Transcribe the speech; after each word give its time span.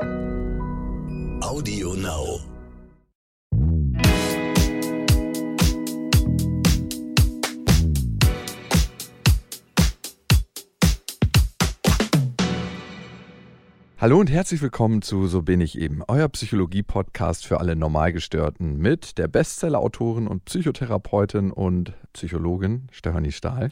Audio 0.00 1.94
Now. 1.94 2.38
Hallo 13.98 14.20
und 14.20 14.30
herzlich 14.30 14.62
willkommen 14.62 15.02
zu 15.02 15.26
So 15.26 15.42
bin 15.42 15.60
ich 15.60 15.76
eben, 15.76 16.02
euer 16.06 16.28
Psychologie-Podcast 16.28 17.44
für 17.44 17.58
alle 17.58 17.74
Normalgestörten 17.74 18.76
mit 18.78 19.18
der 19.18 19.26
Bestseller-Autorin 19.26 20.28
und 20.28 20.44
Psychotherapeutin 20.44 21.50
und 21.50 21.92
Psychologin 22.12 22.86
Stefanie 22.92 23.32
Stahl. 23.32 23.70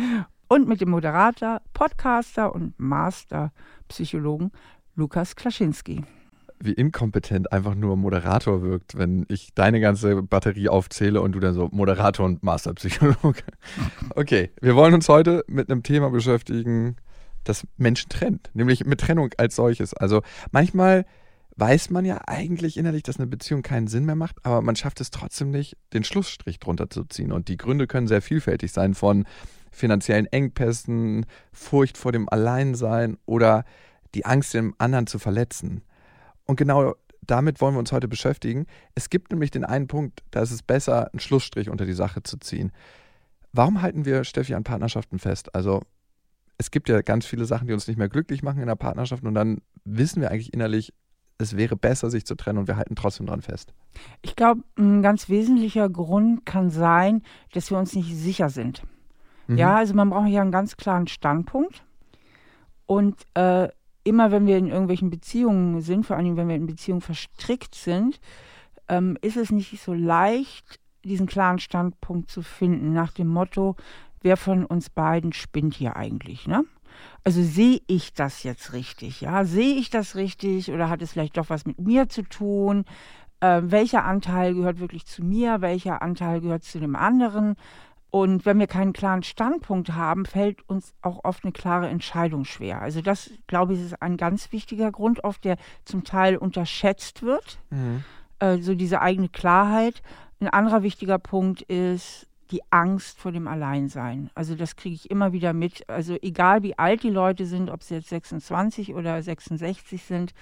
und 0.48 0.68
mit 0.68 0.80
dem 0.80 0.88
Moderator, 0.88 1.60
Podcaster 1.74 2.54
und 2.54 2.72
Master-Psychologen 2.78 4.52
Lukas 4.96 5.36
Klaschinski. 5.36 6.02
Wie 6.58 6.72
inkompetent 6.72 7.52
einfach 7.52 7.74
nur 7.74 7.98
Moderator 7.98 8.62
wirkt, 8.62 8.96
wenn 8.96 9.26
ich 9.28 9.52
deine 9.54 9.78
ganze 9.78 10.22
Batterie 10.22 10.70
aufzähle 10.70 11.20
und 11.20 11.32
du 11.32 11.40
dann 11.40 11.52
so 11.52 11.68
Moderator 11.70 12.24
und 12.24 12.42
Masterpsychologe. 12.42 13.42
Okay, 14.14 14.50
wir 14.62 14.74
wollen 14.74 14.94
uns 14.94 15.10
heute 15.10 15.44
mit 15.48 15.70
einem 15.70 15.82
Thema 15.82 16.08
beschäftigen, 16.08 16.96
das 17.44 17.66
Menschen 17.76 18.08
trennt, 18.08 18.50
nämlich 18.54 18.86
mit 18.86 19.00
Trennung 19.00 19.28
als 19.36 19.56
solches. 19.56 19.92
Also 19.92 20.22
manchmal 20.50 21.04
weiß 21.56 21.90
man 21.90 22.06
ja 22.06 22.22
eigentlich 22.26 22.78
innerlich, 22.78 23.02
dass 23.02 23.18
eine 23.18 23.26
Beziehung 23.26 23.60
keinen 23.60 23.86
Sinn 23.86 24.06
mehr 24.06 24.16
macht, 24.16 24.36
aber 24.44 24.62
man 24.62 24.76
schafft 24.76 25.02
es 25.02 25.10
trotzdem 25.10 25.50
nicht, 25.50 25.76
den 25.92 26.04
Schlussstrich 26.04 26.58
drunter 26.58 26.88
zu 26.88 27.04
ziehen. 27.04 27.32
Und 27.32 27.48
die 27.48 27.58
Gründe 27.58 27.86
können 27.86 28.08
sehr 28.08 28.22
vielfältig 28.22 28.72
sein 28.72 28.94
von 28.94 29.26
finanziellen 29.70 30.26
Engpässen, 30.26 31.26
Furcht 31.52 31.98
vor 31.98 32.12
dem 32.12 32.30
Alleinsein 32.30 33.18
oder 33.26 33.66
die 34.16 34.24
Angst, 34.24 34.54
den 34.54 34.72
anderen 34.78 35.06
zu 35.06 35.18
verletzen. 35.18 35.82
Und 36.46 36.56
genau 36.56 36.94
damit 37.20 37.60
wollen 37.60 37.74
wir 37.74 37.80
uns 37.80 37.92
heute 37.92 38.08
beschäftigen. 38.08 38.66
Es 38.94 39.10
gibt 39.10 39.30
nämlich 39.30 39.50
den 39.50 39.64
einen 39.64 39.88
Punkt, 39.88 40.22
da 40.30 40.40
ist 40.40 40.52
es 40.52 40.62
besser, 40.62 41.12
einen 41.12 41.20
Schlussstrich 41.20 41.68
unter 41.68 41.84
die 41.84 41.92
Sache 41.92 42.22
zu 42.22 42.38
ziehen. 42.38 42.72
Warum 43.52 43.82
halten 43.82 44.04
wir, 44.04 44.24
Steffi, 44.24 44.54
an 44.54 44.64
Partnerschaften 44.64 45.18
fest? 45.18 45.54
Also 45.54 45.82
es 46.56 46.70
gibt 46.70 46.88
ja 46.88 47.02
ganz 47.02 47.26
viele 47.26 47.44
Sachen, 47.44 47.66
die 47.66 47.74
uns 47.74 47.86
nicht 47.88 47.98
mehr 47.98 48.08
glücklich 48.08 48.42
machen 48.42 48.60
in 48.60 48.68
der 48.68 48.76
Partnerschaft 48.76 49.22
und 49.24 49.34
dann 49.34 49.60
wissen 49.84 50.22
wir 50.22 50.30
eigentlich 50.30 50.54
innerlich, 50.54 50.92
es 51.38 51.56
wäre 51.56 51.76
besser, 51.76 52.08
sich 52.08 52.24
zu 52.24 52.34
trennen 52.34 52.58
und 52.60 52.68
wir 52.68 52.76
halten 52.76 52.96
trotzdem 52.96 53.26
dran 53.26 53.42
fest. 53.42 53.74
Ich 54.22 54.36
glaube, 54.36 54.62
ein 54.78 55.02
ganz 55.02 55.28
wesentlicher 55.28 55.90
Grund 55.90 56.46
kann 56.46 56.70
sein, 56.70 57.22
dass 57.52 57.70
wir 57.70 57.78
uns 57.78 57.94
nicht 57.94 58.16
sicher 58.16 58.48
sind. 58.48 58.82
Mhm. 59.46 59.58
Ja, 59.58 59.76
also 59.76 59.92
man 59.92 60.08
braucht 60.08 60.28
ja 60.28 60.40
einen 60.40 60.52
ganz 60.52 60.78
klaren 60.78 61.08
Standpunkt. 61.08 61.84
Und 62.86 63.16
äh, 63.34 63.68
immer 64.06 64.30
wenn 64.30 64.46
wir 64.46 64.56
in 64.56 64.68
irgendwelchen 64.68 65.10
Beziehungen 65.10 65.80
sind, 65.80 66.06
vor 66.06 66.16
allem 66.16 66.36
wenn 66.36 66.48
wir 66.48 66.56
in 66.56 66.66
Beziehungen 66.66 67.00
verstrickt 67.00 67.74
sind, 67.74 68.20
ähm, 68.88 69.18
ist 69.20 69.36
es 69.36 69.50
nicht 69.50 69.80
so 69.82 69.92
leicht, 69.92 70.80
diesen 71.04 71.26
klaren 71.26 71.58
Standpunkt 71.58 72.30
zu 72.30 72.42
finden, 72.42 72.92
nach 72.92 73.12
dem 73.12 73.28
Motto, 73.28 73.76
wer 74.22 74.36
von 74.36 74.64
uns 74.64 74.90
beiden 74.90 75.32
spinnt 75.32 75.74
hier 75.74 75.96
eigentlich, 75.96 76.46
ne? 76.46 76.64
Also 77.24 77.42
sehe 77.42 77.80
ich 77.88 78.14
das 78.14 78.42
jetzt 78.42 78.72
richtig, 78.72 79.20
ja? 79.20 79.44
Sehe 79.44 79.74
ich 79.74 79.90
das 79.90 80.14
richtig 80.14 80.70
oder 80.70 80.88
hat 80.88 81.02
es 81.02 81.12
vielleicht 81.12 81.36
doch 81.36 81.50
was 81.50 81.66
mit 81.66 81.78
mir 81.80 82.08
zu 82.08 82.22
tun? 82.22 82.84
Äh, 83.40 83.62
welcher 83.64 84.04
Anteil 84.04 84.54
gehört 84.54 84.80
wirklich 84.80 85.04
zu 85.04 85.22
mir? 85.22 85.60
Welcher 85.60 86.00
Anteil 86.00 86.40
gehört 86.40 86.64
zu 86.64 86.80
dem 86.80 86.96
anderen? 86.96 87.56
Und 88.10 88.46
wenn 88.46 88.58
wir 88.58 88.66
keinen 88.66 88.92
klaren 88.92 89.22
Standpunkt 89.22 89.92
haben, 89.92 90.24
fällt 90.24 90.66
uns 90.68 90.94
auch 91.02 91.24
oft 91.24 91.44
eine 91.44 91.52
klare 91.52 91.88
Entscheidung 91.88 92.44
schwer. 92.44 92.80
Also 92.80 93.02
das, 93.02 93.30
glaube 93.46 93.74
ich, 93.74 93.80
ist 93.80 94.00
ein 94.00 94.16
ganz 94.16 94.52
wichtiger 94.52 94.90
Grund, 94.90 95.24
oft 95.24 95.44
der 95.44 95.56
zum 95.84 96.04
Teil 96.04 96.36
unterschätzt 96.36 97.22
wird. 97.22 97.58
Mhm. 97.70 98.04
Äh, 98.38 98.58
so 98.58 98.74
diese 98.74 99.00
eigene 99.00 99.28
Klarheit. 99.28 100.02
Ein 100.40 100.48
anderer 100.48 100.82
wichtiger 100.82 101.18
Punkt 101.18 101.62
ist, 101.62 102.26
die 102.50 102.60
Angst 102.70 103.18
vor 103.18 103.32
dem 103.32 103.48
Alleinsein. 103.48 104.30
Also 104.34 104.54
das 104.54 104.76
kriege 104.76 104.94
ich 104.94 105.10
immer 105.10 105.32
wieder 105.32 105.52
mit. 105.52 105.88
Also 105.88 106.16
egal 106.22 106.62
wie 106.62 106.78
alt 106.78 107.02
die 107.02 107.10
Leute 107.10 107.44
sind, 107.44 107.70
ob 107.70 107.82
sie 107.82 107.96
jetzt 107.96 108.08
26 108.08 108.94
oder 108.94 109.20
66 109.20 110.02
sind, 110.04 110.32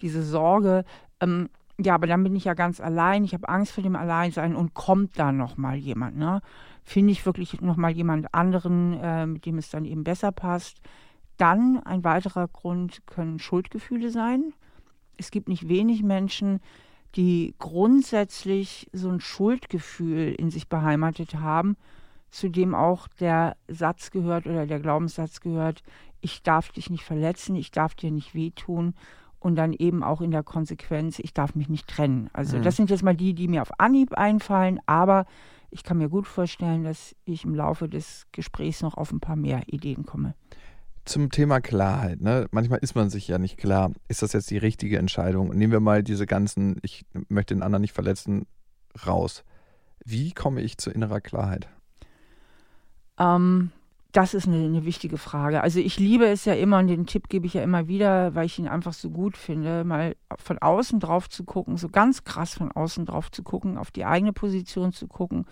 diese 0.00 0.22
Sorge, 0.22 0.84
ähm, 1.20 1.48
ja, 1.78 1.94
aber 1.94 2.06
dann 2.06 2.22
bin 2.22 2.36
ich 2.36 2.44
ja 2.44 2.54
ganz 2.54 2.80
allein, 2.80 3.24
ich 3.24 3.32
habe 3.32 3.48
Angst 3.48 3.72
vor 3.72 3.82
dem 3.82 3.96
Alleinsein 3.96 4.54
und 4.54 4.74
kommt 4.74 5.18
da 5.18 5.32
noch 5.32 5.56
mal 5.56 5.76
jemand, 5.76 6.16
ne? 6.16 6.40
Finde 6.82 7.12
ich 7.12 7.24
wirklich 7.26 7.60
noch 7.60 7.76
mal 7.76 7.90
jemand 7.90 8.34
anderen, 8.34 8.94
äh, 8.94 9.26
mit 9.26 9.46
dem 9.46 9.58
es 9.58 9.70
dann 9.70 9.84
eben 9.84 10.04
besser 10.04 10.32
passt. 10.32 10.80
Dann 11.36 11.80
ein 11.84 12.04
weiterer 12.04 12.48
Grund 12.48 13.06
können 13.06 13.38
Schuldgefühle 13.38 14.10
sein. 14.10 14.52
Es 15.16 15.30
gibt 15.30 15.48
nicht 15.48 15.68
wenig 15.68 16.02
Menschen, 16.02 16.60
die 17.16 17.54
grundsätzlich 17.58 18.88
so 18.92 19.08
ein 19.10 19.20
Schuldgefühl 19.20 20.34
in 20.34 20.50
sich 20.50 20.68
beheimatet 20.68 21.34
haben, 21.34 21.76
zu 22.30 22.48
dem 22.48 22.74
auch 22.74 23.08
der 23.18 23.56
Satz 23.68 24.10
gehört 24.10 24.46
oder 24.46 24.66
der 24.66 24.78
Glaubenssatz 24.78 25.40
gehört, 25.40 25.82
ich 26.20 26.42
darf 26.42 26.70
dich 26.70 26.90
nicht 26.90 27.04
verletzen, 27.04 27.56
ich 27.56 27.70
darf 27.70 27.94
dir 27.94 28.10
nicht 28.10 28.34
wehtun 28.34 28.94
und 29.40 29.56
dann 29.56 29.72
eben 29.72 30.02
auch 30.02 30.20
in 30.20 30.30
der 30.30 30.42
Konsequenz, 30.42 31.18
ich 31.18 31.32
darf 31.34 31.54
mich 31.54 31.68
nicht 31.68 31.88
trennen. 31.88 32.30
Also 32.32 32.58
mhm. 32.58 32.62
das 32.62 32.76
sind 32.76 32.90
jetzt 32.90 33.02
mal 33.02 33.16
die, 33.16 33.34
die 33.34 33.48
mir 33.48 33.62
auf 33.62 33.80
Anhieb 33.80 34.12
einfallen, 34.12 34.80
aber 34.86 35.26
ich 35.70 35.84
kann 35.84 35.98
mir 35.98 36.08
gut 36.08 36.26
vorstellen, 36.26 36.84
dass 36.84 37.14
ich 37.24 37.44
im 37.44 37.54
Laufe 37.54 37.88
des 37.88 38.26
Gesprächs 38.32 38.82
noch 38.82 38.94
auf 38.94 39.12
ein 39.12 39.20
paar 39.20 39.36
mehr 39.36 39.62
Ideen 39.66 40.04
komme 40.04 40.34
zum 41.04 41.30
Thema 41.30 41.60
Klarheit. 41.60 42.20
Ne? 42.20 42.46
Manchmal 42.52 42.78
ist 42.80 42.94
man 42.94 43.10
sich 43.10 43.26
ja 43.28 43.38
nicht 43.38 43.56
klar, 43.56 43.90
ist 44.08 44.22
das 44.22 44.32
jetzt 44.32 44.50
die 44.50 44.58
richtige 44.58 44.98
Entscheidung? 44.98 45.48
Nehmen 45.48 45.72
wir 45.72 45.80
mal 45.80 46.02
diese 46.02 46.26
ganzen, 46.26 46.78
ich 46.82 47.04
möchte 47.28 47.54
den 47.54 47.62
anderen 47.62 47.80
nicht 47.80 47.94
verletzen, 47.94 48.46
raus. 49.06 49.44
Wie 50.04 50.32
komme 50.32 50.60
ich 50.62 50.78
zu 50.78 50.90
innerer 50.90 51.20
Klarheit? 51.20 51.68
Ähm, 53.18 53.70
das 54.12 54.34
ist 54.34 54.46
eine, 54.46 54.64
eine, 54.64 54.84
wichtige 54.84 55.18
Frage. 55.18 55.62
Also 55.62 55.78
ich 55.78 55.98
liebe 55.98 56.26
es 56.26 56.44
ja 56.44 56.54
immer 56.54 56.78
und 56.78 56.88
den 56.88 57.06
Tipp 57.06 57.28
gebe 57.28 57.46
ich 57.46 57.54
ja 57.54 57.62
immer 57.62 57.86
wieder, 57.86 58.34
weil 58.34 58.46
ich 58.46 58.58
ihn 58.58 58.68
einfach 58.68 58.92
so 58.92 59.10
gut 59.10 59.36
finde, 59.36 59.84
mal 59.84 60.16
von 60.36 60.58
außen 60.58 61.00
drauf 61.00 61.28
zu 61.28 61.44
gucken, 61.44 61.76
so 61.76 61.88
ganz 61.88 62.24
krass 62.24 62.54
von 62.54 62.72
außen 62.72 63.06
drauf 63.06 63.30
zu 63.30 63.42
gucken, 63.42 63.78
auf 63.78 63.90
die 63.90 64.04
eigene 64.04 64.32
Position 64.32 64.92
zu 64.92 65.06
gucken 65.06 65.46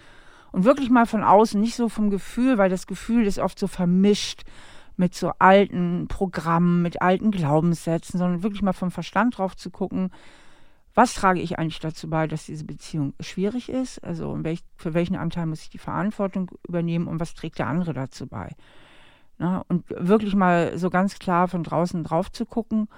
und 0.51 0.65
wirklich 0.65 0.91
mal 0.91 1.07
von 1.07 1.23
außen, 1.23 1.61
nicht 1.61 1.77
so 1.77 1.89
vom 1.89 2.11
Gefühl, 2.11 2.59
weil 2.59 2.71
das 2.71 2.87
Gefühl 2.87 3.27
ist 3.27 3.39
oft 3.39 3.59
so 3.59 3.67
vermischt 3.67 4.43
mit 4.97 5.15
so 5.15 5.33
alten 5.39 6.07
Programmen, 6.09 6.83
mit 6.83 7.01
alten 7.01 7.31
Glaubenssätzen, 7.31 8.19
sondern 8.19 8.43
wirklich 8.43 8.63
mal 8.63 8.73
vom 8.73 8.91
Verstand 8.91 9.39
drauf 9.39 9.57
zu 9.57 9.71
gucken, 9.71 10.11
was 10.99 11.15
trage 11.15 11.41
ich 11.41 11.61
eigentlich 11.61 11.79
dazu 11.79 12.11
bei, 12.11 12.27
dass 12.27 12.47
diese 12.47 12.65
Beziehung 12.65 13.15
schwierig 13.21 13.69
ist? 13.69 14.03
Also 14.03 14.37
welch, 14.43 14.65
für 14.75 14.95
welchen 14.95 15.15
Anteil 15.15 15.47
muss 15.47 15.63
ich 15.63 15.71
die 15.71 15.79
Verantwortung 15.79 16.51
übernehmen 16.67 17.07
und 17.07 17.21
was 17.21 17.35
trägt 17.35 17.61
der 17.61 17.69
andere 17.69 17.93
dazu 17.93 18.27
bei? 18.27 18.57
Na, 19.39 19.65
und 19.69 19.89
wirklich 19.91 20.35
mal 20.35 20.77
so 20.77 20.91
ganz 20.91 21.21
klar 21.21 21.47
von 21.47 21.63
draußen 21.63 22.03
drauf 22.03 22.33
zu 22.33 22.45
gucken, 22.45 22.89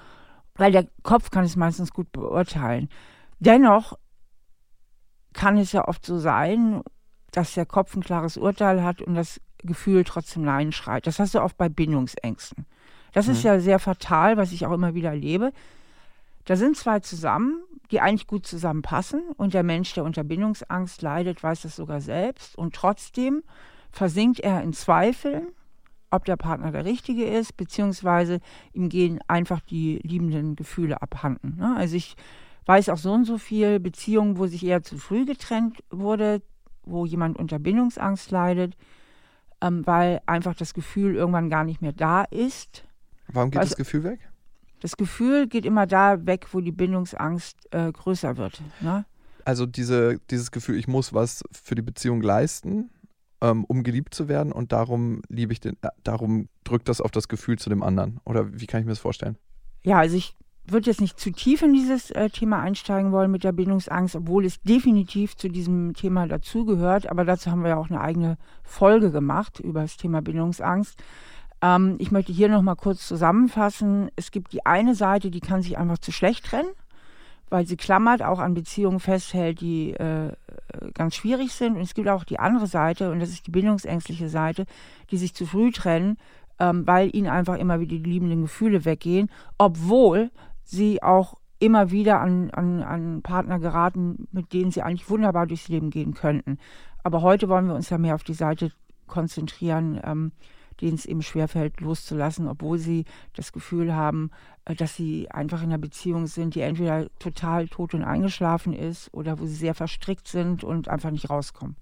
weil 0.55 0.73
der 0.73 0.87
Kopf 1.03 1.31
kann 1.31 1.45
es 1.45 1.57
meistens 1.57 1.93
gut 1.93 2.11
beurteilen. 2.11 2.89
Dennoch 3.39 3.99
kann 5.35 5.59
es 5.59 5.73
ja 5.73 5.87
oft 5.87 6.07
so 6.07 6.19
sein, 6.19 6.81
dass 7.33 7.53
der 7.53 7.67
Kopf 7.67 7.95
ein 7.95 8.03
klares 8.03 8.39
Urteil 8.39 8.83
hat 8.83 9.03
und 9.03 9.15
das 9.15 9.43
Gefühl 9.59 10.05
trotzdem 10.05 10.43
Nein 10.43 10.73
schreit. 10.73 11.07
Das 11.07 11.19
hast 11.19 11.35
du 11.35 11.43
oft 11.43 11.59
bei 11.59 11.69
Bindungsängsten. 11.69 12.65
Das 13.13 13.27
mhm. 13.27 13.33
ist 13.35 13.43
ja 13.43 13.61
sehr 13.61 13.79
fatal, 13.79 14.39
was 14.39 14.53
ich 14.53 14.65
auch 14.65 14.73
immer 14.73 14.95
wieder 14.95 15.11
erlebe. 15.11 15.53
Da 16.47 16.57
sind 16.57 16.77
zwei 16.77 17.01
zusammen, 17.01 17.63
die 17.91 18.01
eigentlich 18.01 18.27
gut 18.27 18.47
zusammenpassen 18.47 19.23
und 19.37 19.55
der 19.55 19.63
Mensch, 19.63 19.93
der 19.95 20.05
unter 20.05 20.25
Bindungsangst 20.25 21.03
leidet, 21.03 21.43
weiß 21.43 21.63
das 21.63 21.77
sogar 21.77 22.01
selbst 22.01 22.57
und 22.57 22.75
trotzdem 22.75 23.43
versinkt 23.91 24.41
er 24.41 24.63
in 24.63 24.73
Zweifeln, 24.73 25.49
ob 26.11 26.25
der 26.25 26.37
Partner 26.37 26.73
der 26.73 26.85
richtige 26.85 27.25
ist, 27.25 27.57
beziehungsweise 27.57 28.41
ihm 28.73 28.89
gehen 28.89 29.21
einfach 29.29 29.61
die 29.61 30.01
liebenden 30.03 30.57
Gefühle 30.57 31.03
abhanden. 31.03 31.57
Ne? 31.59 31.75
Also 31.77 31.97
ich 31.97 32.17
weiß 32.67 32.89
auch 32.89 32.99
so 32.99 33.13
und 33.13 33.25
so 33.25 33.39
viel 33.39 33.81
Beziehungen, 33.81 34.39
wo 34.39 34.47
sich 34.47 34.65
eher 34.65 34.83
zu 34.83 34.99
früh 34.99 35.25
getrennt 35.25 35.83
wurde, 35.91 36.43
wo 36.85 37.07
jemand 37.07 37.39
unter 37.39 37.59
Bindungsangst 37.59 38.31
leidet, 38.31 38.77
ähm, 39.61 39.87
weil 39.87 40.21
einfach 40.27 40.55
das 40.55 40.75
Gefühl 40.75 41.15
irgendwann 41.15 41.51
gar 41.51 41.65
nicht 41.65 41.83
mehr 41.83 41.93
da 41.93 42.23
ist. 42.23 42.85
Warum 43.29 43.51
geht 43.51 43.61
also, 43.61 43.71
das 43.71 43.79
Gefühl 43.79 44.05
weg? 44.05 44.30
Das 44.81 44.97
Gefühl 44.97 45.47
geht 45.47 45.67
immer 45.67 45.87
da 45.87 46.27
weg, 46.27 46.49
wo 46.53 46.61
die 46.61 46.73
Bindungsangst 46.73 47.57
äh, 47.73 47.93
größer 47.93 48.37
wird. 48.37 48.63
Ne? 48.81 49.05
Also 49.45 49.67
diese, 49.67 50.19
dieses 50.31 50.51
Gefühl, 50.51 50.77
ich 50.77 50.89
muss 50.89 51.13
was 51.13 51.43
für 51.53 51.75
die 51.75 51.83
Beziehung 51.83 52.23
leisten, 52.23 52.91
ähm, 53.41 53.65
um 53.65 53.83
geliebt 53.83 54.15
zu 54.15 54.29
werden 54.29 54.53
und 54.53 54.73
darum 54.73 55.23
liebe 55.29 55.53
ich 55.53 55.61
den, 55.61 55.77
äh, 55.83 55.89
darum 56.03 56.49
drückt 56.65 56.89
das 56.89 57.01
auf 57.01 57.11
das 57.11 57.29
Gefühl 57.29 57.59
zu 57.59 57.71
dem 57.71 57.83
anderen. 57.83 58.21
Oder 58.25 58.61
wie 58.61 58.67
kann 58.67 58.81
ich 58.81 58.87
mir 58.87 58.93
das 58.93 58.99
vorstellen? 58.99 59.37
Ja, 59.83 59.99
also 59.99 60.17
ich 60.17 60.37
würde 60.67 60.91
jetzt 60.91 61.01
nicht 61.01 61.19
zu 61.19 61.31
tief 61.33 61.63
in 61.63 61.73
dieses 61.73 62.11
äh, 62.11 62.31
Thema 62.31 62.61
einsteigen 62.61 63.13
wollen 63.13 63.31
mit 63.31 63.45
der 63.45 63.53
Bindungsangst, 63.53 64.15
obwohl 64.15 64.45
es 64.45 64.61
definitiv 64.63 65.37
zu 65.37 65.49
diesem 65.49 65.95
Thema 65.95 66.27
dazugehört. 66.27 67.11
Aber 67.11 67.25
dazu 67.25 67.51
haben 67.51 67.63
wir 67.63 67.71
ja 67.71 67.77
auch 67.77 67.91
eine 67.91 68.01
eigene 68.01 68.39
Folge 68.63 69.11
gemacht 69.11 69.61
über 69.61 69.83
das 69.83 69.97
Thema 69.97 70.23
Bindungsangst. 70.23 71.03
Ähm, 71.63 71.97
ich 71.99 72.11
möchte 72.11 72.33
hier 72.33 72.49
noch 72.49 72.63
mal 72.63 72.75
kurz 72.75 73.07
zusammenfassen. 73.07 74.11
Es 74.17 74.31
gibt 74.31 74.53
die 74.53 74.65
eine 74.67 74.95
Seite, 74.95 75.31
die 75.31 75.41
kann 75.41 75.63
sich 75.63 75.79
einfach 75.79 75.99
zu 75.99 76.13
schlecht 76.13 76.47
trennen, 76.47 76.71
weil 77.49 77.67
sie 77.67 77.77
klammert, 77.77 78.23
auch 78.23 78.39
an 78.39 78.55
Beziehungen 78.55 79.01
festhält, 79.01 79.61
die 79.61 79.93
äh, 79.93 80.33
ganz 80.95 81.17
schwierig 81.17 81.53
sind. 81.53 81.77
Und 81.77 81.83
es 81.83 81.95
gibt 81.95 82.09
auch 82.09 82.25
die 82.25 82.39
andere 82.39 82.67
Seite, 82.67 83.11
und 83.11 83.21
das 83.21 83.31
ist 83.31 83.47
die 83.47 83.51
bindungsängstliche 83.51 84.29
Seite, 84.29 84.67
die 85.11 85.17
sich 85.17 85.35
zu 85.35 85.47
früh 85.47 85.71
trennen, 85.73 86.17
ähm, 86.59 86.87
weil 86.87 87.15
ihnen 87.15 87.29
einfach 87.29 87.57
immer 87.57 87.81
wieder 87.81 87.97
die 87.97 88.11
liebenden 88.11 88.43
Gefühle 88.43 88.85
weggehen, 88.85 89.31
obwohl 89.59 90.31
sie 90.65 91.03
auch 91.03 91.35
immer 91.59 91.91
wieder 91.91 92.21
an, 92.21 92.51
an, 92.51 92.83
an 92.83 93.23
Partner 93.23 93.59
geraten, 93.59 94.29
mit 94.33 94.53
denen 94.53 94.71
sie 94.71 94.83
eigentlich 94.83 95.11
wunderbar 95.11 95.47
durchs 95.47 95.69
Leben 95.69 95.91
gehen 95.91 96.15
könnten. 96.15 96.59
Aber 97.03 97.23
heute 97.23 97.49
wollen 97.49 97.67
wir 97.67 97.75
uns 97.75 97.91
ja 97.91 97.99
mehr 97.99 98.15
auf 98.15 98.25
die 98.25 98.35
Seite 98.35 98.73
konzentrieren, 99.07 100.01
ähm, 100.05 100.33
denen 100.81 100.95
es 100.95 101.07
eben 101.07 101.23
schwerfällt, 101.23 101.81
loszulassen, 101.81 102.49
obwohl 102.49 102.79
sie 102.79 103.05
das 103.35 103.53
Gefühl 103.53 103.95
haben, 103.95 104.31
äh, 104.65 104.75
dass 104.75 104.97
sie 104.97 105.31
einfach 105.31 105.63
in 105.63 105.69
einer 105.69 105.79
Beziehung 105.79 106.27
sind, 106.27 106.55
die 106.55 106.61
entweder 106.61 107.09
total 107.19 107.69
tot 107.69 107.95
und 107.95 108.05
eingeschlafen 108.05 108.73
ist 108.73 109.13
oder 109.13 109.39
wo 109.39 109.47
sie 109.47 109.55
sehr 109.55 109.75
verstrickt 109.75 110.29
sind 110.29 110.65
und 110.65 110.89
einfach 110.89 111.11
nicht 111.11 111.31
rauskommen. 111.31 111.77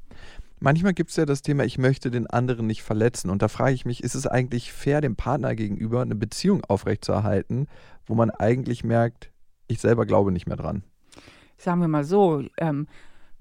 Manchmal 0.60 0.92
gibt 0.92 1.10
es 1.10 1.16
ja 1.16 1.24
das 1.24 1.42
Thema, 1.42 1.64
ich 1.64 1.78
möchte 1.78 2.10
den 2.10 2.26
anderen 2.26 2.66
nicht 2.66 2.82
verletzen. 2.82 3.30
Und 3.30 3.42
da 3.42 3.48
frage 3.48 3.74
ich 3.74 3.84
mich, 3.84 4.02
ist 4.02 4.16
es 4.16 4.26
eigentlich 4.26 4.72
fair, 4.72 5.00
dem 5.00 5.14
Partner 5.14 5.54
gegenüber 5.54 6.02
eine 6.02 6.16
Beziehung 6.16 6.64
aufrechtzuerhalten, 6.64 7.68
wo 8.06 8.16
man 8.16 8.30
eigentlich 8.30 8.82
merkt, 8.82 9.30
ich 9.68 9.80
selber 9.80 10.04
glaube 10.04 10.32
nicht 10.32 10.48
mehr 10.48 10.56
dran? 10.56 10.82
Sagen 11.58 11.80
wir 11.80 11.88
mal 11.88 12.04
so, 12.04 12.42
ähm, 12.56 12.88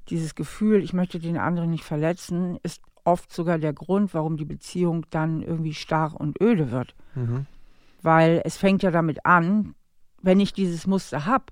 dieses 0.10 0.36
Gefühl, 0.36 0.84
ich 0.84 0.94
möchte 0.94 1.20
den 1.20 1.38
anderen 1.38 1.72
nicht 1.72 1.84
verletzen, 1.84 2.58
ist 2.62 2.82
oft 3.08 3.32
sogar 3.32 3.58
der 3.58 3.72
Grund, 3.72 4.14
warum 4.14 4.36
die 4.36 4.46
Beziehung 4.46 5.06
dann 5.10 5.42
irgendwie 5.42 5.74
starr 5.74 6.14
und 6.20 6.42
öde 6.42 6.72
wird. 6.72 6.94
Mhm. 7.16 7.46
Weil 8.02 8.42
es 8.44 8.58
fängt 8.58 8.84
ja 8.84 8.92
damit 8.92 9.26
an, 9.26 9.76
wenn 10.22 10.42
ich 10.42 10.52
dieses 10.52 10.86
Muster 10.86 11.26
habe, 11.26 11.46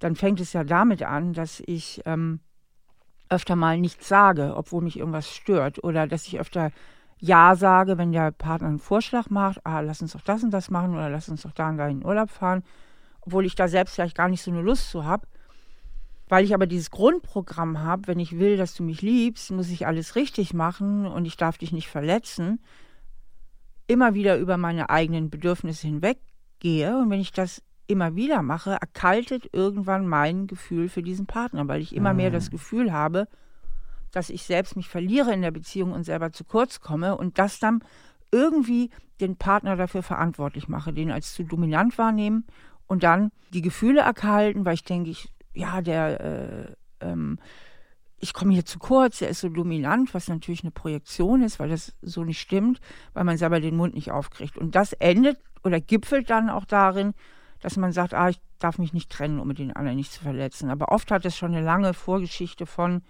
dann 0.00 0.16
fängt 0.16 0.38
es 0.38 0.52
ja 0.52 0.64
damit 0.64 1.02
an, 1.02 1.32
dass 1.32 1.62
ich 1.64 2.02
ähm, 2.04 2.40
öfter 3.30 3.56
mal 3.56 3.80
nichts 3.80 4.06
sage, 4.06 4.54
obwohl 4.54 4.82
mich 4.82 4.98
irgendwas 4.98 5.28
stört. 5.28 5.82
Oder 5.82 6.06
dass 6.06 6.26
ich 6.26 6.38
öfter 6.38 6.72
Ja 7.18 7.56
sage, 7.56 7.96
wenn 7.96 8.12
der 8.12 8.30
Partner 8.30 8.68
einen 8.68 8.78
Vorschlag 8.78 9.30
macht, 9.30 9.64
ah, 9.64 9.80
lass 9.80 10.02
uns 10.02 10.12
doch 10.12 10.20
das 10.20 10.44
und 10.44 10.50
das 10.50 10.70
machen 10.70 10.92
oder 10.94 11.08
lass 11.08 11.30
uns 11.30 11.42
doch 11.42 11.52
da 11.52 11.70
und 11.70 11.78
da 11.78 11.88
in 11.88 12.00
den 12.00 12.06
Urlaub 12.06 12.30
fahren, 12.30 12.62
obwohl 13.22 13.46
ich 13.46 13.54
da 13.54 13.66
selbst 13.66 13.94
vielleicht 13.94 14.16
gar 14.16 14.28
nicht 14.28 14.42
so 14.42 14.50
eine 14.50 14.60
Lust 14.60 14.90
zu 14.90 15.04
habe. 15.04 15.26
Weil 16.28 16.44
ich 16.44 16.54
aber 16.54 16.66
dieses 16.66 16.90
Grundprogramm 16.90 17.80
habe, 17.80 18.06
wenn 18.06 18.18
ich 18.18 18.38
will, 18.38 18.56
dass 18.56 18.74
du 18.74 18.82
mich 18.82 19.02
liebst, 19.02 19.50
muss 19.50 19.70
ich 19.70 19.86
alles 19.86 20.14
richtig 20.14 20.52
machen 20.52 21.06
und 21.06 21.24
ich 21.24 21.36
darf 21.36 21.58
dich 21.58 21.72
nicht 21.72 21.88
verletzen, 21.88 22.60
immer 23.86 24.14
wieder 24.14 24.36
über 24.36 24.58
meine 24.58 24.90
eigenen 24.90 25.30
Bedürfnisse 25.30 25.86
hinweggehe. 25.86 26.96
Und 26.98 27.10
wenn 27.10 27.20
ich 27.20 27.32
das 27.32 27.62
immer 27.86 28.14
wieder 28.14 28.42
mache, 28.42 28.72
erkaltet 28.72 29.48
irgendwann 29.52 30.06
mein 30.06 30.46
Gefühl 30.46 30.88
für 30.88 31.02
diesen 31.02 31.26
Partner, 31.26 31.66
weil 31.66 31.80
ich 31.80 31.96
immer 31.96 32.12
mehr 32.12 32.30
das 32.30 32.48
ah. 32.48 32.50
Gefühl 32.50 32.92
habe, 32.92 33.26
dass 34.12 34.30
ich 34.30 34.42
selbst 34.42 34.76
mich 34.76 34.88
verliere 34.88 35.32
in 35.32 35.42
der 35.42 35.50
Beziehung 35.50 35.92
und 35.92 36.04
selber 36.04 36.32
zu 36.32 36.44
kurz 36.44 36.80
komme 36.80 37.16
und 37.16 37.38
das 37.38 37.58
dann 37.58 37.82
irgendwie 38.30 38.90
den 39.20 39.36
Partner 39.36 39.76
dafür 39.76 40.02
verantwortlich 40.02 40.68
mache, 40.68 40.92
den 40.92 41.10
als 41.10 41.32
zu 41.32 41.44
dominant 41.44 41.96
wahrnehmen 41.96 42.46
und 42.86 43.02
dann 43.02 43.30
die 43.52 43.62
Gefühle 43.62 44.00
erkalten, 44.00 44.64
weil 44.64 44.74
ich 44.74 44.84
denke, 44.84 45.10
ich, 45.10 45.30
ja, 45.58 45.82
der, 45.82 46.20
äh, 46.20 46.74
ähm, 47.00 47.38
ich 48.20 48.32
komme 48.32 48.52
hier 48.52 48.64
zu 48.64 48.78
kurz, 48.78 49.18
der 49.18 49.28
ist 49.28 49.40
so 49.40 49.48
dominant, 49.48 50.14
was 50.14 50.28
natürlich 50.28 50.62
eine 50.62 50.70
Projektion 50.70 51.42
ist, 51.42 51.58
weil 51.58 51.68
das 51.68 51.94
so 52.00 52.24
nicht 52.24 52.40
stimmt, 52.40 52.80
weil 53.12 53.24
man 53.24 53.36
selber 53.36 53.60
den 53.60 53.76
Mund 53.76 53.94
nicht 53.94 54.10
aufkriegt. 54.10 54.56
Und 54.56 54.74
das 54.74 54.92
endet 54.94 55.38
oder 55.64 55.80
gipfelt 55.80 56.30
dann 56.30 56.48
auch 56.48 56.64
darin, 56.64 57.14
dass 57.60 57.76
man 57.76 57.92
sagt, 57.92 58.14
ah, 58.14 58.28
ich 58.28 58.40
darf 58.60 58.78
mich 58.78 58.92
nicht 58.92 59.10
trennen, 59.10 59.40
um 59.40 59.52
den 59.52 59.72
anderen 59.72 59.96
nicht 59.96 60.12
zu 60.12 60.22
verletzen. 60.22 60.70
Aber 60.70 60.92
oft 60.92 61.10
hat 61.10 61.24
es 61.24 61.36
schon 61.36 61.54
eine 61.54 61.64
lange 61.64 61.92
Vorgeschichte 61.92 62.66
von 62.66 63.02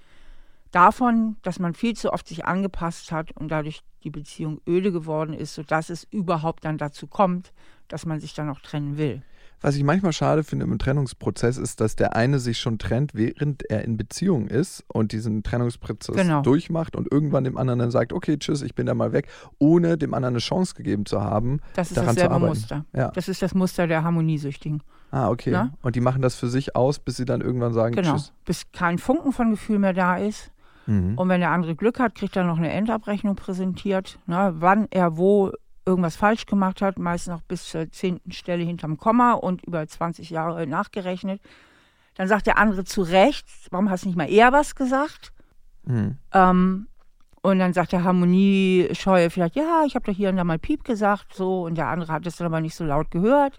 davon, 0.71 1.37
dass 1.43 1.59
man 1.59 1.75
viel 1.75 1.95
zu 1.95 2.13
oft 2.13 2.27
sich 2.29 2.47
angepasst 2.47 3.13
hat 3.13 3.33
und 3.33 3.49
dadurch 3.49 3.83
die 4.05 4.11
Beziehung 4.11 4.61
öde 4.67 4.93
geworden 4.93 5.35
ist, 5.35 5.55
sodass 5.55 5.91
es 5.91 6.05
überhaupt 6.05 6.65
dann 6.65 6.79
dazu 6.79 7.07
kommt, 7.07 7.53
dass 7.89 8.07
man 8.07 8.21
sich 8.21 8.35
dann 8.35 8.49
auch 8.51 8.61
trennen 8.61 8.97
will. 8.97 9.23
Was 9.61 9.77
ich 9.77 9.83
manchmal 9.83 10.13
schade 10.13 10.45
finde 10.45 10.67
im 10.67 10.79
Trennungsprozess 10.79 11.57
ist, 11.57 11.81
dass 11.81 11.97
der 11.97 12.15
eine 12.15 12.39
sich 12.39 12.59
schon 12.59 12.79
trennt, 12.79 13.15
während 13.15 13.69
er 13.69 13.85
in 13.85 13.97
Beziehung 13.97 14.47
ist 14.47 14.85
und 14.89 15.13
diesen 15.13 15.43
Trennungsprozess 15.43 16.15
genau. 16.15 16.43
durchmacht 16.43 16.95
und 16.95 17.11
irgendwann 17.11 17.45
dem 17.45 17.57
anderen 17.57 17.81
dann 17.81 17.91
sagt, 17.91 18.13
okay, 18.13 18.39
tschüss, 18.39 18.63
ich 18.63 18.75
bin 18.75 18.87
da 18.87 18.95
mal 18.95 19.13
weg, 19.13 19.29
ohne 19.59 19.99
dem 19.99 20.15
anderen 20.15 20.35
eine 20.35 20.41
Chance 20.41 20.75
gegeben 20.75 21.07
zu 21.07 21.21
haben, 21.23 21.61
das 21.75 21.91
ist 21.91 21.97
daran 21.97 22.17
zu 22.17 22.31
arbeiten. 22.31 22.47
Muster. 22.47 22.85
Ja. 22.95 23.11
Das 23.11 23.29
ist 23.29 23.43
das 23.43 23.55
Muster 23.55 23.87
der 23.87 24.05
Harmoniesüchtigen. 24.05 24.83
Ah, 25.11 25.31
okay. 25.31 25.51
Na? 25.53 25.73
Und 25.83 25.97
die 25.97 26.01
machen 26.01 26.23
das 26.23 26.35
für 26.37 26.49
sich 26.49 26.77
aus, 26.77 26.99
bis 26.99 27.17
sie 27.17 27.25
dann 27.25 27.41
irgendwann 27.41 27.73
sagen, 27.73 27.95
genau. 27.95 28.13
tschüss. 28.13 28.33
Bis 28.45 28.71
kein 28.73 28.99
Funken 28.99 29.33
von 29.33 29.51
Gefühl 29.51 29.79
mehr 29.79 29.95
da 29.95 30.19
ist. 30.19 30.53
Mhm. 30.87 31.17
Und 31.17 31.29
wenn 31.29 31.41
der 31.41 31.51
andere 31.51 31.75
Glück 31.75 31.99
hat, 31.99 32.15
kriegt 32.15 32.37
er 32.37 32.45
noch 32.45 32.59
eine 32.59 32.71
Endabrechnung 32.71 33.37
präsentiert, 33.37 34.19
ne, 34.27 34.55
wann 34.59 34.87
er 34.91 35.17
wo 35.17 35.53
irgendwas 35.89 36.17
falsch 36.17 36.47
gemacht 36.47 36.83
hat, 36.83 36.99
meist 36.99 37.29
noch 37.29 37.41
bis 37.43 37.65
zur 37.65 37.91
zehnten 37.91 38.31
Stelle 38.33 38.63
hinterm 38.63 38.99
Komma 38.99 39.33
und 39.33 39.65
über 39.65 39.87
20 39.87 40.31
Jahre 40.31 40.67
nachgerechnet. 40.67 41.41
Dann 42.15 42.29
sagt 42.29 42.47
der 42.47 42.59
andere 42.59 42.85
zu 42.85 43.03
Recht, 43.03 43.47
warum 43.71 43.91
hast 43.91 44.05
du 44.05 44.09
nicht 44.09 44.19
mal 44.19 44.31
eher 44.31 44.53
was 44.53 44.75
gesagt? 44.75 45.33
Mhm. 45.85 46.19
Ähm, 46.33 46.89
und 47.41 47.59
dann 47.59 47.73
sagt 47.73 47.93
der 47.93 48.05
Harmoniescheue 48.05 49.31
vielleicht, 49.31 49.57
ja, 49.57 49.85
ich 49.87 49.95
habe 49.95 50.05
doch 50.05 50.17
hier 50.17 50.29
und 50.29 50.37
da 50.37 50.45
mal 50.45 50.59
Piep 50.59 50.85
gesagt, 50.85 51.35
so, 51.35 51.65
und 51.65 51.77
der 51.77 51.89
andere 51.89 52.13
hat 52.13 52.27
es 52.27 52.37
dann 52.37 52.47
aber 52.47 52.61
nicht 52.61 52.75
so 52.75 52.85
laut 52.85 53.11
gehört. 53.11 53.59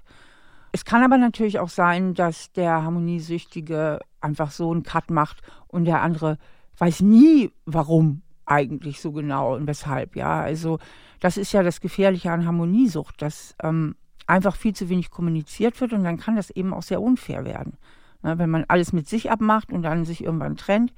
Es 0.72 0.86
kann 0.86 1.04
aber 1.04 1.18
natürlich 1.18 1.58
auch 1.60 1.70
sein, 1.70 2.14
dass 2.14 2.52
der 2.52 2.84
Harmoniesüchtige 2.84 4.00
einfach 4.22 4.52
so 4.52 4.72
einen 4.72 4.84
Cut 4.84 5.10
macht 5.10 5.42
und 5.68 5.86
der 5.86 6.02
andere 6.02 6.38
weiß 6.78 7.02
nie, 7.02 7.52
warum 7.66 8.22
eigentlich 8.50 9.00
so 9.00 9.12
genau 9.12 9.56
und 9.56 9.68
weshalb, 9.68 10.16
ja. 10.16 10.42
Also 10.42 10.80
das 11.20 11.38
ist 11.38 11.52
ja 11.52 11.64
das 11.64 11.82
Gefährliche 11.82 12.32
an 12.32 12.46
Harmoniesucht, 12.46 13.22
dass 13.22 13.56
ähm, 13.62 13.96
einfach 14.28 14.56
viel 14.56 14.74
zu 14.74 14.90
wenig 14.90 15.10
kommuniziert 15.10 15.80
wird 15.82 15.94
und 15.94 16.04
dann 16.04 16.18
kann 16.18 16.36
das 16.36 16.50
eben 16.50 16.74
auch 16.74 16.84
sehr 16.84 17.02
unfair 17.02 17.46
werden. 17.46 17.78
Ne, 18.22 18.38
wenn 18.38 18.50
man 18.50 18.66
alles 18.68 18.92
mit 18.92 19.08
sich 19.08 19.32
abmacht 19.32 19.72
und 19.72 19.84
dann 19.84 20.06
sich 20.06 20.24
irgendwann 20.24 20.58
trennt 20.58 20.94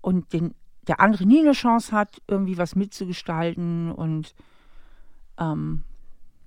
und 0.00 0.32
den, 0.32 0.54
der 0.86 1.00
andere 1.00 1.26
nie 1.26 1.40
eine 1.40 1.52
Chance 1.52 1.92
hat, 1.92 2.22
irgendwie 2.26 2.56
was 2.56 2.76
mitzugestalten 2.76 3.92
und 3.92 4.34
ähm, 5.38 5.82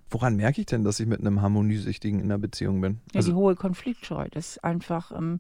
Woran 0.09 0.35
merke 0.35 0.61
ich 0.61 0.67
denn, 0.67 0.83
dass 0.83 0.99
ich 0.99 1.07
mit 1.07 1.21
einem 1.21 1.41
Harmoniesüchtigen 1.41 2.19
in 2.19 2.25
einer 2.25 2.37
Beziehung 2.37 2.81
bin? 2.81 2.99
Ja, 3.13 3.17
also, 3.19 3.31
die 3.31 3.35
hohe 3.35 3.55
Konfliktscheu. 3.55 4.27
Das 4.29 4.49
ist 4.49 4.63
einfach, 4.63 5.11
ähm, 5.11 5.39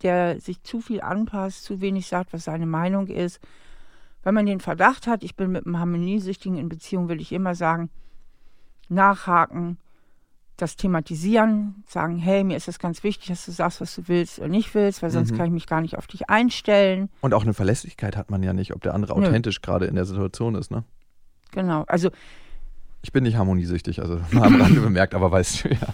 der 0.00 0.40
sich 0.40 0.62
zu 0.62 0.80
viel 0.80 1.02
anpasst, 1.02 1.64
zu 1.64 1.82
wenig 1.82 2.06
sagt, 2.06 2.32
was 2.32 2.44
seine 2.44 2.64
Meinung 2.64 3.08
ist, 3.08 3.38
wenn 4.22 4.34
man 4.34 4.46
den 4.46 4.60
Verdacht 4.60 5.06
hat, 5.06 5.22
ich 5.22 5.36
bin 5.36 5.50
mit 5.50 5.66
einem 5.66 5.78
Harmoniesüchtigen 5.78 6.58
in 6.58 6.68
Beziehung, 6.68 7.08
will 7.08 7.20
ich 7.20 7.32
immer 7.32 7.54
sagen, 7.54 7.90
nachhaken, 8.88 9.78
das 10.56 10.76
thematisieren, 10.76 11.82
sagen, 11.88 12.18
hey, 12.18 12.44
mir 12.44 12.56
ist 12.56 12.68
es 12.68 12.78
ganz 12.78 13.02
wichtig, 13.02 13.28
dass 13.28 13.44
du 13.46 13.52
sagst, 13.52 13.80
was 13.80 13.94
du 13.96 14.06
willst 14.06 14.38
oder 14.38 14.48
nicht 14.48 14.74
willst, 14.74 15.02
weil 15.02 15.10
sonst 15.10 15.32
mhm. 15.32 15.36
kann 15.36 15.46
ich 15.46 15.52
mich 15.52 15.66
gar 15.66 15.80
nicht 15.80 15.98
auf 15.98 16.06
dich 16.06 16.30
einstellen. 16.30 17.08
Und 17.20 17.34
auch 17.34 17.42
eine 17.42 17.54
Verlässlichkeit 17.54 18.16
hat 18.16 18.30
man 18.30 18.42
ja 18.42 18.52
nicht, 18.52 18.72
ob 18.74 18.82
der 18.82 18.94
andere 18.94 19.18
Nö. 19.18 19.26
authentisch 19.26 19.60
gerade 19.60 19.86
in 19.86 19.96
der 19.96 20.04
Situation 20.04 20.54
ist, 20.54 20.70
ne? 20.70 20.84
Genau, 21.50 21.84
also 21.88 22.10
ich 23.02 23.12
bin 23.12 23.24
nicht 23.24 23.36
harmoniesüchtig, 23.36 24.00
also 24.00 24.20
mal 24.30 24.46
am 24.46 24.60
Rande 24.60 24.80
bemerkt, 24.80 25.14
aber 25.14 25.30
weißt 25.30 25.64
du 25.64 25.68
ja. 25.70 25.88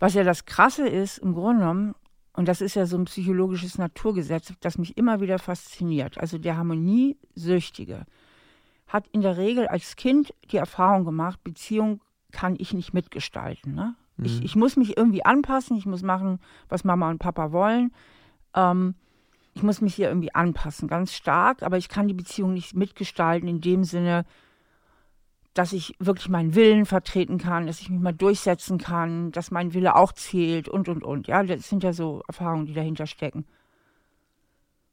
Was 0.00 0.14
ja 0.14 0.24
das 0.24 0.44
Krasse 0.44 0.88
ist, 0.88 1.18
im 1.18 1.34
Grunde 1.34 1.60
genommen, 1.60 1.94
und 2.38 2.46
das 2.46 2.60
ist 2.60 2.76
ja 2.76 2.86
so 2.86 2.96
ein 2.96 3.06
psychologisches 3.06 3.78
Naturgesetz, 3.78 4.52
das 4.60 4.78
mich 4.78 4.96
immer 4.96 5.20
wieder 5.20 5.40
fasziniert. 5.40 6.18
Also 6.18 6.38
der 6.38 6.56
Harmoniesüchtige 6.56 8.06
hat 8.86 9.08
in 9.08 9.22
der 9.22 9.36
Regel 9.36 9.66
als 9.66 9.96
Kind 9.96 10.32
die 10.52 10.58
Erfahrung 10.58 11.04
gemacht, 11.04 11.42
Beziehung 11.42 12.00
kann 12.30 12.54
ich 12.56 12.72
nicht 12.72 12.94
mitgestalten. 12.94 13.74
Ne? 13.74 13.96
Mhm. 14.18 14.24
Ich, 14.24 14.44
ich, 14.44 14.54
muss 14.54 14.76
mich 14.76 14.96
irgendwie 14.96 15.24
anpassen, 15.24 15.76
ich 15.76 15.84
muss 15.84 16.02
machen, 16.02 16.38
was 16.68 16.84
Mama 16.84 17.10
und 17.10 17.18
Papa 17.18 17.50
wollen. 17.50 17.90
Ähm, 18.54 18.94
ich 19.54 19.64
muss 19.64 19.80
mich 19.80 19.96
hier 19.96 20.06
irgendwie 20.06 20.32
anpassen, 20.32 20.86
ganz 20.86 21.14
stark, 21.14 21.64
aber 21.64 21.76
ich 21.76 21.88
kann 21.88 22.06
die 22.06 22.14
Beziehung 22.14 22.54
nicht 22.54 22.76
mitgestalten 22.76 23.48
in 23.48 23.60
dem 23.60 23.82
Sinne, 23.82 24.24
dass 25.58 25.72
ich 25.72 25.96
wirklich 25.98 26.28
meinen 26.28 26.54
Willen 26.54 26.86
vertreten 26.86 27.36
kann, 27.36 27.66
dass 27.66 27.80
ich 27.80 27.90
mich 27.90 27.98
mal 27.98 28.12
durchsetzen 28.12 28.78
kann, 28.78 29.32
dass 29.32 29.50
mein 29.50 29.74
Wille 29.74 29.96
auch 29.96 30.12
zählt 30.12 30.68
und, 30.68 30.88
und, 30.88 31.02
und. 31.02 31.26
Ja, 31.26 31.42
das 31.42 31.68
sind 31.68 31.82
ja 31.82 31.92
so 31.92 32.22
Erfahrungen, 32.28 32.66
die 32.66 32.74
dahinter 32.74 33.08
stecken. 33.08 33.44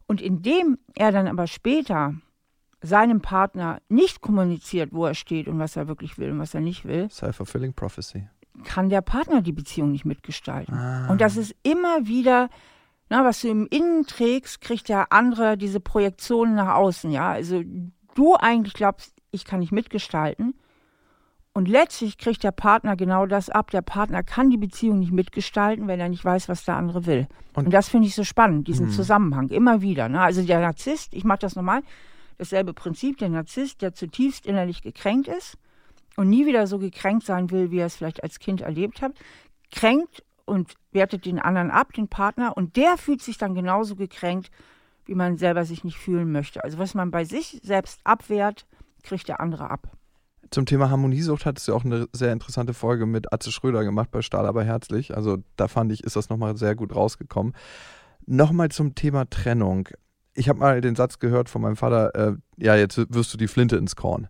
Und 0.07 0.22
indem 0.22 0.79
er 0.95 1.12
dann 1.12 1.27
aber 1.27 1.45
später 1.45 2.15
seinem 2.81 3.22
Partner 3.22 3.79
nicht 3.89 4.22
kommuniziert, 4.22 4.89
wo 4.91 5.05
er 5.05 5.13
steht 5.13 5.48
und 5.48 5.60
was 5.60 5.75
er 5.75 5.88
wirklich 5.88 6.17
will 6.17 6.31
und 6.31 6.39
was 6.39 6.55
er 6.55 6.62
nicht 6.62 6.86
will, 6.86 7.12
Self-fulfilling 7.12 7.74
prophecy. 7.74 8.27
kann 8.63 8.89
der 8.89 9.01
Partner 9.01 9.43
die 9.43 9.51
Beziehung 9.51 9.91
nicht 9.91 10.05
mitgestalten. 10.05 10.74
Ah. 10.74 11.07
Und 11.12 11.22
das 11.22 11.38
ist 11.38 11.55
immer 11.62 12.07
wieder, 12.07 12.50
na, 13.10 13.24
was 13.24 13.41
du 13.41 13.50
im 13.50 13.67
Innen 13.67 14.07
trägst, 14.07 14.62
kriegt 14.62 14.89
der 14.89 15.13
andere 15.13 15.57
diese 15.57 15.79
Projektionen 15.79 16.55
nach 16.55 16.74
außen. 16.74 17.12
Ja, 17.12 17.29
also 17.29 17.62
du 18.15 18.36
eigentlich 18.36 18.74
glaubst, 18.74 19.14
ich 19.36 19.46
kann 19.46 19.60
nicht 19.60 19.72
mitgestalten. 19.72 20.56
Und 21.54 21.70
letztlich 21.70 22.18
kriegt 22.18 22.44
der 22.44 22.51
Partner 22.51 22.98
genau 22.98 23.25
das 23.25 23.50
ab. 23.50 23.72
Der 23.72 23.82
Partner 23.82 24.24
kann 24.24 24.50
die 24.50 24.58
Beziehung 24.58 25.00
nicht 25.00 25.13
mitgestalten, 25.13 25.88
wenn 25.88 26.01
er 26.01 26.10
nicht 26.10 26.25
weiß, 26.25 26.50
was 26.50 26.65
der 26.65 26.75
andere 26.75 27.06
will. 27.06 27.27
Und, 27.54 27.65
und 27.65 27.74
das 27.74 27.88
finde 27.88 28.08
ich 28.08 28.15
so 28.15 28.25
spannend, 28.25 28.68
diesen 28.68 28.88
hm. 28.88 28.92
Zusammenhang, 28.94 29.50
immer 29.50 29.82
wieder. 29.82 30.10
Ne? 30.10 30.20
Also 30.20 30.44
der 30.44 30.60
Narzisst, 30.60 31.13
ich 31.13 31.24
mache 31.24 31.39
das 31.39 31.56
nochmal, 31.56 31.82
dasselbe 32.38 32.74
Prinzip, 32.74 33.18
der 33.20 33.30
Narzisst, 33.30 33.82
der 33.82 33.94
zutiefst 33.94 34.46
innerlich 34.46 34.82
gekränkt 34.82 35.30
ist 35.30 35.58
und 36.18 36.30
nie 36.30 36.46
wieder 36.46 36.68
so 36.68 36.77
gekränkt 36.77 37.25
sein 37.25 37.50
will, 37.51 37.72
wie 37.72 37.80
er 37.80 37.86
es 37.86 37.96
vielleicht 37.96 38.22
als 38.22 38.39
Kind 38.39 38.60
erlebt 38.60 39.01
hat, 39.01 39.13
kränkt 39.72 40.24
und 40.44 40.74
wertet 40.92 41.25
den 41.25 41.39
anderen 41.39 41.72
ab, 41.72 41.94
den 41.94 42.08
Partner, 42.08 42.56
und 42.56 42.75
der 42.75 42.98
fühlt 42.98 43.22
sich 43.22 43.38
dann 43.38 43.56
genauso 43.56 43.96
gekränkt, 43.96 44.51
wie 45.06 45.15
man 45.15 45.38
selber 45.38 45.65
sich 45.65 45.84
nicht 45.84 45.98
fühlen 45.98 46.32
möchte. 46.32 46.63
Also 46.63 46.77
was 46.77 46.94
man 46.96 47.12
bei 47.12 47.25
sich 47.25 47.60
selbst 47.63 48.00
abwehrt, 48.04 48.65
kriegt 49.06 49.28
der 49.28 49.40
andere 49.40 49.70
ab. 49.70 49.96
Zum 50.52 50.66
Thema 50.66 50.90
Harmoniesucht 50.90 51.46
hattest 51.46 51.68
du 51.68 51.76
auch 51.76 51.86
eine 51.86 52.08
sehr 52.14 52.32
interessante 52.32 52.74
Folge 52.74 53.06
mit 53.06 53.34
Atze 53.34 53.52
Schröder 53.52 53.84
gemacht 53.84 54.12
bei 54.12 54.22
Stahl 54.22 54.46
aber 54.46 54.64
herzlich. 54.64 55.16
Also 55.16 55.38
da 55.56 55.68
fand 55.68 55.92
ich, 55.92 56.04
ist 56.04 56.16
das 56.16 56.30
nochmal 56.30 56.56
sehr 56.58 56.76
gut 56.76 56.96
rausgekommen. 56.96 57.54
Nochmal 58.26 58.70
zum 58.70 58.96
Thema 58.96 59.30
Trennung. 59.30 59.90
Ich 60.34 60.50
habe 60.50 60.60
mal 60.60 60.82
den 60.82 60.96
Satz 60.96 61.20
gehört 61.20 61.50
von 61.50 61.62
meinem 61.62 61.76
Vater, 61.76 62.14
äh, 62.16 62.34
ja, 62.58 62.76
jetzt 62.76 62.98
wirst 63.14 63.34
du 63.34 63.38
die 63.38 63.48
Flinte 63.48 63.78
ins 63.78 63.96
Korn. 63.96 64.28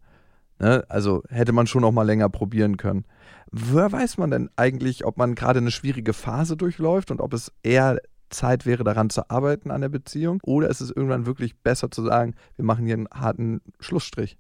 Ne? 0.60 0.86
Also 0.88 1.24
hätte 1.30 1.52
man 1.52 1.68
schon 1.68 1.82
noch 1.82 1.92
mal 1.92 2.04
länger 2.04 2.30
probieren 2.30 2.78
können. 2.78 3.06
Woher 3.52 3.92
weiß 3.92 4.18
man 4.18 4.32
denn 4.32 4.50
eigentlich, 4.56 5.06
ob 5.06 5.18
man 5.18 5.36
gerade 5.36 5.60
eine 5.60 5.72
schwierige 5.72 6.14
Phase 6.14 6.56
durchläuft 6.58 7.12
und 7.12 7.22
ob 7.22 7.34
es 7.34 7.52
eher 7.64 7.98
Zeit 8.30 8.66
wäre, 8.66 8.84
daran 8.84 9.10
zu 9.10 9.30
arbeiten 9.30 9.72
an 9.72 9.82
der 9.82 9.90
Beziehung? 9.90 10.40
Oder 10.44 10.70
ist 10.70 10.82
es 10.82 10.92
irgendwann 10.92 11.26
wirklich 11.26 11.58
besser 11.58 11.92
zu 11.92 12.04
sagen, 12.04 12.36
wir 12.56 12.66
machen 12.66 12.86
hier 12.86 12.96
einen 12.96 13.08
harten 13.14 13.62
Schlussstrich? 13.80 14.38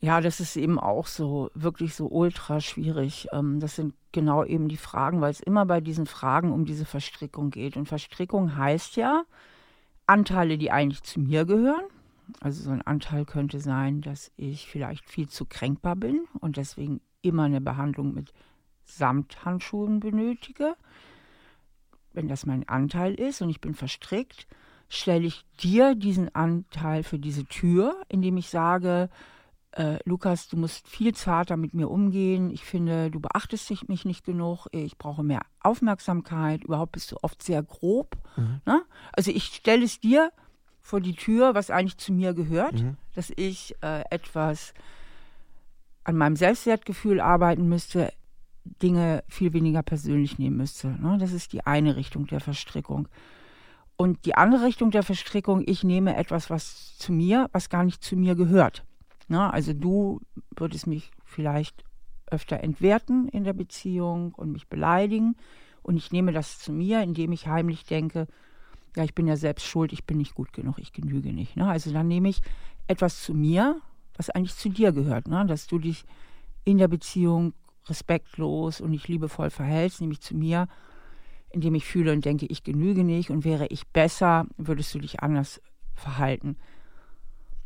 Ja, 0.00 0.20
das 0.20 0.40
ist 0.40 0.56
eben 0.56 0.78
auch 0.78 1.06
so, 1.06 1.50
wirklich 1.54 1.94
so 1.94 2.06
ultra 2.06 2.60
schwierig. 2.60 3.28
Ähm, 3.32 3.60
das 3.60 3.76
sind 3.76 3.94
genau 4.12 4.44
eben 4.44 4.68
die 4.68 4.76
Fragen, 4.76 5.20
weil 5.20 5.30
es 5.30 5.40
immer 5.40 5.64
bei 5.66 5.80
diesen 5.80 6.06
Fragen 6.06 6.52
um 6.52 6.64
diese 6.64 6.84
Verstrickung 6.84 7.50
geht. 7.50 7.76
Und 7.76 7.86
Verstrickung 7.86 8.56
heißt 8.56 8.96
ja, 8.96 9.24
Anteile, 10.06 10.58
die 10.58 10.70
eigentlich 10.70 11.02
zu 11.02 11.20
mir 11.20 11.44
gehören, 11.44 11.84
also 12.40 12.62
so 12.62 12.70
ein 12.70 12.82
Anteil 12.82 13.24
könnte 13.24 13.60
sein, 13.60 14.00
dass 14.00 14.32
ich 14.36 14.66
vielleicht 14.68 15.08
viel 15.08 15.28
zu 15.28 15.46
kränkbar 15.46 15.96
bin 15.96 16.26
und 16.40 16.56
deswegen 16.56 17.00
immer 17.22 17.44
eine 17.44 17.60
Behandlung 17.60 18.14
mit 18.14 18.32
Samthandschuhen 18.84 20.00
benötige. 20.00 20.76
Wenn 22.12 22.28
das 22.28 22.46
mein 22.46 22.68
Anteil 22.68 23.14
ist 23.14 23.42
und 23.42 23.50
ich 23.50 23.60
bin 23.60 23.74
verstrickt, 23.74 24.46
stelle 24.88 25.26
ich 25.26 25.44
dir 25.60 25.94
diesen 25.94 26.34
Anteil 26.34 27.02
für 27.02 27.18
diese 27.18 27.44
Tür, 27.44 27.96
indem 28.08 28.36
ich 28.36 28.48
sage, 28.48 29.08
äh, 29.76 29.98
Lukas, 30.04 30.48
du 30.48 30.56
musst 30.56 30.88
viel 30.88 31.14
zarter 31.14 31.56
mit 31.56 31.74
mir 31.74 31.90
umgehen. 31.90 32.50
Ich 32.50 32.64
finde, 32.64 33.10
du 33.10 33.20
beachtest 33.20 33.88
mich 33.88 34.06
nicht 34.06 34.24
genug. 34.24 34.66
Ich 34.72 34.96
brauche 34.96 35.22
mehr 35.22 35.42
Aufmerksamkeit. 35.60 36.64
Überhaupt 36.64 36.92
bist 36.92 37.12
du 37.12 37.16
oft 37.20 37.42
sehr 37.42 37.62
grob. 37.62 38.16
Mhm. 38.36 38.60
Ne? 38.64 38.82
Also 39.12 39.30
ich 39.30 39.44
stelle 39.44 39.84
es 39.84 40.00
dir 40.00 40.32
vor 40.80 41.00
die 41.00 41.14
Tür, 41.14 41.54
was 41.54 41.70
eigentlich 41.70 41.98
zu 41.98 42.12
mir 42.12 42.32
gehört, 42.32 42.80
mhm. 42.80 42.96
dass 43.14 43.30
ich 43.36 43.74
äh, 43.82 44.02
etwas 44.10 44.72
an 46.04 46.16
meinem 46.16 46.36
Selbstwertgefühl 46.36 47.20
arbeiten 47.20 47.68
müsste, 47.68 48.12
Dinge 48.82 49.24
viel 49.28 49.52
weniger 49.52 49.82
persönlich 49.82 50.38
nehmen 50.38 50.56
müsste. 50.56 50.88
Ne? 50.88 51.18
Das 51.18 51.32
ist 51.32 51.52
die 51.52 51.66
eine 51.66 51.96
Richtung 51.96 52.26
der 52.26 52.40
Verstrickung. 52.40 53.08
Und 53.96 54.24
die 54.24 54.36
andere 54.36 54.64
Richtung 54.64 54.90
der 54.90 55.02
Verstrickung, 55.02 55.62
ich 55.66 55.84
nehme 55.84 56.16
etwas, 56.16 56.48
was 56.48 56.96
zu 56.96 57.12
mir, 57.12 57.48
was 57.52 57.68
gar 57.68 57.84
nicht 57.84 58.02
zu 58.02 58.16
mir 58.16 58.34
gehört. 58.36 58.84
Ne? 59.28 59.52
Also 59.52 59.72
du 59.72 60.20
würdest 60.56 60.86
mich 60.86 61.10
vielleicht 61.24 61.84
öfter 62.26 62.60
entwerten 62.60 63.28
in 63.28 63.44
der 63.44 63.52
Beziehung 63.52 64.34
und 64.34 64.52
mich 64.52 64.68
beleidigen. 64.68 65.36
Und 65.82 65.96
ich 65.96 66.10
nehme 66.10 66.32
das 66.32 66.58
zu 66.58 66.72
mir, 66.72 67.02
indem 67.02 67.32
ich 67.32 67.46
heimlich 67.46 67.84
denke, 67.84 68.26
ja, 68.96 69.04
ich 69.04 69.14
bin 69.14 69.26
ja 69.26 69.36
selbst 69.36 69.66
schuld, 69.66 69.92
ich 69.92 70.04
bin 70.04 70.18
nicht 70.18 70.34
gut 70.34 70.52
genug, 70.52 70.78
ich 70.78 70.92
genüge 70.92 71.32
nicht. 71.32 71.56
Ne? 71.56 71.66
Also 71.66 71.92
dann 71.92 72.08
nehme 72.08 72.28
ich 72.28 72.40
etwas 72.88 73.22
zu 73.22 73.34
mir, 73.34 73.80
was 74.16 74.30
eigentlich 74.30 74.56
zu 74.56 74.70
dir 74.70 74.92
gehört, 74.92 75.28
ne? 75.28 75.44
dass 75.46 75.66
du 75.66 75.78
dich 75.78 76.04
in 76.64 76.78
der 76.78 76.88
Beziehung 76.88 77.52
respektlos 77.86 78.80
und 78.80 78.90
nicht 78.90 79.06
liebevoll 79.06 79.50
verhältst, 79.50 80.00
nämlich 80.00 80.20
zu 80.20 80.34
mir, 80.34 80.66
indem 81.50 81.74
ich 81.74 81.84
fühle 81.84 82.12
und 82.12 82.24
denke, 82.24 82.46
ich 82.46 82.64
genüge 82.64 83.04
nicht 83.04 83.30
und 83.30 83.44
wäre 83.44 83.66
ich 83.68 83.86
besser, 83.88 84.46
würdest 84.56 84.94
du 84.94 84.98
dich 84.98 85.20
anders 85.20 85.60
verhalten. 85.94 86.56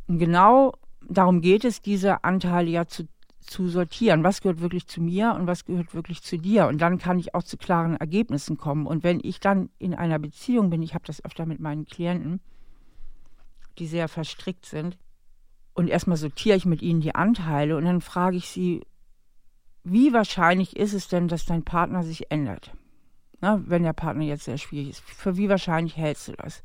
Und 0.07 0.19
genau 0.19 0.75
darum 1.09 1.41
geht 1.41 1.65
es, 1.65 1.83
diese 1.83 2.25
Anteile 2.25 2.71
ja 2.71 2.87
zu 2.87 3.09
zu 3.41 3.69
sortieren, 3.69 4.23
was 4.23 4.43
gehört 4.43 4.61
wirklich 4.61 4.87
zu 4.87 5.01
mir 5.01 5.35
und 5.35 5.47
was 5.47 5.65
gehört 5.65 5.95
wirklich 5.95 6.23
zu 6.23 6.39
dir. 6.39 6.67
Und 6.69 6.79
dann 6.79 6.99
kann 6.99 7.19
ich 7.19 7.35
auch 7.35 7.43
zu 7.43 7.57
klaren 7.57 7.97
Ergebnissen 7.97 8.57
kommen. 8.57 8.87
Und 8.87 9.03
wenn 9.03 9.21
ich 9.23 9.41
dann 9.41 9.71
in 9.79 9.95
einer 9.95 10.19
Beziehung 10.19 10.71
bin, 10.71 10.83
ich 10.83 10.95
habe 10.95 11.07
das 11.07 11.25
öfter 11.25 11.47
mit 11.47 11.59
meinen 11.59 11.87
Klienten, 11.87 12.41
die 13.79 13.87
sehr 13.87 14.09
verstrickt 14.09 14.67
sind, 14.67 14.99
und 15.73 15.89
erstmal 15.89 16.17
sortiere 16.17 16.57
ich 16.57 16.67
mit 16.67 16.83
ihnen 16.83 17.01
die 17.01 17.15
Anteile 17.15 17.77
und 17.77 17.85
dann 17.85 18.01
frage 18.01 18.37
ich 18.37 18.49
sie, 18.49 18.83
wie 19.83 20.13
wahrscheinlich 20.13 20.77
ist 20.77 20.93
es 20.93 21.09
denn, 21.09 21.29
dass 21.29 21.47
dein 21.47 21.65
Partner 21.65 22.03
sich 22.03 22.31
ändert? 22.31 22.73
Na, 23.41 23.63
wenn 23.67 23.85
der 23.85 23.95
Partner 23.95 24.25
jetzt 24.25 24.45
sehr 24.45 24.59
schwierig 24.59 24.91
ist. 24.91 25.01
Für 25.01 25.37
wie 25.37 25.49
wahrscheinlich 25.49 25.97
hältst 25.97 26.29
du 26.29 26.33
das? 26.33 26.63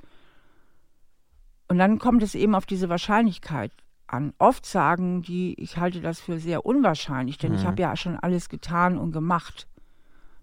Und 1.70 1.78
dann 1.78 2.00
kommt 2.00 2.24
es 2.24 2.36
eben 2.36 2.56
auf 2.56 2.66
diese 2.66 2.90
Wahrscheinlichkeit 2.90 3.72
an. 4.08 4.34
Oft 4.38 4.66
sagen 4.66 5.22
die, 5.22 5.54
ich 5.60 5.78
halte 5.78 6.02
das 6.02 6.20
für 6.20 6.40
sehr 6.40 6.66
unwahrscheinlich, 6.66 7.38
denn 7.38 7.52
mhm. 7.52 7.58
ich 7.58 7.66
habe 7.66 7.82
ja 7.82 7.96
schon 7.96 8.18
alles 8.18 8.50
getan 8.50 8.98
und 8.98 9.12
gemacht, 9.12 9.68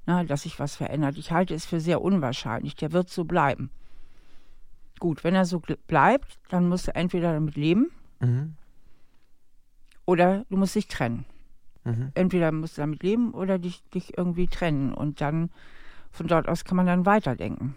na, 0.06 0.24
dass 0.24 0.42
sich 0.42 0.58
was 0.58 0.76
verändert. 0.76 1.16
Ich 1.16 1.30
halte 1.30 1.54
es 1.54 1.64
für 1.64 1.80
sehr 1.80 2.02
unwahrscheinlich. 2.02 2.74
Der 2.74 2.92
wird 2.92 3.08
so 3.08 3.24
bleiben. 3.24 3.70
Gut, 4.98 5.24
wenn 5.24 5.34
er 5.34 5.44
so 5.44 5.60
bleibt, 5.86 6.38
dann 6.48 6.68
musst 6.68 6.88
du 6.88 6.94
entweder 6.94 7.32
damit 7.32 7.56
leben 7.56 7.90
mhm. 8.20 8.54
oder 10.04 10.44
du 10.48 10.56
musst 10.56 10.74
dich 10.74 10.88
trennen. 10.88 11.24
Mhm. 11.84 12.12
Entweder 12.14 12.52
musst 12.52 12.78
du 12.78 12.82
damit 12.82 13.02
leben 13.02 13.32
oder 13.32 13.58
dich, 13.58 13.82
dich 13.90 14.16
irgendwie 14.16 14.48
trennen. 14.48 14.92
Und 14.94 15.20
dann 15.20 15.50
von 16.10 16.26
dort 16.26 16.48
aus 16.48 16.64
kann 16.64 16.76
man 16.76 16.86
dann 16.86 17.06
weiterdenken 17.06 17.76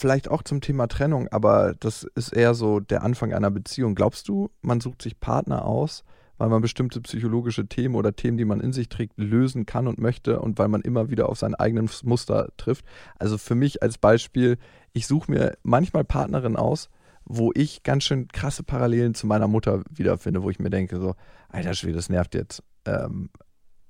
vielleicht 0.00 0.30
auch 0.30 0.42
zum 0.42 0.60
Thema 0.60 0.86
Trennung, 0.86 1.28
aber 1.28 1.74
das 1.78 2.04
ist 2.14 2.32
eher 2.32 2.54
so 2.54 2.80
der 2.80 3.02
Anfang 3.02 3.34
einer 3.34 3.50
Beziehung. 3.50 3.94
Glaubst 3.94 4.28
du, 4.28 4.50
man 4.62 4.80
sucht 4.80 5.02
sich 5.02 5.20
Partner 5.20 5.64
aus, 5.64 6.04
weil 6.38 6.48
man 6.48 6.62
bestimmte 6.62 7.02
psychologische 7.02 7.66
Themen 7.66 7.94
oder 7.94 8.16
Themen, 8.16 8.38
die 8.38 8.46
man 8.46 8.60
in 8.60 8.72
sich 8.72 8.88
trägt, 8.88 9.18
lösen 9.18 9.66
kann 9.66 9.86
und 9.86 9.98
möchte 9.98 10.40
und 10.40 10.58
weil 10.58 10.68
man 10.68 10.80
immer 10.80 11.10
wieder 11.10 11.28
auf 11.28 11.38
sein 11.38 11.54
eigenes 11.54 12.02
Muster 12.02 12.48
trifft? 12.56 12.86
Also 13.18 13.36
für 13.36 13.54
mich 13.54 13.82
als 13.82 13.98
Beispiel, 13.98 14.56
ich 14.94 15.06
suche 15.06 15.30
mir 15.30 15.58
manchmal 15.62 16.04
Partnerinnen 16.04 16.56
aus, 16.56 16.88
wo 17.26 17.52
ich 17.54 17.82
ganz 17.82 18.04
schön 18.04 18.26
krasse 18.28 18.62
Parallelen 18.62 19.14
zu 19.14 19.26
meiner 19.26 19.48
Mutter 19.48 19.82
wiederfinde, 19.90 20.42
wo 20.42 20.48
ich 20.48 20.58
mir 20.58 20.70
denke, 20.70 20.98
so, 20.98 21.14
alter 21.50 21.74
Schwede, 21.74 21.96
das 21.96 22.08
nervt 22.08 22.34
jetzt. 22.34 22.62
Ähm, 22.86 23.28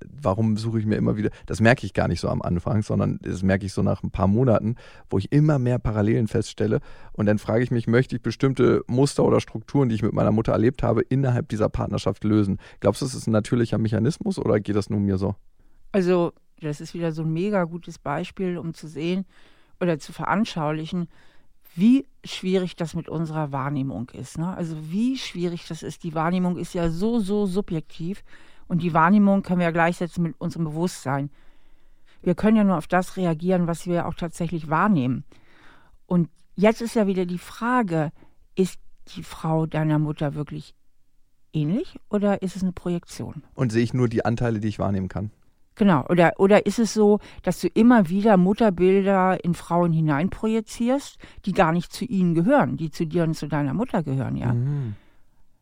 warum 0.05 0.57
suche 0.57 0.79
ich 0.79 0.87
mir 0.87 0.97
immer 0.97 1.17
wieder, 1.17 1.31
das 1.47 1.61
merke 1.61 1.87
ich 1.87 1.95
gar 1.95 2.09
nicht 2.09 2.21
so 2.21 2.29
am 2.29 2.43
Anfang, 2.43 2.83
sondern 2.83 3.19
das 3.23 3.43
merke 3.43 3.67
ich 3.67 3.73
so 3.73 3.83
nach 3.83 4.03
ein 4.03 4.11
paar 4.11 4.27
Monaten, 4.27 4.77
wo 5.09 5.19
ich 5.19 5.33
immer 5.33 5.59
mehr 5.59 5.79
Parallelen 5.79 6.29
feststelle. 6.29 6.81
Und 7.13 7.27
dann 7.27 7.39
frage 7.39 7.63
ich 7.63 7.71
mich, 7.71 7.87
möchte 7.87 8.17
ich 8.17 8.23
bestimmte 8.23 8.83
Muster 8.87 9.25
oder 9.25 9.41
Strukturen, 9.41 9.89
die 9.89 9.95
ich 9.95 10.03
mit 10.03 10.13
meiner 10.13 10.33
Mutter 10.33 10.53
erlebt 10.53 10.83
habe, 10.83 11.03
innerhalb 11.03 11.49
dieser 11.49 11.69
Partnerschaft 11.69 12.25
lösen? 12.25 12.59
Glaubst 12.81 13.03
du, 13.03 13.07
das 13.07 13.15
ist 13.15 13.27
ein 13.27 13.33
natürlicher 13.33 13.79
Mechanismus 13.79 14.39
oder 14.39 14.61
geht 14.61 14.77
das 14.77 14.91
nur 14.91 15.01
mir 15.01 15.19
so? 15.19 15.35
Also, 15.93 16.33
das 16.61 16.81
ist 16.81 16.95
wieder 16.95 17.13
so 17.13 17.23
ein 17.23 17.33
mega 17.33 17.65
gutes 17.65 17.99
Beispiel, 17.99 18.59
um 18.59 18.75
zu 18.75 18.87
sehen 18.87 19.25
oder 19.81 19.99
zu 19.99 20.13
veranschaulichen, 20.13 21.09
wie 21.75 22.07
schwierig 22.25 22.77
das 22.77 22.95
mit 22.95 23.09
unserer 23.09 23.53
Wahrnehmung 23.53 24.11
ist. 24.11 24.39
Ne? 24.39 24.55
Also 24.57 24.77
wie 24.91 25.17
schwierig 25.17 25.67
das 25.69 25.83
ist. 25.83 26.03
Die 26.03 26.15
Wahrnehmung 26.15 26.59
ist 26.59 26.75
ja 26.75 26.91
so, 26.91 27.21
so 27.21 27.47
subjektiv. 27.47 28.23
Und 28.71 28.85
die 28.85 28.95
Wahrnehmung 28.95 29.43
können 29.43 29.59
wir 29.59 29.67
ja 29.67 29.73
gleichsetzen 29.73 30.23
mit 30.23 30.37
unserem 30.39 30.65
Bewusstsein. 30.65 31.29
Wir 32.23 32.37
können 32.37 32.57
ja 32.57 32.63
nur 32.63 32.79
auf 32.79 32.87
das 32.87 33.17
reagieren, 33.17 33.67
was 33.67 33.89
wir 33.89 34.07
auch 34.07 34.15
tatsächlich 34.15 34.71
wahrnehmen. 34.71 35.25
Und 36.07 36.29
jetzt 36.55 36.81
ist 36.81 36.95
ja 36.95 37.09
wieder 37.09 37.27
die 37.27 37.39
Frage, 37.39 38.13
ist 38.55 38.79
die 39.17 39.25
Frau 39.25 39.67
deiner 39.67 39.99
Mutter 39.99 40.37
wirklich 40.37 40.77
ähnlich 41.53 41.99
oder 42.11 42.43
ist 42.43 42.55
es 42.55 42.63
eine 42.63 42.71
Projektion? 42.71 43.43
Und 43.55 43.73
sehe 43.73 43.83
ich 43.83 43.93
nur 43.93 44.09
die 44.09 44.25
Anteile, 44.25 44.61
die 44.61 44.69
ich 44.69 44.79
wahrnehmen 44.79 45.09
kann? 45.09 45.33
Genau. 45.75 46.07
Oder, 46.09 46.35
oder 46.39 46.65
ist 46.65 46.79
es 46.79 46.95
so, 46.95 47.19
dass 47.43 47.61
du 47.61 47.67
immer 47.67 48.09
wieder 48.09 48.37
Mutterbilder 48.37 49.43
in 49.43 49.55
Frauen 49.55 49.93
hineinprojizierst, 49.93 51.19
die 51.45 51.53
gar 51.53 51.73
nicht 51.73 51.93
zu 51.93 52.05
ihnen 52.05 52.37
gehören, 52.37 52.77
die 52.77 52.93
zu 52.93 53.05
dir 53.05 53.25
und 53.25 53.35
zu 53.35 53.49
deiner 53.49 53.75
Mutter 53.75 54.05
gehören, 54.05 54.37
ja? 54.37 54.55
Mhm. 54.55 54.95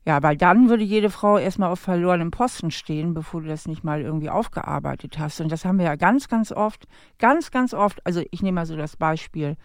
Ja, 0.09 0.23
weil 0.23 0.38
dann 0.38 0.71
würde 0.71 0.85
jede 0.85 1.11
Frau 1.11 1.37
erstmal 1.37 1.71
auf 1.71 1.81
verlorenem 1.81 2.31
Posten 2.31 2.71
stehen, 2.71 3.12
bevor 3.12 3.43
du 3.43 3.49
das 3.49 3.69
nicht 3.69 3.85
mal 3.85 4.00
irgendwie 4.00 4.31
aufgearbeitet 4.31 5.19
hast. 5.19 5.43
Und 5.43 5.53
das 5.53 5.67
haben 5.67 5.77
wir 5.77 5.85
ja 5.85 5.97
ganz, 5.97 6.29
ganz 6.29 6.50
oft, 6.50 6.88
ganz, 7.19 7.50
ganz 7.50 7.75
oft. 7.75 8.00
Also 8.07 8.23
ich 8.31 8.41
nehme 8.41 8.55
mal 8.55 8.65
so 8.65 8.75
das 8.75 8.97
Beispiel 8.97 9.59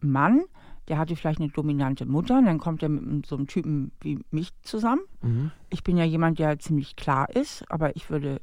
Mann, 0.00 0.42
der 0.88 0.98
hatte 0.98 1.14
vielleicht 1.14 1.38
eine 1.38 1.50
dominante 1.50 2.04
Mutter, 2.04 2.38
und 2.38 2.46
dann 2.46 2.58
kommt 2.58 2.82
er 2.82 2.88
mit 2.88 3.26
so 3.26 3.36
einem 3.36 3.46
Typen 3.46 3.92
wie 4.00 4.18
mich 4.32 4.50
zusammen. 4.62 5.02
Mhm. 5.22 5.52
Ich 5.70 5.84
bin 5.84 5.96
ja 5.96 6.04
jemand, 6.04 6.40
der 6.40 6.58
ziemlich 6.58 6.96
klar 6.96 7.30
ist, 7.30 7.64
aber 7.70 7.94
ich 7.94 8.10
würde, 8.10 8.40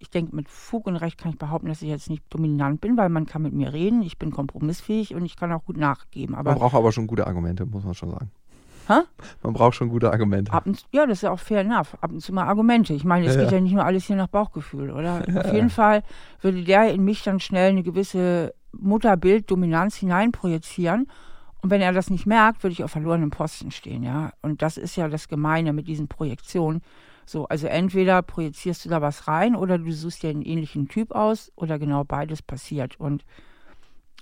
ich 0.00 0.10
denke, 0.10 0.34
mit 0.34 0.48
Fug 0.48 0.88
und 0.88 0.96
Recht 0.96 1.16
kann 1.16 1.30
ich 1.30 1.38
behaupten, 1.38 1.68
dass 1.68 1.80
ich 1.80 1.88
jetzt 1.88 2.10
nicht 2.10 2.24
dominant 2.30 2.80
bin, 2.80 2.96
weil 2.96 3.08
man 3.08 3.26
kann 3.26 3.42
mit 3.42 3.52
mir 3.52 3.72
reden, 3.72 4.02
ich 4.02 4.18
bin 4.18 4.32
kompromissfähig 4.32 5.14
und 5.14 5.24
ich 5.24 5.36
kann 5.36 5.52
auch 5.52 5.64
gut 5.64 5.76
nachgeben. 5.76 6.34
Aber 6.34 6.50
Man 6.50 6.58
braucht 6.58 6.74
aber 6.74 6.90
schon 6.90 7.06
gute 7.06 7.24
Argumente, 7.24 7.64
muss 7.66 7.84
man 7.84 7.94
schon 7.94 8.10
sagen. 8.10 8.32
Hä? 8.86 9.00
Man 9.42 9.52
braucht 9.54 9.74
schon 9.76 9.88
gute 9.88 10.10
Argumente. 10.12 10.52
ab 10.52 10.66
und 10.66 10.84
ja, 10.92 11.06
das 11.06 11.18
ist 11.18 11.22
ja 11.22 11.30
auch 11.30 11.38
fair 11.38 11.60
enough. 11.60 11.96
Ab 12.00 12.10
und 12.12 12.20
zu 12.20 12.32
mal 12.32 12.46
Argumente. 12.46 12.92
Ich 12.94 13.04
meine, 13.04 13.26
es 13.26 13.34
Ja, 13.34 13.42
geht 13.42 13.50
ja. 13.52 13.56
ja 13.58 13.62
nicht 13.62 13.72
nur 13.74 13.84
alles 13.84 14.04
hier 14.04 14.16
nach 14.16 14.28
Bauchgefühl, 14.28 14.90
oder? 14.90 15.22
Auf 15.44 15.52
jeden 15.52 15.70
Fall 15.70 16.02
würde 16.40 16.62
der 16.64 16.92
in 16.92 17.04
mich 17.04 17.22
dann 17.22 17.40
schnell 17.40 17.70
eine 17.70 17.82
gewisse 17.82 18.54
Mutterbild-Dominanz 18.72 19.96
hineinprojizieren. 19.96 21.08
Und 21.62 21.70
wenn 21.70 21.80
er 21.80 21.92
das 21.92 22.10
nicht 22.10 22.26
merkt, 22.26 22.62
würde 22.62 22.72
ich 22.72 22.84
auf 22.84 22.90
verlorenem 22.90 23.30
Posten 23.30 23.70
stehen, 23.70 24.02
ja. 24.02 24.32
Und 24.42 24.60
das 24.60 24.76
ist 24.76 24.96
ja 24.96 25.08
das 25.08 25.28
Gemeine 25.28 25.72
mit 25.72 25.88
diesen 25.88 26.08
Projektionen. 26.08 26.82
So, 27.24 27.46
also 27.48 27.66
entweder 27.68 28.20
projizierst 28.20 28.84
du 28.84 28.90
da 28.90 29.00
was 29.00 29.28
rein 29.28 29.56
oder 29.56 29.78
du 29.78 29.90
suchst 29.90 30.22
dir 30.22 30.28
einen 30.28 30.42
ähnlichen 30.42 30.88
Typ 30.88 31.12
aus 31.12 31.50
oder 31.56 31.78
genau 31.78 32.04
beides 32.04 32.42
passiert. 32.42 33.00
Und 33.00 33.24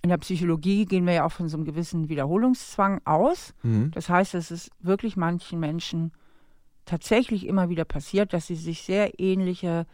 in 0.03 0.09
der 0.09 0.19
Psychologie 0.19 0.85
gehen 0.85 1.07
wir 1.07 1.15
ja 1.15 1.25
auch 1.25 1.33
von 1.33 1.49
so 1.49 1.57
einem 1.57 1.65
gewissen 1.65 2.09
Wiederholungszwang 2.09 3.01
aus. 3.05 3.55
Mhm. 3.63 3.93
Das 3.93 4.09
heißt, 4.09 4.35
es 4.35 4.71
wirklich 4.81 5.17
manchen 5.17 5.61
Menschen 5.61 6.13
tatsächlich 6.85 7.47
immer 7.47 7.69
wieder 7.69 7.85
passiert, 7.85 8.33
dass 8.33 8.49
sie 8.49 8.57
sich 8.57 8.83
sehr 8.83 9.21
ähnliche 9.21 9.87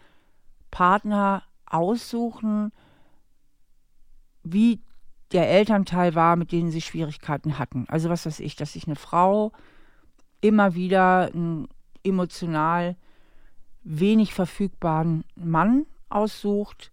Partner 0.71 1.43
aussuchen, 1.67 2.73
wie 4.43 4.81
der 5.33 5.51
Elternteil 5.51 6.15
war, 6.15 6.37
mit 6.37 6.53
denen 6.53 6.71
sie 6.71 6.81
Schwierigkeiten 6.81 7.59
hatten. 7.59 7.85
Also 7.89 8.09
was 8.09 8.25
weiß 8.25 8.41
ich, 8.41 8.57
dass 8.57 8.73
sich 8.73 8.87
eine 8.87 8.97
Frau 8.97 9.53
immer 10.41 10.75
wieder 10.75 11.31
einen 11.35 11.69
emotional 12.03 12.97
wenig 13.83 14.33
verfügbaren 14.33 15.25
Mann 15.35 15.85
aussucht, 16.09 16.93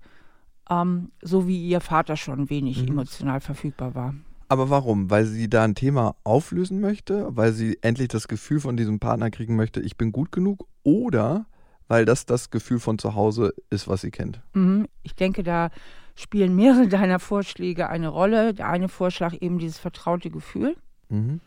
ähm, 0.70 1.12
so 1.22 1.48
wie 1.48 1.68
ihr 1.68 1.80
Vater 1.82 2.18
schon 2.18 2.50
wenig 2.50 2.82
Mhm. 2.84 2.90
emotional 2.90 3.40
verfügbar 3.42 3.96
war. 3.96 4.16
Aber 4.48 4.70
warum? 4.70 5.10
Weil 5.10 5.26
sie 5.26 5.50
da 5.50 5.64
ein 5.64 5.74
Thema 5.76 6.16
auflösen 6.24 6.80
möchte? 6.80 7.36
Weil 7.36 7.52
sie 7.52 7.80
endlich 7.82 8.10
das 8.10 8.28
Gefühl 8.28 8.60
von 8.60 8.78
diesem 8.78 9.00
Partner 9.00 9.32
kriegen 9.32 9.56
möchte, 9.56 9.82
ich 9.82 9.98
bin 9.98 10.12
gut 10.12 10.32
genug? 10.32 10.68
Oder 10.84 11.46
weil 11.88 12.06
das 12.06 12.26
das 12.26 12.50
Gefühl 12.52 12.80
von 12.80 12.98
zu 13.00 13.16
Hause 13.16 13.54
ist, 13.70 13.88
was 13.88 14.02
sie 14.02 14.12
kennt? 14.12 14.42
Mhm. 14.54 14.88
Ich 15.04 15.16
denke, 15.16 15.42
da 15.44 15.70
spielen 16.16 16.56
mehrere 16.56 16.88
deiner 16.88 17.20
Vorschläge 17.20 17.90
eine 17.90 18.08
Rolle. 18.08 18.54
Der 18.54 18.70
eine 18.70 18.88
Vorschlag 18.90 19.34
eben 19.42 19.58
dieses 19.60 19.80
vertraute 19.80 20.30
Gefühl. 20.30 20.76
Mhm. 21.10 21.42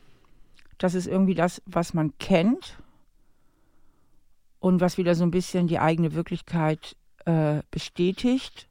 Das 0.78 0.94
ist 0.94 1.06
irgendwie 1.06 1.34
das, 1.34 1.62
was 1.66 1.94
man 1.94 2.16
kennt 2.18 2.78
und 4.60 4.80
was 4.80 4.98
wieder 4.98 5.14
so 5.14 5.24
ein 5.24 5.30
bisschen 5.30 5.66
die 5.68 5.78
eigene 5.78 6.14
Wirklichkeit 6.14 6.96
äh, 7.26 7.62
bestätigt. 7.70 8.68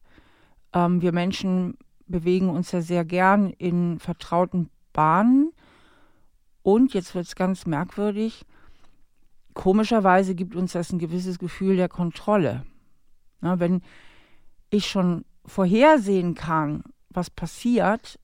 Ähm, 0.74 1.01
wir 1.01 1.12
Menschen 1.12 1.77
bewegen 2.07 2.50
uns 2.50 2.71
ja 2.71 2.81
sehr 2.81 3.05
gern 3.05 3.50
in 3.50 4.00
vertrauten 4.00 4.69
Bahnen. 4.93 5.51
Und 6.63 6.93
jetzt 6.93 7.15
wird 7.15 7.27
es 7.27 7.36
ganz 7.36 7.65
merkwürdig. 7.65 8.45
Komischerweise 9.53 10.36
gibt 10.36 10.55
uns 10.55 10.74
das 10.74 10.91
ein 10.91 11.00
gewisses 11.00 11.39
Gefühl 11.39 11.77
der 11.77 11.89
Kontrolle. 11.89 12.65
Na, 13.41 13.59
wenn 13.59 13.81
ich 14.69 14.88
schon 14.88 15.25
vorhersehen 15.45 16.36
kann, 16.36 16.83
was 17.09 17.29
passiert, 17.29 18.19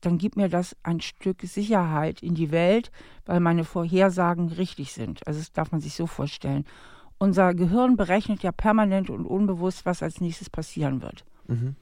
dann 0.00 0.18
gibt 0.18 0.36
mir 0.36 0.48
das 0.48 0.76
ein 0.82 1.00
Stück 1.00 1.42
Sicherheit 1.42 2.22
in 2.22 2.34
die 2.34 2.50
Welt, 2.50 2.90
weil 3.24 3.40
meine 3.40 3.64
Vorhersagen 3.64 4.48
richtig 4.48 4.92
sind. 4.92 5.26
Also 5.26 5.40
das 5.40 5.52
darf 5.52 5.72
man 5.72 5.80
sich 5.80 5.94
so 5.94 6.06
vorstellen. 6.06 6.64
Unser 7.18 7.54
Gehirn 7.54 7.96
berechnet 7.96 8.42
ja 8.42 8.52
permanent 8.52 9.08
und 9.10 9.26
unbewusst, 9.26 9.86
was 9.86 10.02
als 10.02 10.20
nächstes 10.20 10.50
passieren 10.50 11.00
wird. 11.00 11.24
Mhm. 11.46 11.76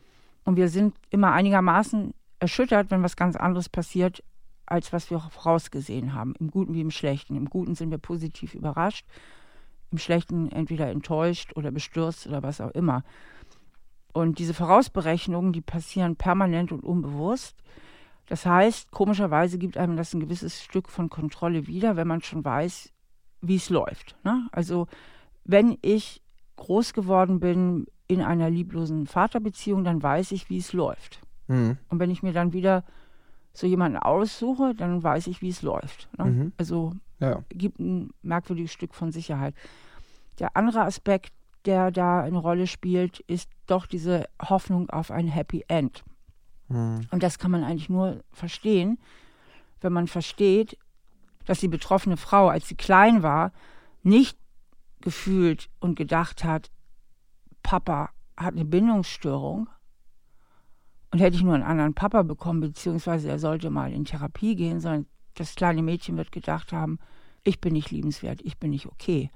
Und 0.45 0.57
wir 0.57 0.69
sind 0.69 0.95
immer 1.11 1.33
einigermaßen 1.33 2.15
erschüttert, 2.41 2.91
wenn 2.91 3.03
was 3.03 3.17
ganz 3.17 3.37
anderes 3.37 3.69
passiert, 3.69 4.23
als 4.67 4.93
was 4.93 5.11
wir 5.11 5.21
vorausgesehen 5.21 6.15
haben. 6.15 6.35
Im 6.39 6.51
Guten 6.51 6.75
wie 6.75 6.81
im 6.81 6.91
Schlechten. 6.91 7.37
Im 7.37 7.49
Guten 7.49 7.75
sind 7.75 7.91
wir 7.91 7.99
positiv 7.99 8.55
überrascht, 8.55 9.07
im 9.91 9.99
Schlechten 9.99 10.51
entweder 10.51 10.89
enttäuscht 10.91 11.53
oder 11.57 11.71
bestürzt 11.71 12.27
oder 12.27 12.43
was 12.43 12.61
auch 12.61 12.71
immer. 12.71 13.05
Und 14.13 14.39
diese 14.39 14.55
Vorausberechnungen, 14.55 15.53
die 15.53 15.61
passieren 15.61 16.17
permanent 16.17 16.73
und 16.73 16.85
unbewusst. 16.85 17.57
Das 18.27 18.47
heißt, 18.47 18.91
komischerweise 18.91 19.59
gibt 19.59 19.77
einem 19.77 19.97
das 19.97 20.15
ein 20.15 20.21
gewisses 20.21 20.63
Stück 20.63 20.89
von 20.89 21.11
Kontrolle 21.11 21.67
wieder, 21.67 21.97
wenn 21.97 22.09
man 22.09 22.23
schon 22.23 22.45
weiß, 22.45 22.93
wie 23.41 23.57
es 23.57 23.71
läuft. 23.71 24.17
Ne? 24.25 24.49
Also 24.53 24.87
wenn 25.45 25.79
ich 25.83 26.23
groß 26.57 26.93
geworden 26.93 27.41
bin 27.41 27.87
in 28.07 28.21
einer 28.23 28.51
lieblosen 28.51 29.07
Vaterbeziehung, 29.07 29.85
dann 29.85 30.03
weiß 30.03 30.33
ich, 30.33 30.51
wie 30.51 30.59
es 30.59 30.73
läuft. 30.73 31.21
Mhm. 31.49 31.79
Und 31.89 31.99
wenn 31.99 32.11
ich 32.11 32.23
mir 32.23 32.33
dann 32.33 32.53
wieder 32.53 32.85
so 33.53 33.67
jemanden 33.67 33.99
aussuche, 33.99 34.75
dann 34.75 35.03
weiß 35.03 35.27
ich, 35.27 35.43
wie 35.43 35.49
es 35.51 35.63
läuft. 35.63 36.09
Ne? 36.19 36.25
Mhm. 36.25 36.53
Also 36.57 36.93
Ja. 37.21 37.43
gibt 37.51 37.79
ein 37.79 38.11
merkwürdiges 38.23 38.73
Stück 38.73 38.95
von 38.95 39.13
Sicherheit. 39.13 39.55
Der 40.39 40.57
andere 40.57 40.83
Aspekt, 40.83 41.33
der 41.65 41.91
da 41.91 42.23
eine 42.23 42.39
Rolle 42.39 42.67
spielt, 42.67 43.21
ist 43.21 43.49
doch 43.67 43.87
diese 43.87 44.27
Hoffnung 44.41 44.91
auf 44.91 45.11
ein 45.11 45.29
Happy 45.29 45.65
End. 45.69 46.03
Mhm. 46.69 47.07
Und 47.11 47.23
das 47.23 47.39
kann 47.39 47.51
man 47.51 47.63
eigentlich 47.65 47.89
nur 47.91 48.23
verstehen, 48.33 48.99
wenn 49.81 49.93
man 49.93 50.07
versteht, 50.07 50.79
dass 51.45 51.61
die 51.61 51.69
betroffene 51.69 52.17
Frau, 52.17 52.49
als 52.49 52.69
sie 52.69 52.75
klein 52.77 53.23
war, 53.23 53.53
nicht 54.03 54.39
gefühlt 55.01 55.69
und 55.81 55.97
gedacht 55.97 56.45
hat, 56.45 56.71
Papa 57.63 58.11
hat 58.37 58.55
eine 58.55 58.65
Bindungsstörung 58.65 59.69
und 61.11 61.19
hätte 61.19 61.37
ich 61.37 61.43
nur 61.43 61.55
einen 61.55 61.63
anderen 61.63 61.95
Papa 61.95 62.23
bekommen, 62.23 62.61
beziehungsweise 62.61 63.29
er 63.29 63.39
sollte 63.39 63.71
mal 63.71 63.93
in 63.93 64.05
Therapie 64.05 64.57
gehen, 64.57 64.81
sondern 64.81 65.07
das 65.35 65.55
kleine 65.55 65.83
Mädchen 65.83 66.17
wird 66.17 66.33
gedacht 66.33 66.73
haben, 66.73 66.99
ich 67.45 67.61
bin 67.61 67.73
nicht 67.73 67.91
liebenswert, 67.91 68.41
ich 68.43 68.59
bin 68.59 68.71
nicht 68.71 68.87
okay. 68.87 69.31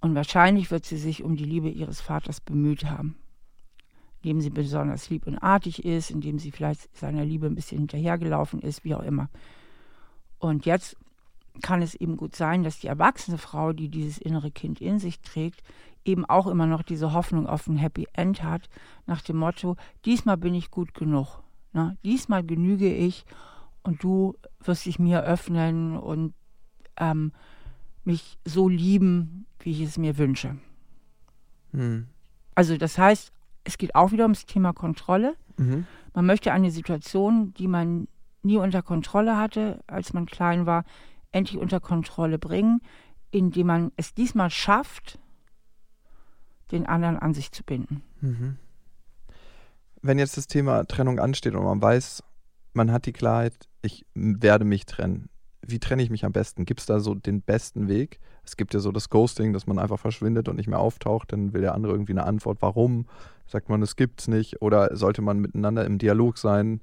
Und 0.00 0.14
wahrscheinlich 0.14 0.70
wird 0.70 0.84
sie 0.84 0.96
sich 0.96 1.22
um 1.22 1.36
die 1.36 1.44
Liebe 1.44 1.68
ihres 1.68 2.00
Vaters 2.00 2.40
bemüht 2.40 2.84
haben 2.84 3.16
indem 4.22 4.40
sie 4.40 4.50
besonders 4.50 5.08
lieb 5.08 5.26
und 5.26 5.38
artig 5.38 5.84
ist, 5.84 6.10
indem 6.10 6.38
sie 6.38 6.50
vielleicht 6.50 6.94
seiner 6.96 7.24
Liebe 7.24 7.46
ein 7.46 7.54
bisschen 7.54 7.78
hinterhergelaufen 7.78 8.60
ist, 8.60 8.84
wie 8.84 8.94
auch 8.94 9.02
immer. 9.02 9.30
Und 10.38 10.66
jetzt 10.66 10.96
kann 11.62 11.82
es 11.82 11.94
eben 11.94 12.16
gut 12.16 12.36
sein, 12.36 12.62
dass 12.62 12.78
die 12.78 12.86
erwachsene 12.86 13.38
Frau, 13.38 13.72
die 13.72 13.88
dieses 13.88 14.18
innere 14.18 14.50
Kind 14.50 14.80
in 14.80 14.98
sich 14.98 15.20
trägt, 15.20 15.62
eben 16.04 16.24
auch 16.24 16.46
immer 16.46 16.66
noch 16.66 16.82
diese 16.82 17.12
Hoffnung 17.12 17.46
auf 17.46 17.66
ein 17.66 17.76
Happy 17.76 18.06
End 18.12 18.42
hat, 18.42 18.68
nach 19.06 19.22
dem 19.22 19.36
Motto, 19.36 19.76
diesmal 20.04 20.36
bin 20.36 20.54
ich 20.54 20.70
gut 20.70 20.94
genug. 20.94 21.42
Ne? 21.72 21.96
Diesmal 22.04 22.44
genüge 22.44 22.92
ich 22.92 23.24
und 23.82 24.02
du 24.02 24.36
wirst 24.60 24.86
dich 24.86 24.98
mir 24.98 25.22
öffnen 25.22 25.96
und 25.96 26.34
ähm, 26.96 27.32
mich 28.04 28.38
so 28.44 28.68
lieben, 28.68 29.46
wie 29.60 29.70
ich 29.70 29.82
es 29.82 29.98
mir 29.98 30.18
wünsche. 30.18 30.56
Mhm. 31.72 32.06
Also 32.54 32.76
das 32.76 32.98
heißt, 32.98 33.32
es 33.64 33.78
geht 33.78 33.94
auch 33.94 34.10
wieder 34.12 34.24
ums 34.24 34.46
Thema 34.46 34.72
Kontrolle. 34.72 35.36
Mhm. 35.56 35.86
Man 36.14 36.26
möchte 36.26 36.52
eine 36.52 36.70
Situation, 36.70 37.54
die 37.54 37.68
man 37.68 38.08
nie 38.42 38.56
unter 38.56 38.82
Kontrolle 38.82 39.36
hatte, 39.36 39.82
als 39.86 40.12
man 40.12 40.26
klein 40.26 40.66
war, 40.66 40.84
endlich 41.30 41.60
unter 41.60 41.78
Kontrolle 41.78 42.38
bringen, 42.38 42.80
indem 43.30 43.68
man 43.68 43.92
es 43.96 44.14
diesmal 44.14 44.50
schafft, 44.50 45.19
den 46.72 46.86
anderen 46.86 47.18
an 47.18 47.34
sich 47.34 47.52
zu 47.52 47.62
binden. 47.62 48.02
Mhm. 48.20 48.56
Wenn 50.02 50.18
jetzt 50.18 50.36
das 50.36 50.46
Thema 50.46 50.84
Trennung 50.84 51.18
ansteht 51.18 51.54
und 51.54 51.64
man 51.64 51.82
weiß, 51.82 52.22
man 52.72 52.92
hat 52.92 53.06
die 53.06 53.12
Klarheit, 53.12 53.68
ich 53.82 54.06
werde 54.14 54.64
mich 54.64 54.86
trennen. 54.86 55.28
Wie 55.62 55.78
trenne 55.78 56.02
ich 56.02 56.10
mich 56.10 56.24
am 56.24 56.32
besten? 56.32 56.64
Gibt 56.64 56.80
es 56.80 56.86
da 56.86 57.00
so 57.00 57.14
den 57.14 57.42
besten 57.42 57.88
Weg? 57.88 58.18
Es 58.44 58.56
gibt 58.56 58.72
ja 58.72 58.80
so 58.80 58.92
das 58.92 59.10
Ghosting, 59.10 59.52
dass 59.52 59.66
man 59.66 59.78
einfach 59.78 59.98
verschwindet 59.98 60.48
und 60.48 60.56
nicht 60.56 60.68
mehr 60.68 60.78
auftaucht. 60.78 61.32
Dann 61.32 61.52
will 61.52 61.60
der 61.60 61.74
andere 61.74 61.92
irgendwie 61.92 62.12
eine 62.12 62.24
Antwort. 62.24 62.62
Warum? 62.62 63.06
Sagt 63.46 63.68
man, 63.68 63.82
es 63.82 63.96
gibt's 63.96 64.26
nicht? 64.26 64.62
Oder 64.62 64.96
sollte 64.96 65.22
man 65.22 65.38
miteinander 65.38 65.84
im 65.84 65.98
Dialog 65.98 66.38
sein? 66.38 66.80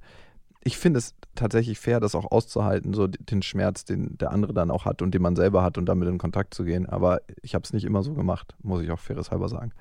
Ich 0.68 0.76
finde 0.76 0.98
es 0.98 1.14
tatsächlich 1.34 1.78
fair, 1.78 1.98
das 1.98 2.14
auch 2.14 2.30
auszuhalten, 2.30 2.92
so 2.92 3.06
den 3.06 3.40
Schmerz, 3.40 3.86
den 3.86 4.18
der 4.18 4.32
andere 4.32 4.52
dann 4.52 4.70
auch 4.70 4.84
hat 4.84 5.00
und 5.00 5.14
den 5.14 5.22
man 5.22 5.34
selber 5.34 5.62
hat 5.62 5.78
und 5.78 5.86
damit 5.86 6.06
in 6.08 6.18
Kontakt 6.18 6.52
zu 6.52 6.62
gehen. 6.62 6.84
Aber 6.84 7.22
ich 7.40 7.54
habe 7.54 7.64
es 7.64 7.72
nicht 7.72 7.84
immer 7.84 8.02
so 8.02 8.12
gemacht, 8.12 8.54
muss 8.62 8.82
ich 8.82 8.90
auch 8.90 8.98
faires 8.98 9.30
halber 9.30 9.48
sagen. 9.48 9.72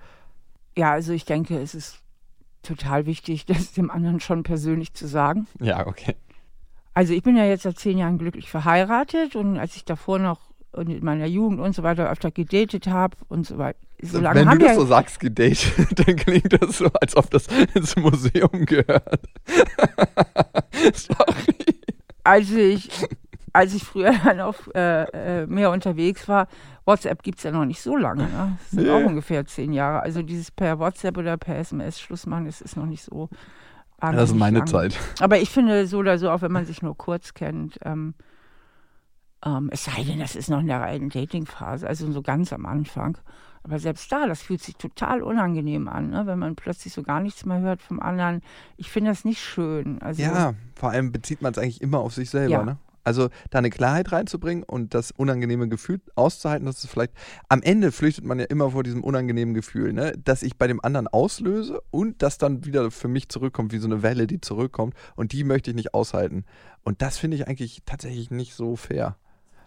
Ja, 0.78 0.94
also 0.94 1.12
ich 1.12 1.26
denke, 1.26 1.60
es 1.60 1.76
ist 1.76 2.00
total 2.64 3.06
wichtig, 3.06 3.46
das 3.48 3.74
dem 3.74 3.92
anderen 3.92 4.22
schon 4.22 4.44
persönlich 4.44 4.94
zu 4.94 5.08
sagen. 5.08 5.46
Ja, 5.60 5.86
okay. 5.88 6.16
Also 6.94 7.12
ich 7.12 7.22
bin 7.22 7.36
ja 7.36 7.44
jetzt 7.44 7.64
seit 7.64 7.78
zehn 7.78 7.98
Jahren 7.98 8.18
glücklich 8.18 8.50
verheiratet 8.50 9.36
und 9.36 9.60
als 9.60 9.76
ich 9.76 9.84
davor 9.84 10.20
noch 10.20 10.40
in 10.74 11.04
meiner 11.04 11.26
Jugend 11.26 11.60
und 11.60 11.76
so 11.76 11.84
weiter 11.84 12.10
öfter 12.10 12.32
gedatet 12.32 12.88
habe 12.88 13.18
und 13.28 13.46
so 13.46 13.58
weiter. 13.58 13.80
So 14.02 14.20
lange 14.20 14.42
Wenn 14.42 14.50
haben 14.50 14.60
du 14.60 14.66
das 14.66 14.76
wir, 14.76 14.82
so 14.82 14.88
sagst, 14.88 15.20
gedatet, 15.20 15.74
dann 15.96 16.16
klingt 16.16 16.62
das 16.62 16.78
so, 16.78 16.88
als 17.02 17.16
ob 17.16 17.30
das 17.32 17.48
ins 17.74 17.96
Museum 17.96 18.66
gehört. 18.66 19.28
Sorry. 20.94 21.82
als 22.24 22.52
ich 22.52 22.90
als 23.58 23.74
ich 23.74 23.84
früher 23.84 24.14
dann 24.24 24.40
auch 24.40 24.56
äh, 24.76 25.42
äh, 25.42 25.48
mehr 25.48 25.72
unterwegs 25.72 26.28
war, 26.28 26.48
WhatsApp 26.86 27.24
gibt 27.24 27.40
es 27.40 27.44
ja 27.44 27.52
noch 27.52 27.66
nicht 27.66 27.82
so 27.82 27.98
lange. 27.98 28.24
Ne? 28.24 28.58
Das 28.60 28.72
sind 28.72 28.84
nee. 28.84 28.92
auch 28.92 29.04
ungefähr 29.04 29.46
zehn 29.46 29.74
Jahre. 29.74 30.02
Also 30.02 30.22
dieses 30.22 30.52
per 30.52 30.80
WhatsApp 30.80 31.18
oder 31.18 31.38
per 31.38 31.58
SMS 31.58 32.00
Schluss 32.00 32.26
machen, 32.28 32.46
das 32.46 32.62
ist 32.62 32.78
noch 32.78 32.86
nicht 32.86 33.04
so. 33.04 33.30
Das 34.00 34.30
ist 34.30 34.36
meine 34.36 34.60
lang. 34.60 34.68
Zeit. 34.68 35.00
Aber 35.20 35.40
ich 35.40 35.50
finde 35.50 35.88
so 35.88 35.98
oder 35.98 36.20
so, 36.20 36.30
auch 36.30 36.44
wenn 36.44 36.52
man 36.52 36.66
sich 36.66 36.84
nur 36.84 36.96
kurz 36.96 37.34
kennt, 37.34 37.80
ähm, 37.84 38.14
ähm, 39.44 39.70
es 39.72 39.86
sei 39.86 40.04
denn, 40.04 40.20
das 40.20 40.36
ist 40.36 40.50
noch 40.50 40.60
in 40.60 40.68
der 40.68 40.82
reinen 40.82 41.10
Dating-Phase, 41.10 41.88
also 41.88 42.12
so 42.12 42.22
ganz 42.22 42.54
am 42.54 42.68
Anfang. 42.68 43.18
Aber 43.68 43.80
selbst 43.80 44.10
da, 44.12 44.28
das 44.28 44.42
fühlt 44.42 44.62
sich 44.62 44.78
total 44.78 45.22
unangenehm 45.22 45.90
an, 45.90 46.10
ne? 46.10 46.26
wenn 46.26 46.40
man 46.40 46.56
plötzlich 46.56 46.94
so 46.94 47.04
gar 47.04 47.20
nichts 47.20 47.46
mehr 47.46 47.60
hört 47.60 47.82
vom 47.82 48.00
anderen. 48.00 48.42
Ich 48.78 48.90
finde 48.90 49.12
das 49.12 49.26
nicht 49.26 49.42
schön. 49.42 50.02
Also, 50.02 50.22
ja, 50.22 50.54
vor 50.76 50.92
allem 50.92 51.12
bezieht 51.12 51.42
man 51.42 51.52
es 51.52 51.58
eigentlich 51.58 51.82
immer 51.82 52.00
auf 52.00 52.14
sich 52.14 52.30
selber. 52.30 52.52
Ja. 52.52 52.64
Ne? 52.64 52.78
Also 53.04 53.30
da 53.52 53.60
eine 53.60 53.70
Klarheit 53.70 54.12
reinzubringen 54.12 54.64
und 54.64 54.94
das 54.94 55.12
unangenehme 55.12 55.70
Gefühl 55.70 56.02
auszuhalten, 56.16 56.66
dass 56.66 56.84
es 56.84 56.90
vielleicht 56.90 57.14
am 57.48 57.62
Ende 57.62 57.94
flüchtet 57.94 58.26
man 58.26 58.40
ja 58.40 58.46
immer 58.46 58.72
vor 58.72 58.84
diesem 58.84 59.02
unangenehmen 59.02 59.54
Gefühl, 59.54 59.94
ne? 59.94 60.14
dass 60.22 60.44
ich 60.44 60.58
bei 60.58 60.68
dem 60.68 60.84
anderen 60.84 61.08
auslöse 61.08 61.82
und 61.90 62.22
das 62.22 62.38
dann 62.38 62.66
wieder 62.66 62.92
für 62.92 63.08
mich 63.08 63.30
zurückkommt, 63.30 63.72
wie 63.72 63.78
so 63.78 63.88
eine 63.88 64.04
Welle, 64.04 64.28
die 64.28 64.42
zurückkommt 64.42 64.94
und 65.16 65.32
die 65.32 65.46
möchte 65.46 65.72
ich 65.72 65.76
nicht 65.76 65.94
aushalten. 65.94 66.44
Und 66.84 67.02
das 67.02 67.18
finde 67.18 67.38
ich 67.38 67.48
eigentlich 67.48 67.82
tatsächlich 67.86 68.30
nicht 68.30 68.54
so 68.54 68.76
fair. 68.76 69.16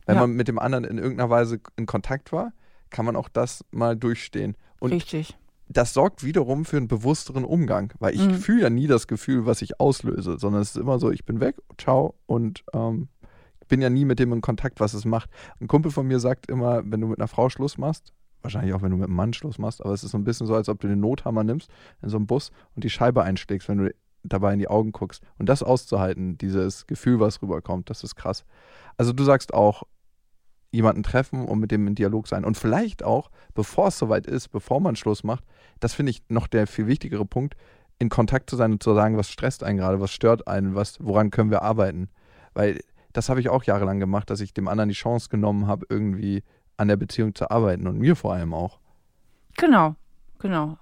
Wenn 0.04 0.16
ja. 0.16 0.20
man 0.22 0.32
mit 0.32 0.48
dem 0.48 0.58
anderen 0.58 0.84
in 0.84 0.98
irgendeiner 0.98 1.30
Weise 1.30 1.60
in 1.76 1.86
Kontakt 1.86 2.32
war, 2.32 2.52
kann 2.90 3.04
man 3.04 3.16
auch 3.16 3.28
das 3.28 3.64
mal 3.70 3.96
durchstehen. 3.96 4.56
Und 4.78 4.92
Richtig. 4.92 5.36
Das 5.68 5.94
sorgt 5.94 6.24
wiederum 6.24 6.64
für 6.64 6.78
einen 6.78 6.88
bewussteren 6.88 7.44
Umgang, 7.44 7.92
weil 8.00 8.14
ich 8.14 8.26
mhm. 8.26 8.34
fühle 8.34 8.62
ja 8.62 8.70
nie 8.70 8.88
das 8.88 9.06
Gefühl, 9.06 9.46
was 9.46 9.62
ich 9.62 9.78
auslöse, 9.78 10.36
sondern 10.36 10.62
es 10.62 10.70
ist 10.70 10.78
immer 10.78 10.98
so, 10.98 11.12
ich 11.12 11.24
bin 11.24 11.38
weg, 11.38 11.56
ciao 11.78 12.16
und 12.26 12.64
ähm, 12.74 13.08
bin 13.68 13.80
ja 13.80 13.88
nie 13.88 14.04
mit 14.04 14.18
dem 14.18 14.32
in 14.32 14.40
Kontakt, 14.40 14.80
was 14.80 14.94
es 14.94 15.04
macht. 15.04 15.30
Ein 15.60 15.68
Kumpel 15.68 15.92
von 15.92 16.06
mir 16.08 16.18
sagt 16.18 16.50
immer, 16.50 16.82
wenn 16.84 17.00
du 17.00 17.06
mit 17.06 17.20
einer 17.20 17.28
Frau 17.28 17.48
Schluss 17.48 17.78
machst, 17.78 18.12
wahrscheinlich 18.42 18.74
auch 18.74 18.82
wenn 18.82 18.90
du 18.90 18.96
mit 18.96 19.06
einem 19.06 19.16
Mann 19.16 19.32
Schluss 19.32 19.58
machst, 19.58 19.82
aber 19.82 19.94
es 19.94 20.02
ist 20.02 20.10
so 20.10 20.18
ein 20.18 20.24
bisschen 20.24 20.46
so, 20.46 20.54
als 20.54 20.68
ob 20.68 20.80
du 20.80 20.88
den 20.88 21.00
Nothammer 21.00 21.44
nimmst 21.44 21.70
in 22.02 22.08
so 22.08 22.16
einem 22.16 22.26
Bus 22.26 22.50
und 22.74 22.82
die 22.82 22.90
Scheibe 22.90 23.22
einschlägst, 23.22 23.68
wenn 23.68 23.78
du 23.78 23.94
dabei 24.22 24.52
in 24.52 24.58
die 24.58 24.68
Augen 24.68 24.92
guckst. 24.92 25.22
Und 25.38 25.48
das 25.48 25.62
auszuhalten, 25.62 26.36
dieses 26.36 26.86
Gefühl, 26.86 27.20
was 27.20 27.40
rüberkommt, 27.40 27.88
das 27.88 28.04
ist 28.04 28.16
krass. 28.16 28.44
Also 28.96 29.12
du 29.12 29.24
sagst 29.24 29.54
auch, 29.54 29.84
jemanden 30.72 31.02
treffen 31.02 31.46
und 31.46 31.58
mit 31.58 31.70
dem 31.70 31.86
in 31.86 31.94
Dialog 31.94 32.28
sein. 32.28 32.44
Und 32.44 32.56
vielleicht 32.56 33.02
auch, 33.02 33.30
bevor 33.54 33.88
es 33.88 33.98
soweit 33.98 34.26
ist, 34.26 34.48
bevor 34.48 34.80
man 34.80 34.96
Schluss 34.96 35.24
macht, 35.24 35.44
das 35.80 35.94
finde 35.94 36.10
ich 36.10 36.22
noch 36.28 36.46
der 36.46 36.66
viel 36.66 36.86
wichtigere 36.86 37.24
Punkt, 37.24 37.56
in 37.98 38.08
Kontakt 38.08 38.48
zu 38.48 38.56
sein 38.56 38.72
und 38.72 38.82
zu 38.82 38.94
sagen, 38.94 39.16
was 39.16 39.30
stresst 39.30 39.62
einen 39.62 39.78
gerade, 39.78 40.00
was 40.00 40.12
stört 40.12 40.48
einen, 40.48 40.74
was, 40.74 40.96
woran 41.00 41.30
können 41.30 41.50
wir 41.50 41.62
arbeiten. 41.62 42.08
Weil 42.54 42.80
das 43.12 43.28
habe 43.28 43.40
ich 43.40 43.48
auch 43.48 43.64
jahrelang 43.64 44.00
gemacht, 44.00 44.30
dass 44.30 44.40
ich 44.40 44.54
dem 44.54 44.68
anderen 44.68 44.88
die 44.88 44.94
Chance 44.94 45.28
genommen 45.28 45.66
habe, 45.66 45.86
irgendwie 45.88 46.42
an 46.76 46.88
der 46.88 46.96
Beziehung 46.96 47.34
zu 47.34 47.50
arbeiten 47.50 47.86
und 47.86 47.98
mir 47.98 48.16
vor 48.16 48.32
allem 48.32 48.54
auch. 48.54 48.78
Genau, 49.56 49.96
genau. 50.38 50.78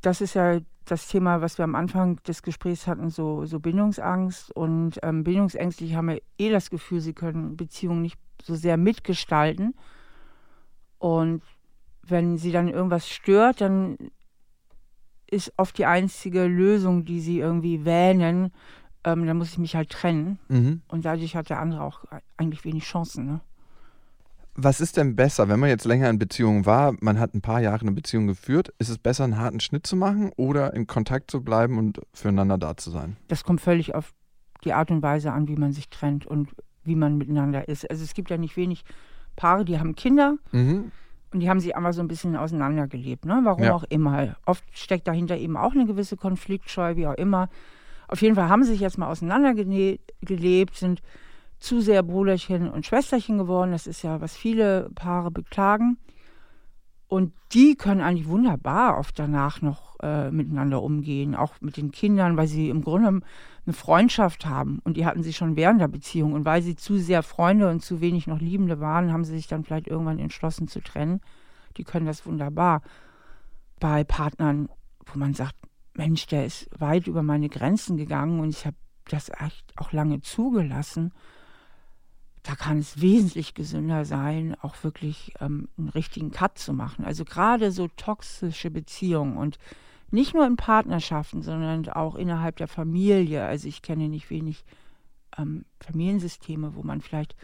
Das 0.00 0.20
ist 0.20 0.34
ja 0.34 0.60
das 0.90 1.08
Thema, 1.08 1.40
was 1.40 1.58
wir 1.58 1.64
am 1.64 1.74
Anfang 1.74 2.22
des 2.24 2.42
Gesprächs 2.42 2.86
hatten, 2.86 3.10
so, 3.10 3.44
so 3.44 3.60
Bindungsangst. 3.60 4.54
Und 4.54 4.98
ähm, 5.02 5.24
Bindungsängstliche 5.24 5.96
haben 5.96 6.10
ja 6.10 6.16
eh 6.38 6.50
das 6.50 6.70
Gefühl, 6.70 7.00
sie 7.00 7.14
können 7.14 7.56
Beziehungen 7.56 8.02
nicht 8.02 8.18
so 8.42 8.54
sehr 8.54 8.76
mitgestalten. 8.76 9.74
Und 10.98 11.42
wenn 12.02 12.38
sie 12.38 12.52
dann 12.52 12.68
irgendwas 12.68 13.08
stört, 13.08 13.60
dann 13.60 13.96
ist 15.30 15.52
oft 15.56 15.76
die 15.78 15.86
einzige 15.86 16.46
Lösung, 16.46 17.04
die 17.04 17.20
sie 17.20 17.38
irgendwie 17.38 17.84
wähnen, 17.84 18.52
ähm, 19.04 19.26
dann 19.26 19.36
muss 19.36 19.50
ich 19.50 19.58
mich 19.58 19.76
halt 19.76 19.90
trennen. 19.90 20.38
Mhm. 20.48 20.82
Und 20.88 21.04
dadurch 21.04 21.36
hat 21.36 21.50
der 21.50 21.60
andere 21.60 21.82
auch 21.82 22.04
eigentlich 22.36 22.64
wenig 22.64 22.84
Chancen. 22.84 23.26
Ne? 23.26 23.40
Was 24.60 24.80
ist 24.80 24.96
denn 24.96 25.14
besser, 25.14 25.48
wenn 25.48 25.60
man 25.60 25.68
jetzt 25.68 25.84
länger 25.84 26.10
in 26.10 26.18
Beziehung 26.18 26.66
war, 26.66 26.92
man 27.00 27.20
hat 27.20 27.32
ein 27.32 27.40
paar 27.40 27.60
Jahre 27.60 27.82
eine 27.82 27.92
Beziehung 27.92 28.26
geführt, 28.26 28.74
ist 28.80 28.88
es 28.88 28.98
besser, 28.98 29.22
einen 29.22 29.38
harten 29.38 29.60
Schnitt 29.60 29.86
zu 29.86 29.94
machen 29.94 30.32
oder 30.36 30.74
in 30.74 30.88
Kontakt 30.88 31.30
zu 31.30 31.44
bleiben 31.44 31.78
und 31.78 32.00
füreinander 32.12 32.58
da 32.58 32.76
zu 32.76 32.90
sein? 32.90 33.16
Das 33.28 33.44
kommt 33.44 33.60
völlig 33.60 33.94
auf 33.94 34.12
die 34.64 34.72
Art 34.72 34.90
und 34.90 35.00
Weise 35.00 35.30
an, 35.30 35.46
wie 35.46 35.54
man 35.54 35.72
sich 35.72 35.90
trennt 35.90 36.26
und 36.26 36.48
wie 36.82 36.96
man 36.96 37.18
miteinander 37.18 37.68
ist. 37.68 37.88
Also 37.88 38.02
es 38.02 38.14
gibt 38.14 38.30
ja 38.30 38.36
nicht 38.36 38.56
wenig 38.56 38.82
Paare, 39.36 39.64
die 39.64 39.78
haben 39.78 39.94
Kinder 39.94 40.38
mhm. 40.50 40.90
und 41.32 41.38
die 41.38 41.48
haben 41.48 41.60
sich 41.60 41.76
einfach 41.76 41.92
so 41.92 42.00
ein 42.00 42.08
bisschen 42.08 42.34
auseinandergelebt, 42.34 43.26
ne? 43.26 43.42
warum 43.44 43.62
ja. 43.62 43.74
auch 43.74 43.84
immer. 43.84 44.34
Oft 44.44 44.64
steckt 44.76 45.06
dahinter 45.06 45.36
eben 45.36 45.56
auch 45.56 45.70
eine 45.70 45.86
gewisse 45.86 46.16
Konfliktscheu, 46.16 46.96
wie 46.96 47.06
auch 47.06 47.14
immer. 47.14 47.48
Auf 48.08 48.22
jeden 48.22 48.34
Fall 48.34 48.48
haben 48.48 48.64
sie 48.64 48.72
sich 48.72 48.80
jetzt 48.80 48.98
mal 48.98 49.08
auseinandergelebt, 49.08 50.74
sind 50.74 51.00
zu 51.58 51.80
sehr 51.80 52.02
Bruderchen 52.02 52.70
und 52.70 52.86
Schwesterchen 52.86 53.38
geworden. 53.38 53.72
Das 53.72 53.86
ist 53.86 54.02
ja, 54.02 54.20
was 54.20 54.36
viele 54.36 54.90
Paare 54.94 55.30
beklagen. 55.30 55.98
Und 57.08 57.32
die 57.52 57.74
können 57.74 58.02
eigentlich 58.02 58.28
wunderbar 58.28 58.98
oft 58.98 59.18
danach 59.18 59.62
noch 59.62 59.98
äh, 60.00 60.30
miteinander 60.30 60.82
umgehen, 60.82 61.34
auch 61.34 61.54
mit 61.60 61.78
den 61.78 61.90
Kindern, 61.90 62.36
weil 62.36 62.46
sie 62.46 62.68
im 62.68 62.82
Grunde 62.82 63.08
eine 63.08 63.72
Freundschaft 63.72 64.44
haben. 64.44 64.80
Und 64.84 64.98
die 64.98 65.06
hatten 65.06 65.22
sie 65.22 65.32
schon 65.32 65.56
während 65.56 65.80
der 65.80 65.88
Beziehung. 65.88 66.34
Und 66.34 66.44
weil 66.44 66.60
sie 66.62 66.76
zu 66.76 66.98
sehr 66.98 67.22
Freunde 67.22 67.70
und 67.70 67.82
zu 67.82 68.02
wenig 68.02 68.26
noch 68.26 68.40
Liebende 68.40 68.78
waren, 68.78 69.12
haben 69.12 69.24
sie 69.24 69.34
sich 69.34 69.46
dann 69.46 69.64
vielleicht 69.64 69.86
irgendwann 69.86 70.18
entschlossen 70.18 70.68
zu 70.68 70.80
trennen. 70.80 71.20
Die 71.78 71.84
können 71.84 72.06
das 72.06 72.26
wunderbar. 72.26 72.82
Bei 73.80 74.04
Partnern, 74.04 74.68
wo 75.06 75.18
man 75.18 75.32
sagt, 75.32 75.56
Mensch, 75.94 76.26
der 76.26 76.44
ist 76.44 76.68
weit 76.78 77.06
über 77.06 77.22
meine 77.22 77.48
Grenzen 77.48 77.96
gegangen 77.96 78.38
und 78.40 78.50
ich 78.50 78.66
habe 78.66 78.76
das 79.08 79.30
echt 79.30 79.72
auch 79.76 79.92
lange 79.92 80.20
zugelassen 80.20 81.12
da 82.48 82.54
kann 82.54 82.78
es 82.78 83.02
wesentlich 83.02 83.52
gesünder 83.52 84.06
sein, 84.06 84.56
auch 84.62 84.82
wirklich 84.82 85.34
ähm, 85.38 85.68
einen 85.76 85.90
richtigen 85.90 86.30
Cut 86.30 86.56
zu 86.56 86.72
machen. 86.72 87.04
Also 87.04 87.26
gerade 87.26 87.70
so 87.70 87.88
toxische 87.88 88.70
Beziehungen 88.70 89.36
und 89.36 89.58
nicht 90.10 90.32
nur 90.32 90.46
in 90.46 90.56
Partnerschaften, 90.56 91.42
sondern 91.42 91.86
auch 91.90 92.14
innerhalb 92.14 92.56
der 92.56 92.66
Familie. 92.66 93.44
Also 93.44 93.68
ich 93.68 93.82
kenne 93.82 94.08
nicht 94.08 94.30
wenig 94.30 94.64
ähm, 95.36 95.66
Familiensysteme, 95.80 96.74
wo 96.74 96.82
man 96.82 97.02
vielleicht, 97.02 97.36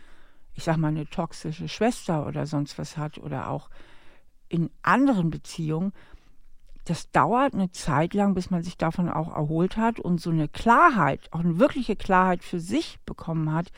ich 0.54 0.64
sag 0.64 0.78
mal, 0.78 0.88
eine 0.88 1.06
toxische 1.06 1.68
Schwester 1.68 2.26
oder 2.26 2.46
sonst 2.46 2.78
was 2.78 2.96
hat 2.96 3.18
oder 3.18 3.50
auch 3.50 3.68
in 4.48 4.70
anderen 4.80 5.28
Beziehungen. 5.28 5.92
Das 6.86 7.10
dauert 7.10 7.52
eine 7.52 7.70
Zeit 7.72 8.14
lang, 8.14 8.32
bis 8.32 8.48
man 8.48 8.62
sich 8.62 8.78
davon 8.78 9.10
auch 9.10 9.36
erholt 9.36 9.76
hat 9.76 10.00
und 10.00 10.18
so 10.18 10.30
eine 10.30 10.48
Klarheit, 10.48 11.30
auch 11.30 11.40
eine 11.40 11.58
wirkliche 11.58 11.94
Klarheit 11.94 12.42
für 12.42 12.58
sich 12.58 12.98
bekommen 13.04 13.52
hat, 13.52 13.70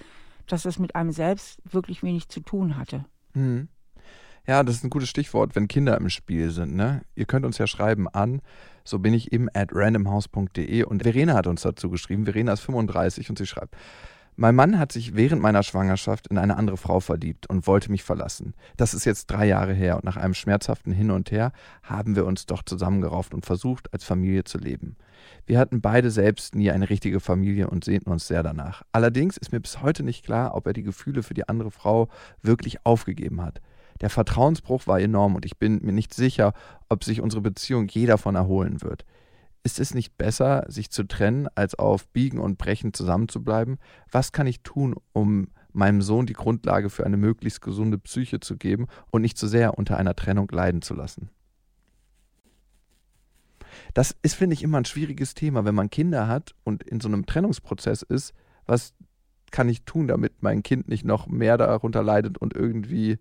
dass 0.46 0.64
es 0.64 0.78
mit 0.78 0.94
einem 0.94 1.12
selbst 1.12 1.60
wirklich 1.64 2.02
wenig 2.02 2.28
zu 2.28 2.40
tun 2.40 2.76
hatte. 2.76 3.04
Mhm. 3.34 3.68
Ja, 4.46 4.62
das 4.62 4.76
ist 4.76 4.84
ein 4.84 4.90
gutes 4.90 5.08
Stichwort, 5.08 5.56
wenn 5.56 5.66
Kinder 5.66 5.96
im 5.96 6.08
Spiel 6.08 6.50
sind. 6.50 6.76
Ne? 6.76 7.02
Ihr 7.16 7.24
könnt 7.24 7.44
uns 7.44 7.58
ja 7.58 7.66
schreiben 7.66 8.08
an, 8.08 8.42
so 8.84 9.00
bin 9.00 9.12
ich 9.12 9.32
eben 9.32 9.48
at 9.52 9.70
randomhouse.de 9.72 10.84
und 10.84 11.02
Verena 11.02 11.34
hat 11.34 11.48
uns 11.48 11.62
dazu 11.62 11.90
geschrieben. 11.90 12.24
Verena 12.24 12.52
ist 12.52 12.60
35 12.60 13.28
und 13.28 13.38
sie 13.38 13.46
schreibt, 13.46 13.76
mein 14.36 14.54
Mann 14.54 14.78
hat 14.78 14.92
sich 14.92 15.16
während 15.16 15.40
meiner 15.40 15.62
Schwangerschaft 15.62 16.26
in 16.26 16.36
eine 16.36 16.56
andere 16.56 16.76
Frau 16.76 17.00
verliebt 17.00 17.48
und 17.48 17.66
wollte 17.66 17.90
mich 17.90 18.02
verlassen. 18.02 18.54
Das 18.76 18.92
ist 18.92 19.06
jetzt 19.06 19.26
drei 19.26 19.46
Jahre 19.46 19.72
her 19.72 19.96
und 19.96 20.04
nach 20.04 20.18
einem 20.18 20.34
schmerzhaften 20.34 20.92
Hin 20.92 21.10
und 21.10 21.30
Her 21.30 21.52
haben 21.82 22.16
wir 22.16 22.26
uns 22.26 22.44
doch 22.44 22.62
zusammengerauft 22.62 23.32
und 23.32 23.46
versucht, 23.46 23.92
als 23.94 24.04
Familie 24.04 24.44
zu 24.44 24.58
leben. 24.58 24.96
Wir 25.46 25.58
hatten 25.58 25.80
beide 25.80 26.10
selbst 26.10 26.54
nie 26.54 26.70
eine 26.70 26.90
richtige 26.90 27.20
Familie 27.20 27.68
und 27.70 27.84
sehnten 27.84 28.10
uns 28.10 28.26
sehr 28.26 28.42
danach. 28.42 28.82
Allerdings 28.92 29.38
ist 29.38 29.52
mir 29.52 29.60
bis 29.60 29.80
heute 29.80 30.02
nicht 30.02 30.24
klar, 30.24 30.54
ob 30.54 30.66
er 30.66 30.74
die 30.74 30.82
Gefühle 30.82 31.22
für 31.22 31.34
die 31.34 31.48
andere 31.48 31.70
Frau 31.70 32.08
wirklich 32.42 32.84
aufgegeben 32.84 33.42
hat. 33.42 33.62
Der 34.02 34.10
Vertrauensbruch 34.10 34.86
war 34.86 35.00
enorm 35.00 35.34
und 35.34 35.46
ich 35.46 35.56
bin 35.56 35.80
mir 35.82 35.92
nicht 35.92 36.12
sicher, 36.12 36.52
ob 36.88 37.04
sich 37.04 37.22
unsere 37.22 37.40
Beziehung 37.40 37.88
je 37.88 38.04
davon 38.04 38.34
erholen 38.34 38.82
wird. 38.82 39.06
Ist 39.66 39.80
es 39.80 39.94
nicht 39.94 40.16
besser, 40.16 40.64
sich 40.68 40.92
zu 40.92 41.02
trennen, 41.08 41.48
als 41.56 41.74
auf 41.74 42.06
Biegen 42.10 42.38
und 42.38 42.56
Brechen 42.56 42.94
zusammenzubleiben? 42.94 43.78
Was 44.08 44.30
kann 44.30 44.46
ich 44.46 44.60
tun, 44.60 44.94
um 45.12 45.48
meinem 45.72 46.02
Sohn 46.02 46.24
die 46.24 46.34
Grundlage 46.34 46.88
für 46.88 47.04
eine 47.04 47.16
möglichst 47.16 47.62
gesunde 47.62 47.98
Psyche 47.98 48.38
zu 48.38 48.56
geben 48.56 48.86
und 49.10 49.22
nicht 49.22 49.36
zu 49.36 49.48
sehr 49.48 49.76
unter 49.76 49.96
einer 49.96 50.14
Trennung 50.14 50.48
leiden 50.52 50.82
zu 50.82 50.94
lassen? 50.94 51.30
Das 53.92 54.14
ist, 54.22 54.36
finde 54.36 54.54
ich, 54.54 54.62
immer 54.62 54.78
ein 54.78 54.84
schwieriges 54.84 55.34
Thema, 55.34 55.64
wenn 55.64 55.74
man 55.74 55.90
Kinder 55.90 56.28
hat 56.28 56.54
und 56.62 56.84
in 56.84 57.00
so 57.00 57.08
einem 57.08 57.26
Trennungsprozess 57.26 58.02
ist. 58.02 58.34
Was 58.66 58.94
kann 59.50 59.68
ich 59.68 59.82
tun, 59.82 60.06
damit 60.06 60.44
mein 60.44 60.62
Kind 60.62 60.86
nicht 60.86 61.04
noch 61.04 61.26
mehr 61.26 61.58
darunter 61.58 62.04
leidet 62.04 62.38
und 62.38 62.54
irgendwie 62.54 63.18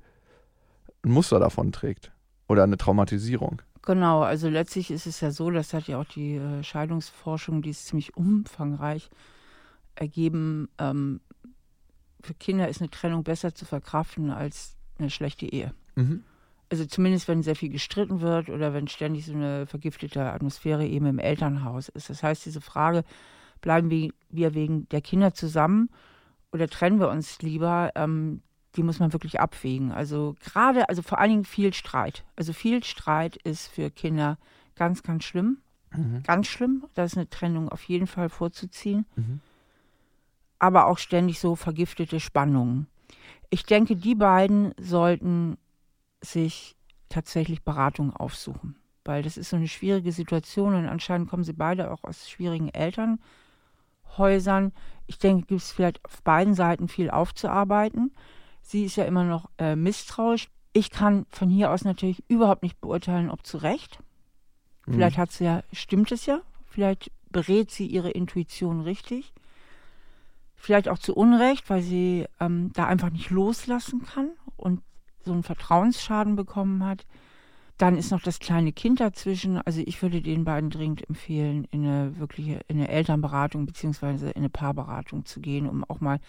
ein 1.03 1.09
Muster 1.09 1.39
davon 1.39 1.71
trägt 1.71 2.11
oder 2.47 2.61
eine 2.61 2.77
Traumatisierung? 2.77 3.63
Genau, 3.85 4.21
also 4.21 4.49
letztlich 4.49 4.91
ist 4.91 5.05
es 5.05 5.21
ja 5.21 5.31
so, 5.31 5.51
das 5.51 5.73
hat 5.73 5.87
ja 5.87 5.99
auch 5.99 6.05
die 6.05 6.35
äh, 6.35 6.63
Scheidungsforschung, 6.63 7.61
die 7.61 7.69
ist 7.69 7.85
ziemlich 7.85 8.17
umfangreich 8.17 9.09
ergeben. 9.95 10.69
Ähm, 10.79 11.21
für 12.21 12.33
Kinder 12.33 12.67
ist 12.67 12.81
eine 12.81 12.89
Trennung 12.89 13.23
besser 13.23 13.53
zu 13.53 13.65
verkraften 13.65 14.31
als 14.31 14.75
eine 14.97 15.09
schlechte 15.09 15.45
Ehe. 15.45 15.73
Mhm 15.95 16.23
also 16.69 16.85
zumindest 16.85 17.27
wenn 17.27 17.43
sehr 17.43 17.55
viel 17.55 17.69
gestritten 17.69 18.21
wird 18.21 18.49
oder 18.49 18.73
wenn 18.73 18.87
ständig 18.87 19.25
so 19.25 19.33
eine 19.33 19.65
vergiftete 19.65 20.21
Atmosphäre 20.23 20.85
eben 20.85 21.05
im 21.05 21.19
Elternhaus 21.19 21.89
ist. 21.89 22.09
Das 22.09 22.23
heißt, 22.23 22.45
diese 22.45 22.61
Frage, 22.61 23.03
bleiben 23.61 23.89
wir 23.89 24.53
wegen 24.53 24.87
der 24.89 25.01
Kinder 25.01 25.33
zusammen 25.33 25.89
oder 26.51 26.67
trennen 26.67 26.99
wir 26.99 27.09
uns 27.09 27.41
lieber, 27.41 27.91
ähm, 27.95 28.41
die 28.75 28.83
muss 28.83 28.99
man 28.99 29.13
wirklich 29.13 29.39
abwägen. 29.39 29.91
Also 29.91 30.35
gerade, 30.39 30.89
also 30.89 31.01
vor 31.01 31.19
allen 31.19 31.31
Dingen 31.31 31.45
viel 31.45 31.73
Streit. 31.73 32.23
Also 32.35 32.53
viel 32.53 32.83
Streit 32.83 33.35
ist 33.37 33.67
für 33.67 33.89
Kinder 33.89 34.37
ganz, 34.75 35.03
ganz 35.03 35.23
schlimm. 35.23 35.57
Mhm. 35.91 36.23
Ganz 36.23 36.47
schlimm. 36.47 36.85
Da 36.93 37.03
ist 37.03 37.17
eine 37.17 37.29
Trennung 37.29 37.69
auf 37.69 37.83
jeden 37.83 38.07
Fall 38.07 38.29
vorzuziehen. 38.29 39.05
Mhm. 39.15 39.39
Aber 40.59 40.87
auch 40.87 40.97
ständig 40.97 41.39
so 41.39 41.55
vergiftete 41.55 42.19
Spannungen. 42.19 42.87
Ich 43.49 43.65
denke, 43.65 43.95
die 43.95 44.15
beiden 44.15 44.73
sollten 44.79 45.57
sich 46.21 46.75
tatsächlich 47.09 47.63
Beratung 47.63 48.13
aufsuchen, 48.13 48.75
weil 49.03 49.23
das 49.23 49.37
ist 49.37 49.49
so 49.49 49.55
eine 49.55 49.67
schwierige 49.67 50.11
Situation 50.11 50.73
und 50.73 50.87
anscheinend 50.87 51.29
kommen 51.29 51.43
sie 51.43 51.53
beide 51.53 51.91
auch 51.91 52.03
aus 52.03 52.29
schwierigen 52.29 52.69
Elternhäusern. 52.69 54.71
Ich 55.07 55.19
denke, 55.19 55.45
gibt 55.45 55.61
es 55.61 55.71
vielleicht 55.71 56.03
auf 56.03 56.23
beiden 56.23 56.55
Seiten 56.55 56.87
viel 56.87 57.11
aufzuarbeiten. 57.11 58.11
Sie 58.67 58.83
ist 58.83 58.95
ja 58.95 59.05
immer 59.05 59.23
noch 59.23 59.51
äh, 59.59 59.75
misstrauisch. 59.75 60.49
Ich 60.73 60.89
kann 60.89 61.27
von 61.29 61.49
hier 61.49 61.69
aus 61.69 61.85
natürlich 61.85 62.23
überhaupt 62.27 62.63
nicht 62.63 62.81
beurteilen, 62.81 63.29
ob 63.29 63.45
zu 63.45 63.57
Recht. 63.57 63.99
Mhm. 64.87 64.93
Vielleicht 64.93 65.19
hat 65.19 65.31
sie 65.31 65.45
ja, 65.45 65.63
stimmt 65.71 66.11
es 66.11 66.25
ja, 66.25 66.41
vielleicht 66.65 67.11
berät 67.29 67.69
sie 67.69 67.85
ihre 67.85 68.09
Intuition 68.09 68.81
richtig. 68.81 69.33
Vielleicht 70.55 70.89
auch 70.89 70.97
zu 70.97 71.13
Unrecht, 71.13 71.69
weil 71.69 71.83
sie 71.83 72.25
ähm, 72.39 72.71
da 72.73 72.87
einfach 72.87 73.11
nicht 73.11 73.29
loslassen 73.29 74.03
kann 74.03 74.31
und 74.57 74.81
so 75.23 75.31
einen 75.31 75.43
Vertrauensschaden 75.43 76.35
bekommen 76.35 76.83
hat. 76.83 77.05
Dann 77.77 77.97
ist 77.97 78.09
noch 78.09 78.23
das 78.23 78.39
kleine 78.39 78.73
Kind 78.73 78.99
dazwischen. 78.99 79.59
Also 79.59 79.83
ich 79.85 80.01
würde 80.01 80.23
den 80.23 80.43
beiden 80.43 80.71
dringend 80.71 81.07
empfehlen, 81.07 81.67
in 81.69 81.85
eine 81.85 82.17
wirkliche, 82.17 82.61
in 82.67 82.77
eine 82.77 82.87
Elternberatung 82.87 83.67
beziehungsweise 83.67 84.31
in 84.31 84.37
eine 84.37 84.49
Paarberatung 84.49 85.25
zu 85.25 85.39
gehen, 85.39 85.69
um 85.69 85.83
auch 85.83 85.99
mal 85.99 86.19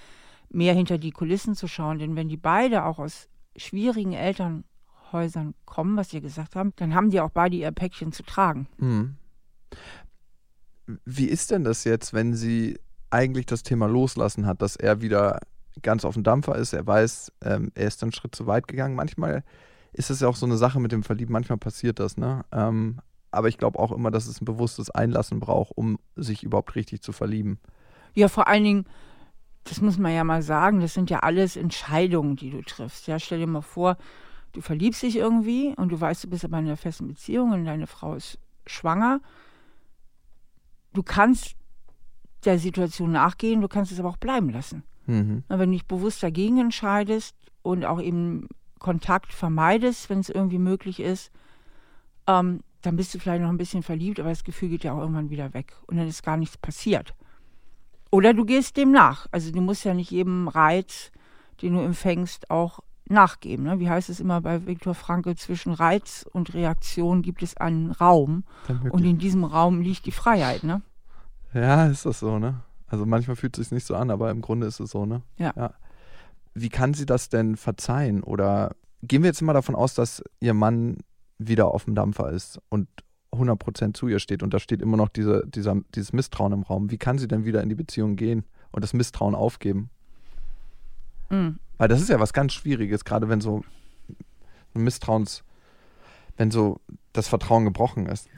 mehr 0.51 0.75
hinter 0.75 0.99
die 0.99 1.11
Kulissen 1.11 1.55
zu 1.55 1.69
schauen. 1.69 1.99
Denn 1.99 2.17
wenn 2.17 2.29
die 2.29 2.37
beide 2.37 2.85
auch 2.85 2.99
aus 2.99 3.29
schwierigen 3.57 4.13
Elternhäusern 4.13 5.55
kommen, 5.65 5.97
was 5.97 6.11
Sie 6.11 6.21
gesagt 6.21 6.57
haben, 6.57 6.73
dann 6.77 6.95
haben 6.95 7.11
die 7.11 7.21
auch 7.21 7.31
beide 7.31 7.57
ihr 7.57 7.71
Päckchen 7.73 8.13
zu 8.13 8.23
tragen. 8.23 8.69
Mhm. 8.79 9.17
Wie 11.05 11.27
ist 11.27 11.51
denn 11.51 11.65
das 11.65 11.85
jetzt, 11.85 12.15
wenn 12.15 12.35
sie 12.35 12.79
eigentlich 13.11 13.47
das 13.47 13.63
Thema 13.63 13.87
loslassen 13.87 14.47
hat, 14.47 14.63
dass 14.63 14.77
er 14.77 15.01
wieder 15.01 15.41
ganz 15.83 16.05
auf 16.05 16.15
dem 16.15 16.23
Dampfer 16.23 16.57
ist, 16.57 16.73
er 16.73 16.87
weiß, 16.87 17.33
ähm, 17.43 17.71
er 17.75 17.89
ist 17.89 18.03
einen 18.03 18.13
Schritt 18.13 18.35
zu 18.35 18.47
weit 18.47 18.69
gegangen. 18.69 18.95
Manchmal 18.95 19.43
ist 19.93 20.11
es 20.11 20.21
ja 20.21 20.29
auch 20.29 20.37
so 20.37 20.47
eine 20.47 20.57
Sache 20.57 20.81
mit 20.81 20.93
dem 20.93 21.03
Verlieben, 21.03 21.33
manchmal 21.33 21.59
passiert 21.59 21.99
das, 21.99 22.17
ne? 22.17 22.45
Ähm, 22.53 23.01
aber 23.31 23.49
ich 23.49 23.59
glaube 23.59 23.79
auch 23.79 23.93
immer, 23.93 24.11
dass 24.11 24.27
es 24.27 24.41
ein 24.41 24.45
bewusstes 24.45 24.91
Einlassen 24.91 25.41
braucht, 25.41 25.73
um 25.77 25.99
sich 26.15 26.43
überhaupt 26.43 26.75
richtig 26.75 27.03
zu 27.03 27.13
verlieben. 27.13 27.59
Ja, 28.15 28.29
vor 28.29 28.49
allen 28.49 28.65
Dingen, 28.65 28.85
das 29.69 29.81
muss 29.81 29.99
man 29.99 30.15
ja 30.15 30.25
mal 30.25 30.43
sagen, 30.43 30.81
das 30.81 30.95
sind 30.95 31.11
ja 31.11 31.21
alles 31.21 31.57
Entscheidungen, 31.57 32.37
die 32.37 32.51
du 32.51 32.63
triffst. 32.63 33.07
Ja, 33.09 33.19
stell 33.19 33.41
dir 33.41 33.47
mal 33.47 33.63
vor, 33.63 33.97
du 34.53 34.61
verliebst 34.61 35.03
dich 35.03 35.17
irgendwie 35.17 35.75
und 35.77 35.91
du 35.91 36.01
weißt, 36.01 36.25
du 36.25 36.31
bist 36.31 36.45
aber 36.45 36.59
in 36.59 36.67
einer 36.67 36.77
festen 36.77 37.09
Beziehung 37.09 37.53
und 37.53 37.65
deine 37.65 37.87
Frau 37.87 38.15
ist 38.15 38.39
schwanger. 38.67 39.21
Du 40.93 41.03
kannst 41.03 41.57
der 42.45 42.59
Situation 42.59 43.13
nachgehen, 43.13 43.61
du 43.61 43.69
kannst 43.69 43.93
es 43.93 43.99
aber 43.99 44.09
auch 44.09 44.17
bleiben 44.17 44.51
lassen. 44.51 44.85
Mhm. 45.07 45.43
Wenn 45.49 45.71
du 45.71 45.77
dich 45.77 45.87
bewusst 45.87 46.23
dagegen 46.23 46.59
entscheidest 46.59 47.37
und 47.63 47.85
auch 47.85 48.01
eben 48.01 48.49
Kontakt 48.79 49.33
vermeidest, 49.33 50.09
wenn 50.11 50.21
es 50.21 50.29
irgendwie 50.29 50.59
möglich 50.59 51.01
ist, 51.01 51.33
ähm, 52.27 52.61
dann 52.83 52.97
bist 52.97 53.13
du 53.15 53.19
vielleicht 53.19 53.43
noch 53.43 53.49
ein 53.49 53.57
bisschen 53.57 53.83
verliebt, 53.83 54.21
aber 54.21 54.29
das 54.29 54.45
Gefühl 54.45 54.69
geht 54.69 54.85
ja 54.85 54.93
auch 54.93 55.01
irgendwann 55.01 55.31
wieder 55.31 55.55
weg 55.55 55.75
und 55.87 55.97
dann 55.97 56.07
ist 56.07 56.23
gar 56.23 56.37
nichts 56.37 56.57
passiert. 56.57 57.15
Oder 58.11 58.35
du 58.35 58.45
gehst 58.45 58.77
dem 58.77 58.93
nach. 58.93 59.27
Also 59.31 59.53
du 59.53 59.61
musst 59.61 59.85
ja 59.85 59.95
nicht 59.95 60.11
jedem 60.11 60.49
Reiz, 60.49 61.11
den 61.63 61.75
du 61.75 61.81
empfängst, 61.81 62.51
auch 62.51 62.81
nachgeben. 63.09 63.65
Ne? 63.65 63.79
Wie 63.79 63.89
heißt 63.89 64.09
es 64.09 64.21
immer 64.21 64.41
bei 64.41 64.67
Viktor 64.67 64.95
Frankl, 64.95 65.37
zwischen 65.37 65.73
Reiz 65.73 66.25
und 66.33 66.55
Reaktion 66.55 67.23
gibt 67.23 67.43
es 67.43 67.57
einen 67.57 67.93
Raum. 67.93 68.45
Und 68.91 69.05
in 69.05 69.19
diesem 69.19 69.45
Raum 69.45 69.81
liegt 69.81 70.07
die 70.07 70.13
Freiheit. 70.13 70.65
Ne? 70.65 70.83
Ja, 71.55 71.87
ist 71.87 72.07
das 72.07 72.21
so, 72.21 72.39
ne? 72.39 72.63
Also 72.89 73.07
manchmal 73.07 73.37
fühlt 73.37 73.59
es 73.59 73.65
sich 73.65 73.73
nicht 73.73 73.87
so 73.87 73.97
an, 73.97 74.11
aber 74.11 74.31
im 74.31 74.41
Grunde 74.41 74.67
ist 74.67 74.81
es 74.81 74.91
so, 74.91 75.07
ne? 75.07 75.23
Ja. 75.39 75.53
ja. 75.57 75.75
Wie 76.55 76.69
kann 76.69 76.95
sie 76.95 77.07
das 77.07 77.29
denn 77.29 77.57
verzeihen? 77.57 78.23
Oder 78.23 78.77
gehen 79.03 79.23
wir 79.23 79.29
jetzt 79.29 79.43
mal 79.43 79.53
davon 79.53 79.75
aus, 79.75 79.95
dass 79.95 80.23
ihr 80.41 80.55
Mann 80.55 80.99
wieder 81.39 81.69
auf 81.69 81.85
dem 81.85 81.95
Dampfer 81.95 82.31
ist 82.31 82.61
und 82.69 82.89
100% 83.37 83.95
zu 83.95 84.09
ihr 84.09 84.19
steht 84.19 84.43
und 84.43 84.53
da 84.53 84.59
steht 84.59 84.83
immer 84.83 84.97
noch 84.97 85.09
diese, 85.09 85.47
dieser, 85.47 85.77
dieses 85.95 86.13
Misstrauen 86.13 86.53
im 86.53 86.63
Raum. 86.63 86.91
Wie 86.91 86.99
kann 86.99 87.19
sie 87.19 87.29
denn 87.29 87.45
wieder 87.45 87.63
in 87.63 87.69
die 87.69 87.75
Beziehung 87.75 88.17
gehen 88.17 88.45
und 88.73 88.83
das 88.83 88.93
Misstrauen 88.93 89.35
aufgeben? 89.35 89.91
Mhm. 91.31 91.59
Weil 91.79 91.89
das 91.89 92.01
ist 92.01 92.09
ja 92.09 92.21
was 92.21 92.33
ganz 92.33 92.53
Schwieriges, 92.53 93.05
gerade 93.05 93.29
wenn 93.29 93.41
so 93.41 93.63
ein 94.75 94.83
Misstrauens, 94.83 95.45
wenn 96.37 96.51
so 96.51 96.81
das 97.13 97.29
Vertrauen 97.29 97.65
gebrochen 97.65 98.07
ist. 98.07 98.29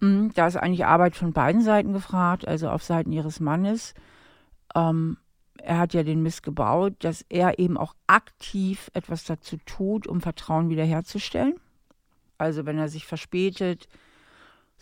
Mhm, 0.00 0.32
da 0.34 0.46
ist 0.46 0.56
eigentlich 0.56 0.84
Arbeit 0.84 1.16
von 1.16 1.32
beiden 1.32 1.62
Seiten 1.62 1.92
gefragt, 1.92 2.46
also 2.46 2.68
auf 2.70 2.82
Seiten 2.82 3.12
ihres 3.12 3.40
Mannes. 3.40 3.94
Ähm, 4.74 5.16
er 5.58 5.78
hat 5.78 5.94
ja 5.94 6.02
den 6.02 6.22
Mist 6.22 6.42
gebaut, 6.42 6.94
dass 7.00 7.24
er 7.28 7.58
eben 7.58 7.76
auch 7.76 7.94
aktiv 8.06 8.90
etwas 8.94 9.24
dazu 9.24 9.58
tut, 9.64 10.06
um 10.06 10.20
Vertrauen 10.20 10.70
wiederherzustellen. 10.70 11.54
Also 12.36 12.66
wenn 12.66 12.78
er 12.78 12.88
sich 12.88 13.06
verspätet, 13.06 13.88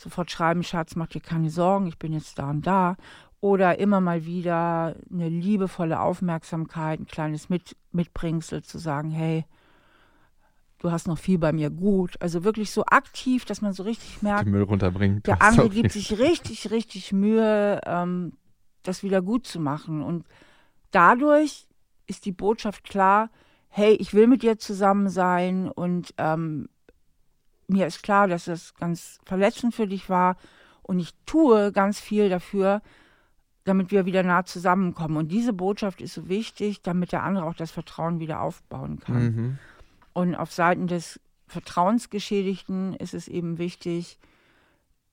sofort 0.01 0.31
schreiben, 0.31 0.63
Schatz, 0.63 0.97
mach 0.97 1.09
dir 1.09 1.21
keine 1.21 1.51
Sorgen, 1.51 1.87
ich 1.87 1.99
bin 1.99 2.13
jetzt 2.13 2.39
da 2.39 2.51
und 2.51 2.67
da. 2.67 2.97
Oder 3.41 3.79
immer 3.79 4.01
mal 4.01 4.27
wieder 4.27 4.97
eine 5.11 5.29
liebevolle 5.29 6.01
Aufmerksamkeit, 6.01 7.01
ein 7.01 7.07
kleines 7.07 7.49
Mit 7.49 7.77
Mitbringsel 7.93 8.63
zu 8.63 8.79
sagen, 8.79 9.11
hey, 9.11 9.45
du 10.79 10.91
hast 10.91 11.07
noch 11.07 11.19
viel 11.19 11.39
bei 11.39 11.53
mir 11.53 11.71
gut. 11.71 12.17
Also 12.21 12.45
wirklich 12.45 12.71
so 12.71 12.85
aktiv, 12.85 13.45
dass 13.45 13.63
man 13.63 13.73
so 13.73 13.83
richtig 13.83 14.23
merkt, 14.23 14.47
den 14.47 14.53
Müll 14.53 14.63
runterbringt. 14.63 15.27
Der 15.27 15.41
andere 15.41 15.69
gibt 15.71 15.93
sich 15.93 16.19
richtig, 16.19 16.71
richtig 16.71 17.13
Mühe, 17.13 17.81
ähm, 17.87 18.33
das 18.83 19.03
wieder 19.03 19.23
gut 19.23 19.47
zu 19.47 19.61
machen. 19.61 20.03
Und 20.03 20.27
dadurch 20.91 21.67
ist 22.07 22.27
die 22.27 22.33
Botschaft 22.33 22.85
klar, 22.85 23.31
hey, 23.69 23.93
ich 23.95 24.13
will 24.15 24.27
mit 24.27 24.43
dir 24.43 24.59
zusammen 24.59 25.09
sein 25.09 25.69
und 25.69 26.13
ähm, 26.19 26.69
mir 27.71 27.87
ist 27.87 28.03
klar, 28.03 28.29
dass 28.29 28.45
das 28.45 28.75
ganz 28.75 29.19
verletzend 29.25 29.75
für 29.75 29.87
dich 29.87 30.09
war 30.09 30.37
und 30.83 30.99
ich 30.99 31.15
tue 31.27 31.73
ganz 31.73 32.01
viel 32.01 32.29
dafür, 32.29 32.83
damit 33.65 33.91
wir 33.91 34.07
wieder 34.07 34.23
nah 34.23 34.45
zusammenkommen. 34.45 35.17
Und 35.17 35.29
diese 35.29 35.53
Botschaft 35.53 36.01
ist 36.01 36.15
so 36.15 36.29
wichtig, 36.29 36.83
damit 36.83 37.13
der 37.13 37.23
andere 37.23 37.45
auch 37.45 37.55
das 37.55 37.71
Vertrauen 37.71 38.19
wieder 38.19 38.41
aufbauen 38.41 38.99
kann. 38.99 39.23
Mhm. 39.23 39.59
Und 40.13 40.35
auf 40.35 40.53
Seiten 40.53 40.87
des 40.87 41.21
Vertrauensgeschädigten 41.47 42.95
ist 42.95 43.15
es 43.15 43.29
eben 43.29 43.59
wichtig, 43.59 44.19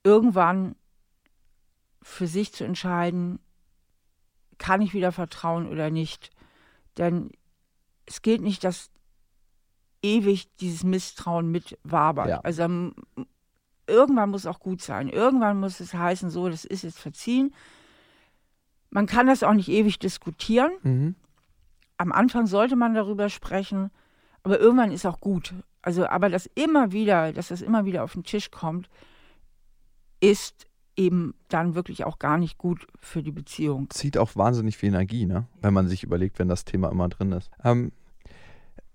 irgendwann 0.04 0.76
für 2.02 2.28
sich 2.28 2.54
zu 2.54 2.64
entscheiden, 2.64 3.40
kann 4.58 4.82
ich 4.82 4.94
wieder 4.94 5.12
vertrauen 5.12 5.68
oder 5.68 5.90
nicht. 5.90 6.32
Denn 6.98 7.32
es 8.06 8.22
geht 8.22 8.42
nicht, 8.42 8.64
dass 8.64 8.90
ewig 10.08 10.48
dieses 10.58 10.84
Misstrauen 10.84 11.52
mit 11.52 11.78
wabert. 11.84 12.30
Ja. 12.30 12.40
Also 12.42 12.64
irgendwann 13.88 14.30
muss 14.30 14.46
auch 14.46 14.60
gut 14.60 14.82
sein. 14.82 15.10
Irgendwann 15.10 15.60
muss 15.60 15.80
es 15.80 15.94
heißen, 15.94 16.30
so, 16.30 16.50
das 16.50 16.66
ist 16.66 16.84
jetzt 16.84 17.00
verziehen. 17.00 17.54
Man 18.90 19.06
kann 19.06 19.28
das 19.28 19.44
auch 19.44 19.54
nicht 19.54 19.70
ewig 19.70 20.00
diskutieren. 20.00 20.72
Mhm. 20.84 21.16
Am 21.98 22.12
Anfang 22.12 22.48
sollte 22.48 22.76
man 22.76 22.94
darüber 22.94 23.30
sprechen, 23.30 23.90
aber 24.44 24.60
irgendwann 24.60 24.92
ist 24.92 25.06
auch 25.06 25.20
gut. 25.20 25.54
Also, 25.82 26.08
aber 26.08 26.30
das 26.30 26.50
immer 26.56 26.92
wieder, 26.92 27.34
dass 27.34 27.50
das 27.50 27.62
immer 27.62 27.86
wieder 27.86 28.04
auf 28.04 28.14
den 28.14 28.24
Tisch 28.24 28.52
kommt, 28.52 28.90
ist 30.20 30.68
eben 30.96 31.36
dann 31.48 31.76
wirklich 31.76 32.06
auch 32.06 32.18
gar 32.20 32.38
nicht 32.38 32.58
gut 32.58 32.88
für 33.00 33.22
die 33.22 33.32
Beziehung. 33.32 33.90
Zieht 33.90 34.18
auch 34.18 34.36
wahnsinnig 34.36 34.78
viel 34.78 34.90
Energie, 34.90 35.26
ne? 35.26 35.48
Wenn 35.62 35.74
man 35.74 35.88
sich 35.88 36.04
überlegt, 36.04 36.40
wenn 36.40 36.48
das 36.48 36.66
Thema 36.66 36.90
immer 36.90 37.08
drin 37.08 37.32
ist. 37.32 37.52
Ähm, 37.64 37.92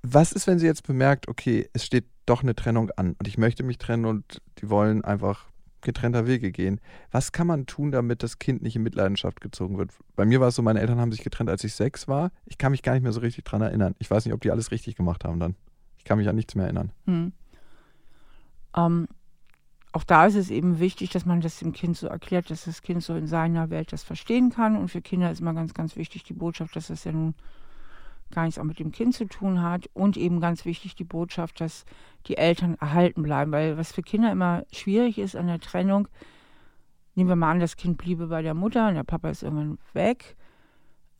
was 0.02 0.32
ist, 0.32 0.46
wenn 0.46 0.58
sie 0.58 0.66
jetzt 0.66 0.86
bemerkt, 0.86 1.28
okay, 1.28 1.68
es 1.72 1.84
steht 1.84 2.06
doch 2.26 2.42
eine 2.42 2.54
Trennung 2.54 2.90
an 2.96 3.14
und 3.18 3.28
ich 3.28 3.38
möchte 3.38 3.62
mich 3.62 3.78
trennen 3.78 4.04
und 4.04 4.42
die 4.58 4.68
wollen 4.68 5.04
einfach 5.04 5.46
getrennter 5.80 6.26
Wege 6.26 6.52
gehen. 6.52 6.80
Was 7.10 7.32
kann 7.32 7.46
man 7.46 7.66
tun, 7.66 7.90
damit 7.90 8.22
das 8.22 8.38
Kind 8.38 8.62
nicht 8.62 8.76
in 8.76 8.82
Mitleidenschaft 8.82 9.40
gezogen 9.40 9.78
wird? 9.78 9.90
Bei 10.14 10.24
mir 10.24 10.40
war 10.40 10.48
es 10.48 10.54
so, 10.54 10.62
meine 10.62 10.80
Eltern 10.80 11.00
haben 11.00 11.12
sich 11.12 11.24
getrennt, 11.24 11.50
als 11.50 11.64
ich 11.64 11.74
sechs 11.74 12.06
war. 12.08 12.30
Ich 12.46 12.58
kann 12.58 12.72
mich 12.72 12.82
gar 12.82 12.94
nicht 12.94 13.02
mehr 13.02 13.12
so 13.12 13.20
richtig 13.20 13.44
dran 13.44 13.62
erinnern. 13.62 13.94
Ich 13.98 14.10
weiß 14.10 14.24
nicht, 14.24 14.34
ob 14.34 14.40
die 14.40 14.50
alles 14.50 14.70
richtig 14.70 14.96
gemacht 14.96 15.24
haben 15.24 15.40
dann. 15.40 15.56
Ich 15.98 16.04
kann 16.04 16.18
mich 16.18 16.28
an 16.28 16.36
nichts 16.36 16.54
mehr 16.54 16.64
erinnern. 16.64 16.92
Hm. 17.06 17.32
Ähm, 18.76 19.08
auch 19.92 20.04
da 20.04 20.26
ist 20.26 20.36
es 20.36 20.50
eben 20.50 20.78
wichtig, 20.78 21.10
dass 21.10 21.26
man 21.26 21.40
das 21.40 21.58
dem 21.58 21.72
Kind 21.72 21.96
so 21.96 22.06
erklärt, 22.06 22.50
dass 22.50 22.64
das 22.64 22.82
Kind 22.82 23.02
so 23.02 23.14
in 23.14 23.26
seiner 23.26 23.70
Welt 23.70 23.92
das 23.92 24.02
verstehen 24.02 24.50
kann. 24.50 24.76
Und 24.76 24.88
für 24.88 25.02
Kinder 25.02 25.30
ist 25.30 25.40
immer 25.40 25.54
ganz, 25.54 25.74
ganz 25.74 25.96
wichtig 25.96 26.22
die 26.24 26.32
Botschaft, 26.32 26.74
dass 26.76 26.86
das 26.86 27.04
ja 27.04 27.12
nun 27.12 27.34
gar 28.32 28.44
nichts 28.44 28.58
auch 28.58 28.64
mit 28.64 28.78
dem 28.78 28.92
Kind 28.92 29.14
zu 29.14 29.26
tun 29.26 29.62
hat 29.62 29.88
und 29.94 30.16
eben 30.16 30.40
ganz 30.40 30.64
wichtig 30.64 30.94
die 30.94 31.04
Botschaft, 31.04 31.60
dass 31.60 31.84
die 32.26 32.36
Eltern 32.36 32.74
erhalten 32.76 33.22
bleiben, 33.22 33.52
weil 33.52 33.76
was 33.76 33.92
für 33.92 34.02
Kinder 34.02 34.32
immer 34.32 34.64
schwierig 34.72 35.18
ist 35.18 35.36
an 35.36 35.46
der 35.46 35.60
Trennung, 35.60 36.08
nehmen 37.14 37.28
wir 37.28 37.36
mal 37.36 37.50
an, 37.50 37.60
das 37.60 37.76
Kind 37.76 37.98
bliebe 37.98 38.26
bei 38.26 38.42
der 38.42 38.54
Mutter 38.54 38.88
und 38.88 38.94
der 38.94 39.04
Papa 39.04 39.30
ist 39.30 39.42
irgendwann 39.42 39.78
weg, 39.92 40.36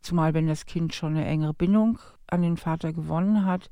zumal 0.01 0.33
wenn 0.33 0.47
das 0.47 0.65
Kind 0.65 0.93
schon 0.93 1.15
eine 1.15 1.25
engere 1.25 1.53
Bindung 1.53 1.99
an 2.27 2.41
den 2.41 2.57
Vater 2.57 2.93
gewonnen 2.93 3.45
hat, 3.45 3.69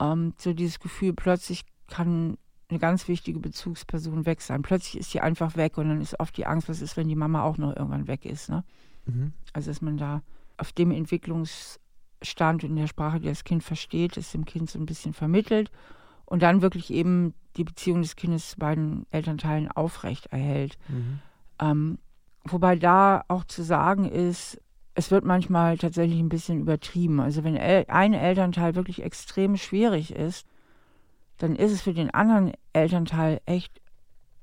ähm, 0.00 0.34
so 0.38 0.52
dieses 0.52 0.80
Gefühl, 0.80 1.12
plötzlich 1.12 1.64
kann 1.86 2.38
eine 2.68 2.78
ganz 2.78 3.08
wichtige 3.08 3.38
Bezugsperson 3.38 4.26
weg 4.26 4.40
sein. 4.40 4.62
Plötzlich 4.62 4.98
ist 4.98 5.10
sie 5.10 5.20
einfach 5.20 5.56
weg 5.56 5.78
und 5.78 5.88
dann 5.88 6.00
ist 6.00 6.18
oft 6.18 6.36
die 6.36 6.46
Angst, 6.46 6.68
was 6.68 6.80
ist, 6.80 6.96
wenn 6.96 7.08
die 7.08 7.14
Mama 7.14 7.42
auch 7.42 7.58
noch 7.58 7.76
irgendwann 7.76 8.08
weg 8.08 8.24
ist. 8.24 8.48
Ne? 8.48 8.64
Mhm. 9.06 9.32
Also 9.52 9.70
dass 9.70 9.82
man 9.82 9.96
da 9.96 10.22
auf 10.56 10.72
dem 10.72 10.90
Entwicklungsstand 10.90 11.83
und 12.64 12.70
in 12.70 12.76
der 12.76 12.86
Sprache, 12.86 13.20
die 13.20 13.28
das 13.28 13.44
Kind 13.44 13.62
versteht, 13.62 14.16
ist 14.16 14.34
dem 14.34 14.44
Kind 14.44 14.70
so 14.70 14.78
ein 14.78 14.86
bisschen 14.86 15.12
vermittelt 15.12 15.70
und 16.24 16.42
dann 16.42 16.62
wirklich 16.62 16.92
eben 16.92 17.34
die 17.56 17.64
Beziehung 17.64 18.02
des 18.02 18.16
Kindes 18.16 18.50
zu 18.50 18.58
beiden 18.58 19.06
Elternteilen 19.10 19.70
aufrecht 19.70 20.26
erhält. 20.26 20.78
Mhm. 20.88 21.20
Ähm, 21.60 21.98
wobei 22.44 22.76
da 22.76 23.24
auch 23.28 23.44
zu 23.44 23.62
sagen 23.62 24.08
ist, 24.08 24.60
es 24.94 25.10
wird 25.10 25.24
manchmal 25.24 25.76
tatsächlich 25.76 26.20
ein 26.20 26.28
bisschen 26.28 26.60
übertrieben. 26.60 27.20
Also 27.20 27.44
wenn 27.44 27.56
ein 27.56 28.14
Elternteil 28.14 28.74
wirklich 28.74 29.02
extrem 29.02 29.56
schwierig 29.56 30.14
ist, 30.14 30.46
dann 31.38 31.56
ist 31.56 31.72
es 31.72 31.82
für 31.82 31.94
den 31.94 32.10
anderen 32.10 32.52
Elternteil 32.72 33.40
echt 33.44 33.80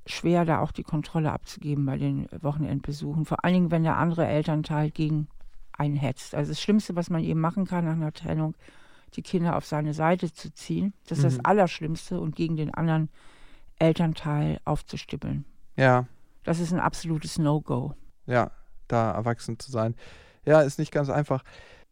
schwer, 0.06 0.44
da 0.44 0.60
auch 0.60 0.72
die 0.72 0.82
Kontrolle 0.82 1.32
abzugeben 1.32 1.86
bei 1.86 1.96
den 1.96 2.26
Wochenendbesuchen. 2.40 3.24
Vor 3.24 3.44
allen 3.44 3.54
Dingen, 3.54 3.70
wenn 3.70 3.84
der 3.84 3.96
andere 3.96 4.26
Elternteil 4.26 4.90
gegen 4.90 5.28
einen 5.72 5.96
hetzt. 5.96 6.34
Also 6.34 6.52
das 6.52 6.60
Schlimmste, 6.60 6.96
was 6.96 7.10
man 7.10 7.22
eben 7.22 7.40
machen 7.40 7.66
kann 7.66 7.84
nach 7.84 7.92
einer 7.92 8.12
Trennung, 8.12 8.54
die 9.14 9.22
Kinder 9.22 9.56
auf 9.56 9.66
seine 9.66 9.94
Seite 9.94 10.32
zu 10.32 10.52
ziehen. 10.52 10.94
Das 11.06 11.18
ist 11.18 11.24
mhm. 11.24 11.28
das 11.28 11.44
Allerschlimmste 11.44 12.20
und 12.20 12.36
gegen 12.36 12.56
den 12.56 12.72
anderen 12.72 13.08
Elternteil 13.78 14.60
aufzustippeln. 14.64 15.44
Ja. 15.76 16.06
Das 16.44 16.60
ist 16.60 16.72
ein 16.72 16.80
absolutes 16.80 17.38
No-Go. 17.38 17.94
Ja, 18.26 18.50
da 18.88 19.12
erwachsen 19.12 19.58
zu 19.58 19.70
sein. 19.70 19.94
Ja, 20.44 20.60
ist 20.62 20.78
nicht 20.78 20.92
ganz 20.92 21.08
einfach. 21.08 21.44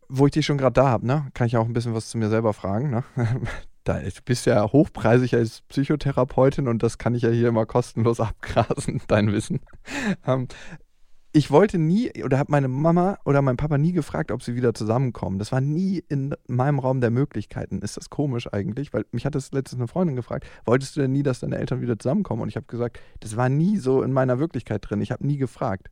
Wo 0.08 0.26
ich 0.26 0.32
dich 0.32 0.46
schon 0.46 0.58
gerade 0.58 0.74
da 0.74 0.88
habe, 0.88 1.06
ne, 1.06 1.30
kann 1.34 1.46
ich 1.46 1.56
auch 1.56 1.66
ein 1.66 1.72
bisschen 1.72 1.94
was 1.94 2.08
zu 2.08 2.18
mir 2.18 2.28
selber 2.28 2.52
fragen. 2.52 2.90
Ne? 2.90 3.04
Da, 3.84 3.98
du 3.98 4.10
bist 4.26 4.44
ja 4.44 4.70
hochpreisig 4.70 5.34
als 5.34 5.62
Psychotherapeutin 5.62 6.68
und 6.68 6.82
das 6.82 6.98
kann 6.98 7.14
ich 7.14 7.22
ja 7.22 7.30
hier 7.30 7.48
immer 7.48 7.64
kostenlos 7.64 8.20
abgrasen, 8.20 9.00
dein 9.08 9.32
Wissen. 9.32 9.60
Ähm, 10.26 10.48
ich 11.32 11.50
wollte 11.50 11.78
nie 11.78 12.24
oder 12.24 12.38
habe 12.38 12.50
meine 12.50 12.66
Mama 12.66 13.18
oder 13.24 13.40
mein 13.40 13.56
Papa 13.56 13.78
nie 13.78 13.92
gefragt, 13.92 14.32
ob 14.32 14.42
sie 14.42 14.56
wieder 14.56 14.74
zusammenkommen. 14.74 15.38
Das 15.38 15.52
war 15.52 15.60
nie 15.60 16.02
in 16.08 16.34
meinem 16.48 16.80
Raum 16.80 17.00
der 17.00 17.10
Möglichkeiten. 17.10 17.82
Ist 17.82 17.96
das 17.96 18.10
komisch 18.10 18.52
eigentlich? 18.52 18.92
Weil 18.92 19.06
mich 19.12 19.24
hat 19.26 19.36
das 19.36 19.52
letztens 19.52 19.80
eine 19.80 19.88
Freundin 19.88 20.16
gefragt, 20.16 20.46
wolltest 20.64 20.96
du 20.96 21.00
denn 21.00 21.12
nie, 21.12 21.22
dass 21.22 21.40
deine 21.40 21.56
Eltern 21.56 21.80
wieder 21.80 21.98
zusammenkommen? 21.98 22.42
Und 22.42 22.48
ich 22.48 22.56
habe 22.56 22.66
gesagt, 22.66 22.98
das 23.20 23.36
war 23.36 23.48
nie 23.48 23.76
so 23.76 24.02
in 24.02 24.12
meiner 24.12 24.40
Wirklichkeit 24.40 24.88
drin. 24.88 25.00
Ich 25.00 25.12
habe 25.12 25.24
nie 25.24 25.36
gefragt, 25.36 25.88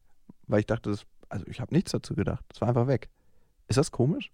weil 0.48 0.60
ich 0.60 0.66
dachte, 0.66 0.90
das, 0.90 1.06
also 1.28 1.46
ich 1.46 1.60
habe 1.60 1.72
nichts 1.72 1.92
dazu 1.92 2.16
gedacht. 2.16 2.44
Das 2.48 2.60
war 2.60 2.68
einfach 2.68 2.88
weg. 2.88 3.08
Ist 3.68 3.78
das 3.78 3.92
komisch? 3.92 4.32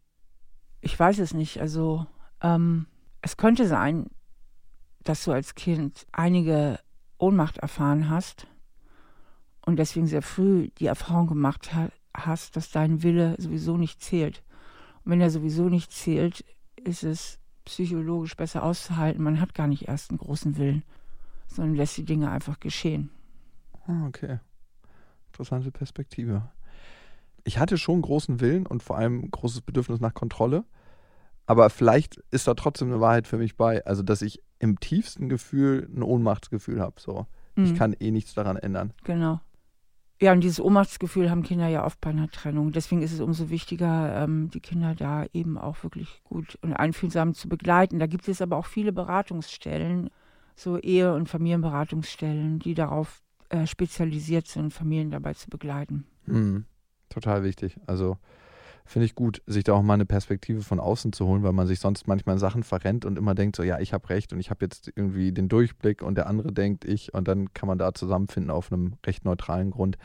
Ich 0.81 0.99
weiß 0.99 1.19
es 1.19 1.35
nicht. 1.35 1.61
Also 1.61 2.07
ähm, 2.41 2.87
es 3.21 3.37
könnte 3.37 3.67
sein, 3.67 4.07
dass 5.03 5.23
du 5.25 5.33
als 5.33 5.55
Kind 5.55 6.07
einige 6.13 6.79
Ohnmacht 7.19 7.59
erfahren 7.59 8.09
hast 8.09 8.47
und 9.67 9.77
deswegen 9.77 10.07
sehr 10.07 10.23
früh 10.23 10.69
die 10.79 10.87
Erfahrung 10.87 11.27
gemacht 11.27 11.71
hast, 12.15 12.57
dass 12.57 12.71
dein 12.71 13.03
Wille 13.03 13.35
sowieso 13.39 13.77
nicht 13.77 14.03
zählt. 14.03 14.43
Und 15.05 15.13
wenn 15.13 15.21
er 15.21 15.31
sowieso 15.31 15.69
nicht 15.69 15.93
zählt, 15.93 16.45
ist 16.83 17.03
es 17.03 17.39
psychologisch 17.65 18.37
besser 18.37 18.63
auszuhalten. 18.63 19.23
Man 19.23 19.41
hat 19.41 19.55
gar 19.55 19.67
nicht 19.67 19.89
erst 19.89 20.11
einen 20.11 20.19
großen 20.19 20.57
Willen, 20.59 20.83
sondern 21.47 21.77
lässt 21.77 21.97
die 21.97 22.05
Dinge 22.05 22.31
einfach 22.31 22.61
geschehen. 22.61 23.11
Ah, 23.87 24.07
okay. 24.07 24.39
Interessante 25.29 25.71
Perspektive. 25.71 26.49
Ich 27.45 27.59
hatte 27.59 27.77
schon 27.77 28.03
großen 28.03 28.41
Willen 28.41 28.67
und 28.67 28.83
vor 28.83 28.97
allem 28.97 29.31
großes 29.31 29.63
Bedürfnis 29.63 30.01
nach 30.01 30.15
Kontrolle. 30.15 30.65
Aber 31.47 31.69
vielleicht 31.69 32.17
ist 32.31 32.49
da 32.49 32.55
trotzdem 32.55 32.89
eine 32.89 33.01
Wahrheit 33.01 33.27
für 33.27 33.37
mich 33.37 33.57
bei. 33.57 33.85
Also, 33.85 34.03
dass 34.03 34.23
ich 34.23 34.43
im 34.59 34.81
tiefsten 34.81 35.29
Gefühl 35.29 35.91
ein 35.95 36.03
Ohnmachtsgefühl 36.03 36.81
habe. 36.81 36.95
So. 36.99 37.27
Mhm. 37.55 37.65
Ich 37.65 37.75
kann 37.75 37.95
eh 37.99 38.11
nichts 38.11 38.33
daran 38.35 38.57
ändern. 38.57 38.93
Genau. 39.05 39.41
Ja, 40.21 40.33
und 40.33 40.41
dieses 40.41 40.61
Ohnmachtsgefühl 40.61 41.31
haben 41.31 41.43
Kinder 41.43 41.67
ja 41.69 41.85
oft 41.85 42.01
bei 42.01 42.11
einer 42.11 42.31
Trennung. 42.31 42.71
Deswegen 42.71 43.03
ist 43.03 43.13
es 43.13 43.21
umso 43.21 43.51
wichtiger, 43.51 44.23
ähm, 44.23 44.49
die 44.51 44.61
Kinder 44.61 44.95
da 44.95 45.27
eben 45.33 45.59
auch 45.59 45.83
wirklich 45.83 46.23
gut 46.25 46.57
und 46.63 46.73
einfühlsam 46.73 47.35
zu 47.35 47.49
begleiten. 47.49 47.99
Da 47.99 48.07
gibt 48.07 48.29
es 48.29 48.41
aber 48.41 48.57
auch 48.57 48.67
viele 48.67 48.93
Beratungsstellen, 48.93 50.11
so 50.55 50.79
Ehe- 50.79 51.15
und 51.15 51.29
Familienberatungsstellen, 51.29 52.61
die 52.61 52.75
darauf 52.75 53.23
äh, 53.49 53.67
spezialisiert 53.67 54.47
sind, 54.47 54.73
Familien 54.73 55.11
dabei 55.11 55.35
zu 55.35 55.51
begleiten. 55.51 56.07
Mhm. 56.27 56.65
Total 57.09 57.43
wichtig. 57.43 57.77
Also 57.87 58.17
finde 58.87 59.07
ich 59.07 59.15
gut, 59.15 59.43
sich 59.47 59.65
da 59.65 59.73
auch 59.73 59.83
mal 59.83 59.95
eine 59.95 60.07
Perspektive 60.07 60.63
von 60.63 60.79
außen 60.79 61.13
zu 61.13 61.27
holen, 61.27 61.43
weil 61.43 61.53
man 61.53 61.67
sich 61.67 61.81
sonst 61.81 62.07
manchmal 62.07 62.39
Sachen 62.39 62.63
verrennt 62.63 63.05
und 63.05 63.19
immer 63.19 63.35
denkt, 63.35 63.57
so 63.57 63.63
ja, 63.63 63.79
ich 63.81 63.93
habe 63.93 64.09
recht 64.11 64.33
und 64.33 64.41
ich 64.41 64.51
habe 64.51 64.65
jetzt 64.65 64.93
irgendwie 64.95 65.33
den 65.33 65.49
Durchblick 65.49 66.03
und 66.03 66.17
der 66.17 66.27
andere 66.27 66.53
denkt 66.53 66.85
ich 66.85 67.15
und 67.15 67.27
dann 67.27 67.53
kann 67.55 67.67
man 67.67 67.79
da 67.79 67.95
zusammenfinden 67.95 68.51
auf 68.51 68.71
einem 68.71 68.95
recht 69.07 69.25
neutralen 69.25 69.71
Grund. 69.71 69.97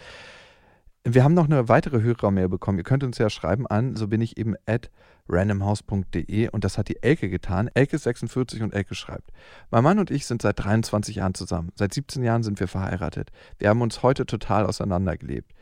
Wir 1.06 1.24
haben 1.24 1.34
noch 1.34 1.46
eine 1.46 1.70
weitere 1.70 2.02
Hörermail 2.02 2.50
bekommen. 2.50 2.78
Ihr 2.78 2.84
könnt 2.84 3.04
uns 3.04 3.18
ja 3.18 3.30
schreiben 3.30 3.65
an, 3.68 3.96
so 3.96 4.08
bin 4.08 4.22
ich 4.22 4.38
eben 4.38 4.56
at 4.65 4.89
randomhouse.de 5.30 6.50
und 6.50 6.63
das 6.63 6.78
hat 6.78 6.89
die 6.89 7.02
Elke 7.02 7.30
getan. 7.30 7.70
Elke 7.74 7.96
ist 7.96 8.04
46 8.04 8.62
und 8.62 8.74
Elke 8.74 8.96
schreibt. 8.96 9.32
Mein 9.72 9.84
Mann 9.84 10.00
und 10.00 10.12
ich 10.12 10.26
sind 10.26 10.42
seit 10.42 10.60
23 10.63 11.18
Jahren 11.18 11.36
zusammen. 11.36 11.72
Seit 11.76 11.94
17 11.94 12.24
Jahren 12.24 12.44
sind 12.44 12.60
wir 12.60 12.68
verheiratet. 12.68 13.32
Wir 13.60 13.70
haben 13.70 13.82
uns 13.82 14.04
heute 14.04 14.26
total 14.26 14.65
auseinandergelebt. 14.65 15.54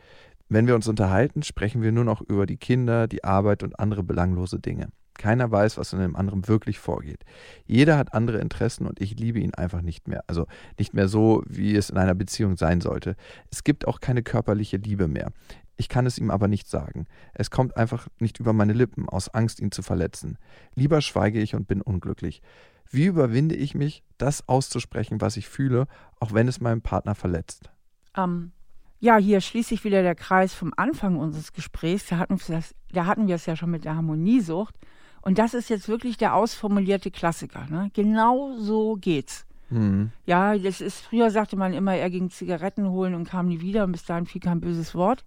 Wenn 0.48 0.66
wir 0.66 0.74
uns 0.74 0.88
unterhalten, 0.88 1.42
sprechen 1.42 1.82
wir 1.82 1.92
nur 1.92 2.04
noch 2.04 2.22
über 2.22 2.46
die 2.46 2.56
Kinder, 2.56 3.06
die 3.06 3.24
Arbeit 3.24 3.62
und 3.62 3.78
andere 3.78 4.02
belanglose 4.02 4.58
Dinge. 4.58 4.88
Keiner 5.18 5.50
weiß, 5.50 5.76
was 5.76 5.92
in 5.92 5.98
dem 5.98 6.16
anderen 6.16 6.46
wirklich 6.48 6.78
vorgeht. 6.78 7.24
Jeder 7.66 7.98
hat 7.98 8.14
andere 8.14 8.38
Interessen 8.38 8.86
und 8.86 9.00
ich 9.00 9.18
liebe 9.18 9.40
ihn 9.40 9.52
einfach 9.52 9.82
nicht 9.82 10.08
mehr. 10.08 10.22
Also 10.28 10.46
nicht 10.78 10.94
mehr 10.94 11.08
so, 11.08 11.42
wie 11.46 11.74
es 11.76 11.90
in 11.90 11.98
einer 11.98 12.14
Beziehung 12.14 12.56
sein 12.56 12.80
sollte. 12.80 13.16
Es 13.50 13.64
gibt 13.64 13.86
auch 13.86 14.00
keine 14.00 14.22
körperliche 14.22 14.76
Liebe 14.76 15.08
mehr. 15.08 15.32
Ich 15.76 15.88
kann 15.88 16.06
es 16.06 16.18
ihm 16.18 16.30
aber 16.30 16.48
nicht 16.48 16.68
sagen. 16.68 17.06
Es 17.34 17.50
kommt 17.50 17.76
einfach 17.76 18.08
nicht 18.18 18.40
über 18.40 18.52
meine 18.52 18.72
Lippen, 18.72 19.08
aus 19.08 19.28
Angst, 19.28 19.60
ihn 19.60 19.72
zu 19.72 19.82
verletzen. 19.82 20.38
Lieber 20.74 21.00
schweige 21.00 21.40
ich 21.40 21.54
und 21.54 21.68
bin 21.68 21.82
unglücklich. 21.82 22.42
Wie 22.90 23.06
überwinde 23.06 23.54
ich 23.54 23.74
mich, 23.74 24.02
das 24.16 24.48
auszusprechen, 24.48 25.20
was 25.20 25.36
ich 25.36 25.48
fühle, 25.48 25.86
auch 26.20 26.32
wenn 26.32 26.48
es 26.48 26.60
meinen 26.60 26.80
Partner 26.80 27.14
verletzt? 27.14 27.70
Um, 28.16 28.52
ja, 29.00 29.16
hier 29.16 29.40
schließt 29.40 29.68
sich 29.68 29.84
wieder 29.84 30.02
der 30.02 30.14
Kreis 30.14 30.54
vom 30.54 30.72
Anfang 30.76 31.16
unseres 31.16 31.52
Gesprächs. 31.52 32.06
Da 32.08 32.18
hatten, 32.18 32.38
wir 32.38 32.56
das, 32.56 32.74
da 32.92 33.06
hatten 33.06 33.28
wir 33.28 33.36
es 33.36 33.46
ja 33.46 33.56
schon 33.56 33.70
mit 33.70 33.84
der 33.84 33.94
Harmoniesucht. 33.96 34.74
Und 35.22 35.38
das 35.38 35.54
ist 35.54 35.68
jetzt 35.70 35.88
wirklich 35.88 36.16
der 36.16 36.34
ausformulierte 36.34 37.10
Klassiker. 37.10 37.66
Ne? 37.68 37.90
Genau 37.94 38.52
so 38.56 38.96
geht's. 38.96 39.46
Mhm. 39.70 40.10
Ja, 40.26 40.56
das 40.56 40.80
ist, 40.80 41.00
früher 41.00 41.30
sagte 41.30 41.56
man 41.56 41.74
immer, 41.74 41.94
er 41.94 42.10
ging 42.10 42.30
Zigaretten 42.30 42.88
holen 42.88 43.14
und 43.14 43.28
kam 43.28 43.48
nie 43.48 43.60
wieder 43.60 43.84
und 43.84 43.92
bis 43.92 44.04
dahin 44.04 44.26
fiel 44.26 44.40
kein 44.40 44.60
böses 44.60 44.94
Wort. 44.94 45.24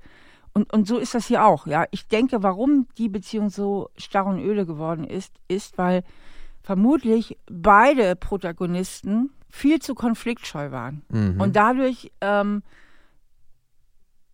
Und, 0.53 0.73
und 0.73 0.87
so 0.87 0.97
ist 0.97 1.13
das 1.13 1.27
hier 1.27 1.45
auch. 1.45 1.65
Ja, 1.65 1.85
ich 1.91 2.07
denke, 2.07 2.43
warum 2.43 2.87
die 2.97 3.07
Beziehung 3.07 3.49
so 3.49 3.89
starr 3.95 4.25
und 4.25 4.39
öde 4.39 4.65
geworden 4.65 5.05
ist, 5.05 5.33
ist, 5.47 5.77
weil 5.77 6.03
vermutlich 6.61 7.37
beide 7.49 8.15
Protagonisten 8.15 9.29
viel 9.49 9.79
zu 9.79 9.95
konfliktscheu 9.95 10.71
waren. 10.71 11.03
Mhm. 11.09 11.39
Und 11.39 11.55
dadurch 11.55 12.11
ähm, 12.21 12.63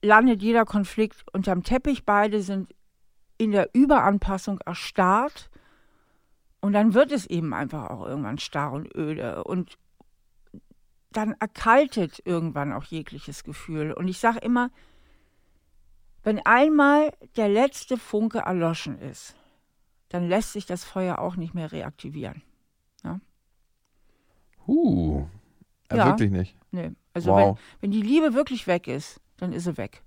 landet 0.01 0.41
jeder 0.41 0.65
Konflikt 0.65 1.25
unterm 1.33 1.63
Teppich. 1.63 2.05
Beide 2.05 2.41
sind 2.41 2.73
in 3.37 3.51
der 3.51 3.69
Überanpassung 3.73 4.59
erstarrt. 4.61 5.49
Und 6.59 6.73
dann 6.73 6.93
wird 6.93 7.11
es 7.11 7.25
eben 7.25 7.53
einfach 7.53 7.89
auch 7.89 8.05
irgendwann 8.05 8.39
starr 8.39 8.73
und 8.73 8.93
öde. 8.95 9.43
Und 9.43 9.77
dann 11.11 11.33
erkaltet 11.39 12.21
irgendwann 12.25 12.73
auch 12.73 12.83
jegliches 12.83 13.43
Gefühl. 13.43 13.93
Und 13.93 14.07
ich 14.07 14.19
sage 14.19 14.39
immer, 14.39 14.69
wenn 16.23 16.45
einmal 16.45 17.13
der 17.37 17.47
letzte 17.47 17.97
Funke 17.97 18.39
erloschen 18.39 18.99
ist, 18.99 19.35
dann 20.09 20.27
lässt 20.27 20.53
sich 20.53 20.65
das 20.65 20.83
Feuer 20.83 21.19
auch 21.19 21.35
nicht 21.35 21.53
mehr 21.53 21.71
reaktivieren. 21.71 22.41
Ja? 23.03 23.19
Uh, 24.67 25.25
ja, 25.91 26.07
wirklich 26.07 26.31
nicht. 26.31 26.57
Nee. 26.71 26.91
Also 27.13 27.31
wow. 27.31 27.57
wenn, 27.57 27.81
wenn 27.81 27.91
die 27.91 28.05
Liebe 28.05 28.33
wirklich 28.33 28.67
weg 28.67 28.87
ist, 28.87 29.21
dann 29.37 29.53
ist 29.53 29.65
sie 29.65 29.77
weg. 29.77 30.03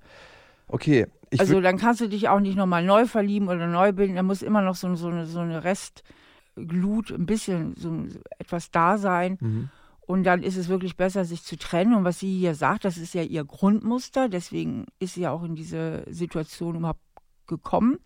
Okay. 0.68 1.06
also 1.36 1.60
dann 1.60 1.78
kannst 1.78 2.00
du 2.00 2.08
dich 2.08 2.28
auch 2.28 2.40
nicht 2.40 2.56
nochmal 2.56 2.84
neu 2.84 3.06
verlieben 3.06 3.48
oder 3.48 3.66
neu 3.66 3.92
bilden. 3.92 4.14
Da 4.16 4.22
muss 4.22 4.42
immer 4.42 4.62
noch 4.62 4.76
so, 4.76 4.94
so, 4.94 5.08
eine, 5.08 5.26
so 5.26 5.40
eine 5.40 5.64
Restglut, 5.64 7.10
ein 7.10 7.26
bisschen 7.26 7.74
so 7.76 8.06
etwas 8.38 8.70
da 8.70 8.98
sein. 8.98 9.38
Mhm. 9.40 9.70
Und 10.00 10.24
dann 10.24 10.42
ist 10.42 10.56
es 10.56 10.68
wirklich 10.68 10.96
besser, 10.96 11.24
sich 11.24 11.42
zu 11.42 11.56
trennen. 11.56 11.94
Und 11.94 12.04
was 12.04 12.18
sie 12.20 12.38
hier 12.38 12.54
sagt, 12.54 12.84
das 12.84 12.98
ist 12.98 13.14
ja 13.14 13.22
ihr 13.22 13.44
Grundmuster. 13.44 14.28
Deswegen 14.28 14.86
ist 14.98 15.14
sie 15.14 15.22
ja 15.22 15.30
auch 15.30 15.42
in 15.42 15.54
diese 15.54 16.04
Situation 16.08 16.76
überhaupt 16.76 17.00
gekommen. 17.46 17.98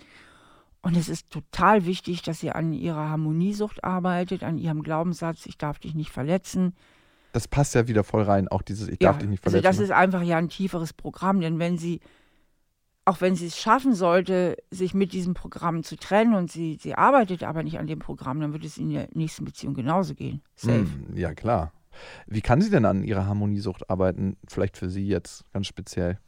Und 0.83 0.99
es 0.99 1.09
ist 1.09 1.31
total 1.31 1.87
wichtig, 1.87 2.21
dass 2.21 2.41
sie 2.41 2.51
an 2.51 2.75
ihrer 2.75 3.09
Harmoniesucht 3.09 3.85
arbeitet, 3.85 4.43
an 4.43 4.59
ihrem 4.59 4.83
Glaubenssatz, 4.83 5.47
ich 5.47 5.57
darf 5.57 5.79
dich 5.79 5.95
nicht 5.95 6.11
verletzen, 6.11 6.75
das 7.35 7.49
passt 7.49 7.75
ja 7.75 7.89
wieder 7.89 8.05
voll 8.05 8.23
rein, 8.23 8.47
auch 8.47 8.63
dieses 8.63 8.87
Ich 8.87 9.03
ja, 9.03 9.11
darf 9.11 9.19
dich 9.19 9.29
nicht 9.29 9.43
verletzen. 9.43 9.67
Also 9.67 9.81
das 9.81 9.85
ist 9.85 9.93
einfach 9.93 10.23
ja 10.23 10.37
ein 10.37 10.49
tieferes 10.49 10.93
Programm, 10.93 11.41
denn 11.41 11.59
wenn 11.59 11.79
sie 11.79 12.01
auch 13.07 13.21
wenn 13.21 13.35
sie 13.35 13.47
es 13.47 13.59
schaffen 13.59 13.93
sollte, 13.93 14.57
sich 14.71 14.95
mit 14.95 15.13
diesem 15.13 15.35
Programm 15.35 15.83
zu 15.83 15.97
trennen 15.97 16.35
und 16.35 16.51
sie, 16.51 16.79
sie 16.81 16.95
arbeitet 16.95 17.43
aber 17.43 17.63
nicht 17.63 17.79
an 17.79 17.87
dem 17.87 17.99
Programm, 17.99 18.41
dann 18.41 18.53
wird 18.53 18.65
es 18.65 18.79
in 18.79 18.91
der 18.91 19.09
nächsten 19.13 19.45
Beziehung 19.45 19.75
genauso 19.75 20.15
gehen. 20.15 20.41
Safe. 20.55 20.85
Mm, 20.85 21.17
ja, 21.17 21.35
klar. 21.35 21.73
Wie 22.27 22.41
kann 22.41 22.63
sie 22.63 22.71
denn 22.71 22.87
an 22.87 23.05
ihrer 23.05 23.27
Harmoniesucht 23.27 23.91
arbeiten? 23.91 24.37
Vielleicht 24.49 24.79
für 24.79 24.89
sie 24.89 25.07
jetzt 25.07 25.45
ganz 25.53 25.67
speziell. 25.67 26.19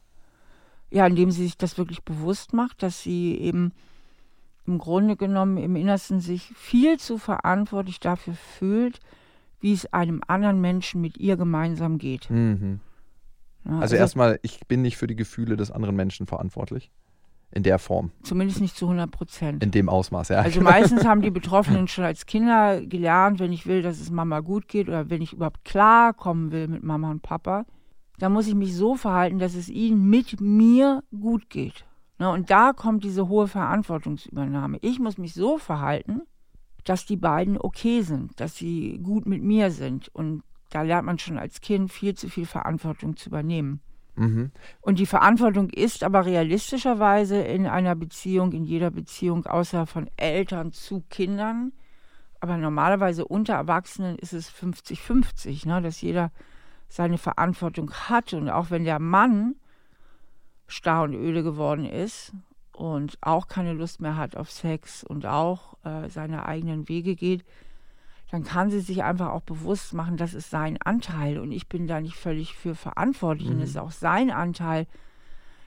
Ja, 0.91 1.07
indem 1.07 1.31
sie 1.31 1.43
sich 1.43 1.57
das 1.57 1.77
wirklich 1.77 2.03
bewusst 2.03 2.53
macht, 2.53 2.83
dass 2.83 3.01
sie 3.01 3.35
eben 3.39 3.71
im 4.67 4.77
Grunde 4.77 5.15
genommen 5.15 5.57
im 5.57 5.75
Innersten 5.75 6.19
sich 6.19 6.43
viel 6.55 6.99
zu 6.99 7.17
verantwortlich 7.17 7.99
dafür 7.99 8.35
fühlt, 8.35 8.99
wie 9.59 9.73
es 9.73 9.91
einem 9.93 10.21
anderen 10.27 10.61
Menschen 10.61 11.01
mit 11.01 11.17
ihr 11.17 11.37
gemeinsam 11.37 11.97
geht. 11.97 12.29
Mhm. 12.29 12.79
Ja, 13.65 13.79
Also 13.79 13.95
erstmal, 13.95 14.39
ich 14.43 14.61
bin 14.67 14.81
nicht 14.81 14.97
für 14.97 15.07
die 15.07 15.15
Gefühle 15.15 15.57
des 15.57 15.71
anderen 15.71 15.95
Menschen 15.95 16.27
verantwortlich. 16.27 16.91
In 17.49 17.63
der 17.63 17.79
Form, 17.79 18.11
Zumindest 18.23 18.59
nicht 18.59 18.75
zu 18.75 18.85
100 18.87 19.09
Prozent. 19.09 19.63
in 19.63 19.71
dem 19.71 19.87
Ausmaß, 19.87 20.29
ja. 20.29 20.39
Also 20.41 20.59
meistens 20.59 21.05
haben 21.05 21.21
die 21.21 21.31
Betroffenen 21.39 21.87
schon 21.87 22.03
als 22.03 22.25
Kinder 22.25 22.85
gelernt, 22.85 23.39
wenn 23.39 23.53
ich 23.53 23.65
will, 23.65 23.81
dass 23.81 24.01
es 24.01 24.11
Mama 24.11 24.41
gut 24.41 24.67
geht 24.67 24.89
oder 24.89 25.09
wenn 25.09 25.21
ich 25.21 25.31
überhaupt 25.31 25.63
klarkommen 25.63 26.51
will 26.51 26.67
mit 26.67 26.83
Mama 26.83 27.09
und 27.09 27.21
Papa, 27.21 27.65
dann 28.19 28.33
muss 28.33 28.47
ich 28.47 28.55
mich 28.55 28.75
so 28.75 28.95
verhalten, 28.95 29.39
dass 29.39 29.55
es 29.55 29.69
ihnen 29.69 30.09
mit 30.09 30.41
mir 30.41 31.03
gut 31.17 31.49
geht. 31.49 31.85
Ne, 32.19 32.29
und 32.29 32.49
da 32.49 32.73
kommt 32.73 33.05
diese 33.05 33.29
hohe 33.29 33.47
Verantwortungsübernahme. 33.47 34.79
Ich 34.81 34.99
muss 34.99 35.17
mich 35.17 35.33
so 35.33 35.57
verhalten, 35.57 36.23
dass 36.87 37.05
die 37.05 37.17
beiden 37.17 37.57
okay 37.59 38.01
sind, 38.01 38.39
dass 38.39 38.55
sie 38.55 38.99
gut 39.03 39.25
mit 39.25 39.43
mir 39.43 39.71
sind. 39.71 40.07
Und 40.15 40.43
da 40.69 40.83
lernt 40.83 41.05
man 41.05 41.19
schon 41.19 41.37
als 41.37 41.59
Kind 41.59 41.91
viel 41.91 42.15
zu 42.15 42.29
viel 42.29 42.45
Verantwortung 42.45 43.17
zu 43.17 43.29
übernehmen. 43.29 43.81
mhm. 44.15 44.51
Und 44.81 44.99
die 44.99 45.05
Verantwortung 45.05 45.69
ist 45.69 46.03
aber 46.03 46.25
realistischerweise 46.25 47.41
in 47.41 47.67
einer 47.67 47.95
Beziehung, 47.95 48.53
in 48.53 48.63
jeder 48.63 48.89
Beziehung, 48.89 49.45
außer 49.45 49.85
von 49.85 50.09
Eltern 50.15 50.71
zu 50.71 51.03
Kindern, 51.09 51.73
aber 52.39 52.57
normalerweise 52.57 53.25
unter 53.25 53.55
Erwachsenen 53.55 54.17
ist 54.17 54.31
es 54.33 54.49
50-50, 54.49 55.67
ne, 55.67 55.81
dass 55.81 56.01
jeder 56.01 56.31
seine 56.87 57.17
Verantwortung 57.17 57.91
hat. 57.91 58.33
Und 58.33 58.49
auch 58.49 58.69
wenn 58.69 58.85
der 58.85 58.99
Mann 58.99 59.55
starr 60.67 61.03
und 61.03 61.15
öde 61.15 61.43
geworden 61.43 61.85
ist 61.85 62.33
und 62.77 63.17
auch 63.21 63.47
keine 63.47 63.73
Lust 63.73 64.01
mehr 64.01 64.17
hat 64.17 64.37
auf 64.37 64.51
Sex 64.51 65.03
und 65.03 65.25
auch 65.25 65.73
äh, 65.83 66.09
seine 66.09 66.45
eigenen 66.45 66.87
Wege 66.87 67.15
geht, 67.15 67.43
dann 68.29 68.43
kann 68.43 68.69
sie 68.69 68.81
sich 68.81 69.03
einfach 69.03 69.29
auch 69.29 69.41
bewusst 69.41 69.93
machen, 69.93 70.17
das 70.17 70.33
ist 70.33 70.51
sein 70.51 70.77
Anteil 70.83 71.39
und 71.39 71.51
ich 71.51 71.67
bin 71.67 71.87
da 71.87 72.01
nicht 72.01 72.15
völlig 72.15 72.55
für 72.55 72.75
verantwortlich. 72.75 73.49
Und 73.49 73.61
es 73.61 73.71
ist 73.71 73.77
auch 73.77 73.91
sein 73.91 74.31
Anteil, 74.31 74.85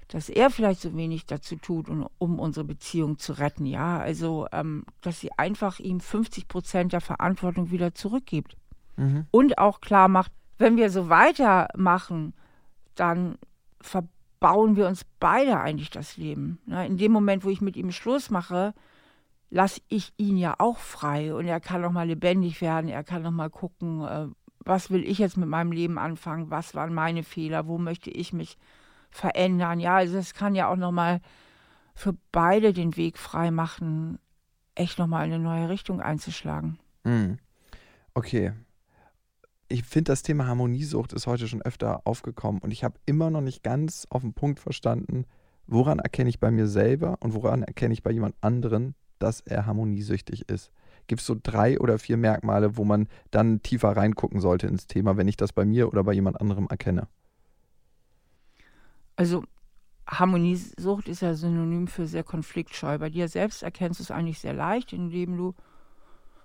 dass 0.08 0.28
er 0.28 0.50
vielleicht 0.50 0.80
so 0.80 0.94
wenig 0.94 1.26
dazu 1.26 1.56
tut, 1.56 1.88
um, 1.88 2.06
um 2.18 2.38
unsere 2.38 2.64
Beziehung 2.64 3.18
zu 3.18 3.32
retten. 3.32 3.66
Ja, 3.66 3.98
also, 3.98 4.46
ähm, 4.52 4.84
dass 5.00 5.20
sie 5.20 5.32
einfach 5.36 5.80
ihm 5.80 6.00
50 6.00 6.48
Prozent 6.48 6.92
der 6.92 7.00
Verantwortung 7.00 7.70
wieder 7.70 7.94
zurückgibt. 7.94 8.56
Mhm. 8.96 9.26
Und 9.30 9.58
auch 9.58 9.80
klar 9.80 10.08
macht, 10.08 10.30
wenn 10.58 10.76
wir 10.76 10.90
so 10.90 11.08
weitermachen, 11.08 12.34
dann 12.94 13.38
verbauen 14.40 14.76
wir 14.76 14.86
uns 14.86 15.04
beide 15.18 15.60
eigentlich 15.60 15.90
das 15.90 16.16
Leben. 16.16 16.60
In 16.66 16.96
dem 16.96 17.12
Moment, 17.12 17.44
wo 17.44 17.50
ich 17.50 17.60
mit 17.60 17.76
ihm 17.76 17.92
Schluss 17.92 18.30
mache, 18.30 18.72
lasse 19.50 19.82
ich 19.88 20.14
ihn 20.16 20.38
ja 20.38 20.54
auch 20.58 20.78
frei 20.78 21.34
und 21.34 21.46
er 21.46 21.60
kann 21.60 21.82
noch 21.82 21.92
mal 21.92 22.06
lebendig 22.06 22.60
werden, 22.60 22.88
er 22.88 23.04
kann 23.04 23.22
noch 23.22 23.32
mal 23.32 23.50
gucken, 23.50 24.02
äh, 24.02 24.28
was 24.60 24.90
will 24.90 25.04
ich 25.04 25.18
jetzt 25.18 25.36
mit 25.36 25.48
meinem 25.48 25.72
Leben 25.72 25.98
anfangen, 25.98 26.50
was 26.50 26.74
waren 26.74 26.94
meine 26.94 27.22
Fehler, 27.22 27.66
wo 27.66 27.76
möchte 27.76 28.10
ich 28.10 28.32
mich 28.32 28.56
verändern. 29.10 29.80
Ja, 29.80 29.96
also 29.96 30.16
es 30.16 30.34
kann 30.34 30.54
ja 30.54 30.68
auch 30.68 30.76
noch 30.76 30.92
mal 30.92 31.20
für 31.94 32.14
beide 32.32 32.72
den 32.72 32.96
Weg 32.96 33.18
frei 33.18 33.50
machen, 33.50 34.18
echt 34.74 34.98
noch 34.98 35.08
mal 35.08 35.24
eine 35.24 35.38
neue 35.38 35.68
Richtung 35.68 36.00
einzuschlagen. 36.00 36.78
Mhm. 37.04 37.38
Okay. 38.14 38.52
Ich 39.72 39.84
finde, 39.84 40.10
das 40.10 40.24
Thema 40.24 40.48
Harmoniesucht 40.48 41.12
ist 41.12 41.28
heute 41.28 41.46
schon 41.46 41.62
öfter 41.62 42.04
aufgekommen 42.04 42.60
und 42.60 42.72
ich 42.72 42.82
habe 42.82 42.98
immer 43.06 43.30
noch 43.30 43.40
nicht 43.40 43.62
ganz 43.62 44.04
auf 44.10 44.22
den 44.22 44.34
Punkt 44.34 44.58
verstanden, 44.58 45.26
woran 45.68 46.00
erkenne 46.00 46.28
ich 46.28 46.40
bei 46.40 46.50
mir 46.50 46.66
selber 46.66 47.18
und 47.20 47.34
woran 47.34 47.62
erkenne 47.62 47.94
ich 47.94 48.02
bei 48.02 48.10
jemand 48.10 48.34
anderen, 48.40 48.96
dass 49.20 49.38
er 49.42 49.66
harmoniesüchtig 49.66 50.48
ist. 50.48 50.72
Gibt 51.06 51.20
es 51.20 51.26
so 51.28 51.36
drei 51.40 51.78
oder 51.78 52.00
vier 52.00 52.16
Merkmale, 52.16 52.76
wo 52.76 52.84
man 52.84 53.06
dann 53.30 53.62
tiefer 53.62 53.96
reingucken 53.96 54.40
sollte 54.40 54.66
ins 54.66 54.88
Thema, 54.88 55.16
wenn 55.16 55.28
ich 55.28 55.36
das 55.36 55.52
bei 55.52 55.64
mir 55.64 55.86
oder 55.86 56.02
bei 56.02 56.14
jemand 56.14 56.40
anderem 56.40 56.66
erkenne? 56.68 57.06
Also 59.14 59.44
Harmoniesucht 60.08 61.08
ist 61.08 61.22
ja 61.22 61.34
synonym 61.34 61.86
für 61.86 62.08
sehr 62.08 62.24
konfliktscheu. 62.24 62.98
Bei 62.98 63.08
dir 63.08 63.28
selbst 63.28 63.62
erkennst 63.62 64.00
du 64.00 64.02
es 64.02 64.10
eigentlich 64.10 64.40
sehr 64.40 64.54
leicht, 64.54 64.92
indem 64.92 65.36
du 65.36 65.54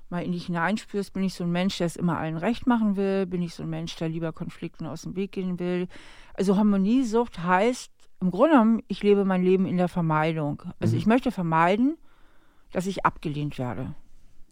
mal 0.09 0.23
in 0.23 0.31
dich 0.31 0.45
hineinspürst, 0.47 1.13
bin 1.13 1.23
ich 1.23 1.33
so 1.33 1.43
ein 1.43 1.51
Mensch, 1.51 1.77
der 1.77 1.87
es 1.87 1.95
immer 1.95 2.17
allen 2.17 2.37
recht 2.37 2.67
machen 2.67 2.95
will, 2.95 3.25
bin 3.25 3.41
ich 3.41 3.53
so 3.55 3.63
ein 3.63 3.69
Mensch, 3.69 3.95
der 3.95 4.09
lieber 4.09 4.31
Konflikten 4.33 4.85
aus 4.85 5.01
dem 5.03 5.15
Weg 5.15 5.31
gehen 5.31 5.59
will. 5.59 5.87
Also 6.35 6.57
Harmoniesucht 6.57 7.39
heißt 7.39 7.91
im 8.21 8.31
Grunde 8.31 8.51
genommen, 8.51 8.83
ich 8.87 9.03
lebe 9.03 9.25
mein 9.25 9.43
Leben 9.43 9.65
in 9.65 9.77
der 9.77 9.87
Vermeidung. 9.89 10.61
Also 10.79 10.93
Mhm. 10.95 10.99
ich 10.99 11.05
möchte 11.05 11.31
vermeiden, 11.31 11.97
dass 12.71 12.85
ich 12.87 13.05
abgelehnt 13.05 13.57
werde. 13.57 13.93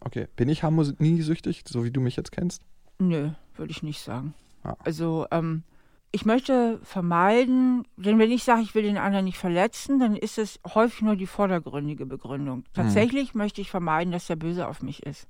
Okay. 0.01 0.27
Bin 0.35 0.49
ich 0.49 0.63
harmoniesüchtig, 0.63 1.63
so 1.67 1.83
wie 1.83 1.91
du 1.91 2.01
mich 2.01 2.15
jetzt 2.15 2.31
kennst? 2.31 2.61
Nö, 2.99 3.29
würde 3.55 3.71
ich 3.71 3.83
nicht 3.83 4.01
sagen. 4.01 4.33
Ah. 4.63 4.75
Also, 4.83 5.25
ähm, 5.31 5.63
ich 6.11 6.25
möchte 6.25 6.79
vermeiden, 6.83 7.85
denn 7.97 8.19
wenn 8.19 8.31
ich 8.31 8.43
sage, 8.43 8.61
ich 8.61 8.75
will 8.75 8.83
den 8.83 8.97
anderen 8.97 9.25
nicht 9.25 9.37
verletzen, 9.37 9.99
dann 9.99 10.15
ist 10.15 10.37
es 10.37 10.59
häufig 10.75 11.01
nur 11.01 11.15
die 11.15 11.25
vordergründige 11.25 12.05
Begründung. 12.05 12.65
Tatsächlich 12.73 13.33
möchte 13.33 13.61
ich 13.61 13.71
vermeiden, 13.71 14.11
dass 14.11 14.29
er 14.29 14.35
böse 14.35 14.67
auf 14.67 14.81
mich 14.83 15.03
ist. 15.03 15.27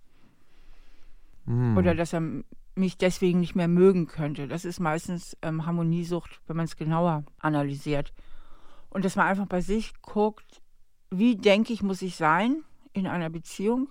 Hm. 1.45 1.77
Oder 1.77 1.95
dass 1.95 2.13
er 2.13 2.21
mich 2.75 2.97
deswegen 2.97 3.39
nicht 3.39 3.55
mehr 3.55 3.67
mögen 3.67 4.07
könnte. 4.07 4.47
Das 4.47 4.65
ist 4.65 4.79
meistens 4.79 5.37
ähm, 5.41 5.65
Harmoniesucht, 5.65 6.41
wenn 6.47 6.57
man 6.57 6.65
es 6.65 6.75
genauer 6.75 7.23
analysiert. 7.39 8.13
Und 8.89 9.05
dass 9.05 9.15
man 9.15 9.27
einfach 9.27 9.47
bei 9.47 9.61
sich 9.61 10.01
guckt, 10.01 10.61
wie 11.11 11.35
denke 11.35 11.73
ich, 11.73 11.83
muss 11.83 12.01
ich 12.01 12.15
sein 12.15 12.63
in 12.93 13.07
einer 13.07 13.29
Beziehung? 13.29 13.89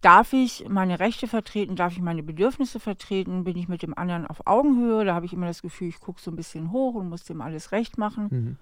Darf 0.00 0.32
ich 0.32 0.66
meine 0.68 0.98
Rechte 0.98 1.28
vertreten? 1.28 1.76
Darf 1.76 1.92
ich 1.92 2.00
meine 2.00 2.22
Bedürfnisse 2.22 2.80
vertreten? 2.80 3.44
Bin 3.44 3.56
ich 3.56 3.68
mit 3.68 3.82
dem 3.82 3.96
anderen 3.96 4.26
auf 4.26 4.46
Augenhöhe? 4.46 5.04
Da 5.04 5.14
habe 5.14 5.26
ich 5.26 5.34
immer 5.34 5.46
das 5.46 5.60
Gefühl, 5.60 5.88
ich 5.88 6.00
gucke 6.00 6.22
so 6.22 6.30
ein 6.30 6.36
bisschen 6.36 6.72
hoch 6.72 6.94
und 6.94 7.10
muss 7.10 7.24
dem 7.24 7.42
alles 7.42 7.72
recht 7.72 7.98
machen. 7.98 8.28
Mhm. 8.30 8.56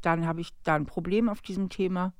Dann 0.00 0.26
habe 0.26 0.40
ich 0.40 0.54
da 0.62 0.74
ein 0.74 0.86
Problem 0.86 1.28
auf 1.28 1.42
diesem 1.42 1.68
Thema. 1.68 2.14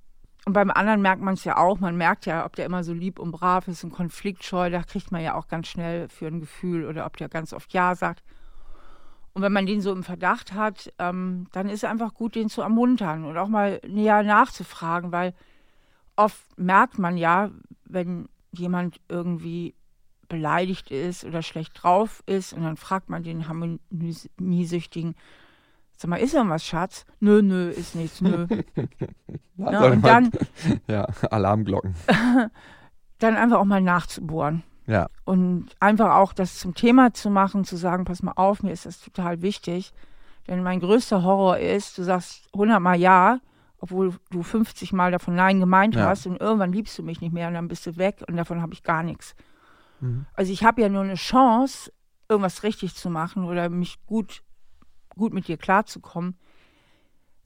Und 0.47 0.53
beim 0.53 0.71
anderen 0.71 1.01
merkt 1.01 1.23
man 1.23 1.35
es 1.35 1.45
ja 1.45 1.57
auch. 1.57 1.81
Man 1.81 1.97
merkt 1.97 2.27
ja, 2.27 2.45
ob 2.45 2.55
der 2.55 2.67
immer 2.67 2.85
so 2.85 2.93
lieb 2.93 3.19
und 3.19 3.31
brav 3.31 3.67
ist 3.67 3.83
und 3.83 3.93
konfliktscheu. 3.93 4.69
Da 4.71 4.83
kriegt 4.83 5.11
man 5.11 5.23
ja 5.23 5.35
auch 5.35 5.49
ganz 5.49 5.69
schnell 5.69 6.09
für 6.09 6.27
ein 6.27 6.41
Gefühl 6.41 6.87
oder 6.87 7.07
ob 7.07 7.17
der 7.17 7.29
ganz 7.29 7.53
oft 7.53 7.73
Ja 7.73 7.95
sagt. 7.95 8.23
Und 9.33 9.43
wenn 9.43 9.53
man 9.53 9.67
den 9.67 9.81
so 9.81 9.91
im 9.93 10.05
Verdacht 10.05 10.53
hat, 10.53 10.93
ähm, 10.99 11.49
dann 11.53 11.69
ist 11.69 11.83
es 11.83 11.91
einfach 11.91 12.15
gut, 12.15 12.35
den 12.37 12.49
zu 12.49 12.63
ermuntern 12.63 13.25
und 13.25 13.37
auch 13.37 13.49
mal 13.49 13.81
näher 13.87 14.23
nachzufragen, 14.23 15.11
weil 15.11 15.35
oft 16.15 16.41
merkt 16.57 16.99
man 16.99 17.17
ja, 17.17 17.51
wenn 17.85 18.29
jemand 18.53 19.01
irgendwie 19.09 19.75
beleidigt 20.29 20.91
ist 20.91 21.25
oder 21.25 21.43
schlecht 21.43 21.83
drauf 21.83 22.23
ist 22.27 22.53
und 22.53 22.63
dann 22.63 22.77
fragt 22.77 23.09
man 23.09 23.25
den 23.25 23.49
Harmoniesüchtigen, 23.49 25.17
sag 25.97 26.09
mal, 26.11 26.17
ist 26.17 26.35
irgendwas, 26.35 26.65
Schatz? 26.65 27.05
Nö, 27.21 27.43
nö, 27.43 27.69
ist 27.71 27.95
nichts, 27.95 28.21
nö. 28.21 28.47
Ja, 29.57 29.85
und 29.85 30.03
man- 30.03 30.31
dann, 30.31 30.31
ja, 30.89 31.07
Alarmglocken. 31.31 31.95
dann 33.19 33.37
einfach 33.37 33.59
auch 33.59 33.65
mal 33.65 33.81
nachzubohren. 33.81 34.63
Ja. 34.87 35.09
Und 35.25 35.69
einfach 35.81 36.17
auch 36.17 36.33
das 36.33 36.59
zum 36.59 36.75
Thema 36.75 37.15
zu 37.15 37.31
machen, 37.31 37.65
zu 37.65 37.77
sagen, 37.77 38.05
pass 38.05 38.23
mal 38.23 38.33
auf, 38.37 38.63
mir 38.63 38.73
ist 38.73 38.85
das 38.85 39.01
total 39.01 39.43
wichtig. 39.43 39.93
Denn 40.49 40.63
mein 40.63 40.81
größter 40.81 41.23
Horror 41.23 41.59
ist, 41.59 41.97
du 41.97 42.03
sagst 42.03 42.49
100 42.53 42.81
Mal 42.81 42.97
Ja, 42.99 43.39
obwohl 43.79 44.15
du 44.31 44.43
50 44.43 44.93
Mal 44.93 45.11
davon 45.13 45.37
Nein 45.37 45.61
gemeint 45.61 45.95
Ja. 45.95 46.07
hast 46.09 46.27
und 46.27 46.39
irgendwann 46.41 46.73
liebst 46.73 46.99
du 46.99 47.03
mich 47.03 47.21
nicht 47.21 47.33
mehr 47.33 47.49
und 47.49 47.55
dann 47.55 47.69
bist 47.69 47.87
du 47.87 47.97
weg 47.97 48.23
und 48.29 48.37
davon 48.37 48.61
habe 48.61 48.75
ich 48.75 48.83
gar 48.83 49.03
nichts. 49.03 49.35
Mhm. 50.01 50.27
Also 50.35 50.53
ich 50.53 50.65
habe 50.65 50.83
ja 50.83 50.89
nur 50.89 51.03
eine 51.03 51.15
Chance, 51.15 51.93
irgendwas 52.29 52.63
richtig 52.65 52.95
zu 52.95 53.09
machen 53.09 53.45
oder 53.45 53.69
mich 53.71 54.05
gut, 54.07 54.43
gut 55.17 55.33
mit 55.33 55.49
dir 55.49 55.57
klarzukommen, 55.57 56.37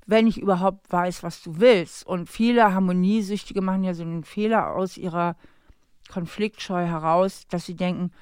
wenn 0.07 0.27
ich 0.27 0.41
überhaupt 0.41 0.91
weiß, 0.91 1.23
was 1.23 1.43
du 1.43 1.61
willst. 1.61 2.07
Und 2.07 2.29
viele 2.29 2.75
Harmoniesüchtige 2.75 3.61
machen 3.61 3.85
ja 3.85 3.95
so 3.95 4.03
einen 4.03 4.25
Fehler 4.25 4.75
aus 4.75 4.97
ihrer 4.97 5.37
Konfliktscheu 6.09 6.87
heraus, 6.87 7.47
dass 7.49 7.66
sie 7.66 7.75
denken, 7.75 8.12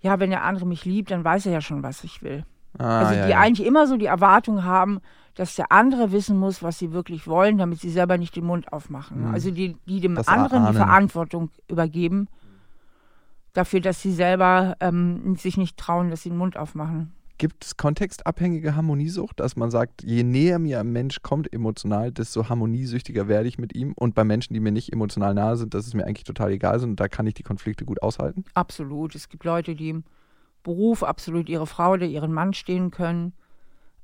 ja, 0.00 0.18
wenn 0.20 0.30
der 0.30 0.44
andere 0.44 0.66
mich 0.66 0.84
liebt, 0.84 1.10
dann 1.10 1.24
weiß 1.24 1.46
er 1.46 1.52
ja 1.52 1.60
schon, 1.60 1.82
was 1.82 2.04
ich 2.04 2.22
will. 2.22 2.44
Ah, 2.78 3.00
also 3.00 3.14
ja, 3.14 3.24
die 3.26 3.30
ja. 3.32 3.38
eigentlich 3.38 3.66
immer 3.66 3.86
so 3.86 3.96
die 3.96 4.06
Erwartung 4.06 4.64
haben, 4.64 5.00
dass 5.34 5.56
der 5.56 5.72
andere 5.72 6.12
wissen 6.12 6.38
muss, 6.38 6.62
was 6.62 6.78
sie 6.78 6.92
wirklich 6.92 7.26
wollen, 7.26 7.58
damit 7.58 7.80
sie 7.80 7.90
selber 7.90 8.18
nicht 8.18 8.36
den 8.36 8.46
Mund 8.46 8.72
aufmachen. 8.72 9.28
Mhm. 9.28 9.34
Also 9.34 9.50
die, 9.50 9.76
die 9.86 10.00
dem 10.00 10.14
Das 10.14 10.28
anderen 10.28 10.62
Erahnen. 10.62 10.72
die 10.72 10.78
Verantwortung 10.78 11.50
übergeben, 11.68 12.28
dafür, 13.52 13.80
dass 13.80 14.00
sie 14.00 14.12
selber 14.12 14.76
ähm, 14.80 15.36
sich 15.36 15.56
nicht 15.56 15.76
trauen, 15.76 16.10
dass 16.10 16.22
sie 16.22 16.30
den 16.30 16.38
Mund 16.38 16.56
aufmachen. 16.56 17.12
Gibt 17.36 17.64
es 17.64 17.76
kontextabhängige 17.76 18.76
Harmoniesucht, 18.76 19.40
dass 19.40 19.56
man 19.56 19.70
sagt, 19.70 20.04
je 20.04 20.22
näher 20.22 20.60
mir 20.60 20.78
ein 20.78 20.92
Mensch 20.92 21.20
kommt 21.22 21.52
emotional, 21.52 22.12
desto 22.12 22.48
harmoniesüchtiger 22.48 23.26
werde 23.26 23.48
ich 23.48 23.58
mit 23.58 23.74
ihm? 23.74 23.92
Und 23.96 24.14
bei 24.14 24.22
Menschen, 24.22 24.54
die 24.54 24.60
mir 24.60 24.70
nicht 24.70 24.92
emotional 24.92 25.34
nahe 25.34 25.56
sind, 25.56 25.74
dass 25.74 25.86
es 25.86 25.94
mir 25.94 26.06
eigentlich 26.06 26.24
total 26.24 26.52
egal 26.52 26.78
sind 26.78 26.90
und 26.90 27.00
da 27.00 27.08
kann 27.08 27.26
ich 27.26 27.34
die 27.34 27.42
Konflikte 27.42 27.84
gut 27.84 28.02
aushalten? 28.02 28.44
Absolut. 28.54 29.16
Es 29.16 29.28
gibt 29.28 29.44
Leute, 29.44 29.74
die 29.74 29.90
im 29.90 30.04
Beruf 30.62 31.02
absolut 31.02 31.48
ihre 31.48 31.66
Frau 31.66 31.92
oder 31.92 32.06
ihren 32.06 32.32
Mann 32.32 32.54
stehen 32.54 32.92
können, 32.92 33.32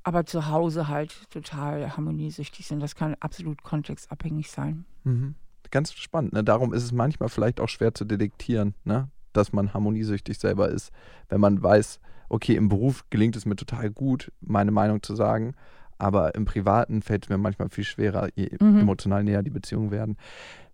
aber 0.03 0.25
zu 0.25 0.49
Hause 0.49 0.89
halt 0.89 1.29
total 1.31 1.95
harmoniesüchtig 1.95 2.67
sind. 2.67 2.81
Das 2.81 2.95
kann 2.95 3.15
absolut 3.21 3.63
kontextabhängig 3.63 4.51
sein. 4.51 4.85
Mhm. 5.05 5.35
Ganz 5.71 5.93
spannend. 5.93 6.33
Ne? 6.33 6.43
Darum 6.43 6.73
ist 6.73 6.83
es 6.83 6.91
manchmal 6.91 7.29
vielleicht 7.29 7.61
auch 7.61 7.69
schwer 7.69 7.93
zu 7.93 8.03
detektieren, 8.03 8.75
ne? 8.83 9.09
dass 9.31 9.53
man 9.53 9.73
harmoniesüchtig 9.73 10.37
selber 10.37 10.67
ist, 10.67 10.91
wenn 11.29 11.39
man 11.39 11.63
weiß, 11.63 12.01
okay, 12.31 12.55
im 12.55 12.69
Beruf 12.69 13.05
gelingt 13.09 13.35
es 13.35 13.45
mir 13.45 13.55
total 13.55 13.89
gut, 13.91 14.31
meine 14.39 14.71
Meinung 14.71 15.03
zu 15.03 15.15
sagen, 15.15 15.53
aber 15.97 16.33
im 16.33 16.45
Privaten 16.45 17.01
fällt 17.01 17.25
es 17.25 17.29
mir 17.29 17.37
manchmal 17.37 17.69
viel 17.69 17.83
schwerer, 17.83 18.29
je 18.35 18.49
mhm. 18.59 18.79
emotional 18.79 19.23
näher 19.23 19.43
die 19.43 19.51
Beziehungen 19.51 19.91
werden. 19.91 20.17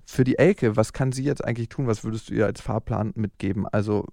Für 0.05 0.23
die 0.23 0.37
Elke, 0.37 0.77
was 0.77 0.93
kann 0.93 1.11
sie 1.11 1.23
jetzt 1.23 1.43
eigentlich 1.43 1.67
tun? 1.67 1.87
Was 1.87 2.03
würdest 2.03 2.29
du 2.29 2.35
ihr 2.35 2.45
als 2.45 2.61
Fahrplan 2.61 3.11
mitgeben? 3.15 3.67
Also 3.67 4.05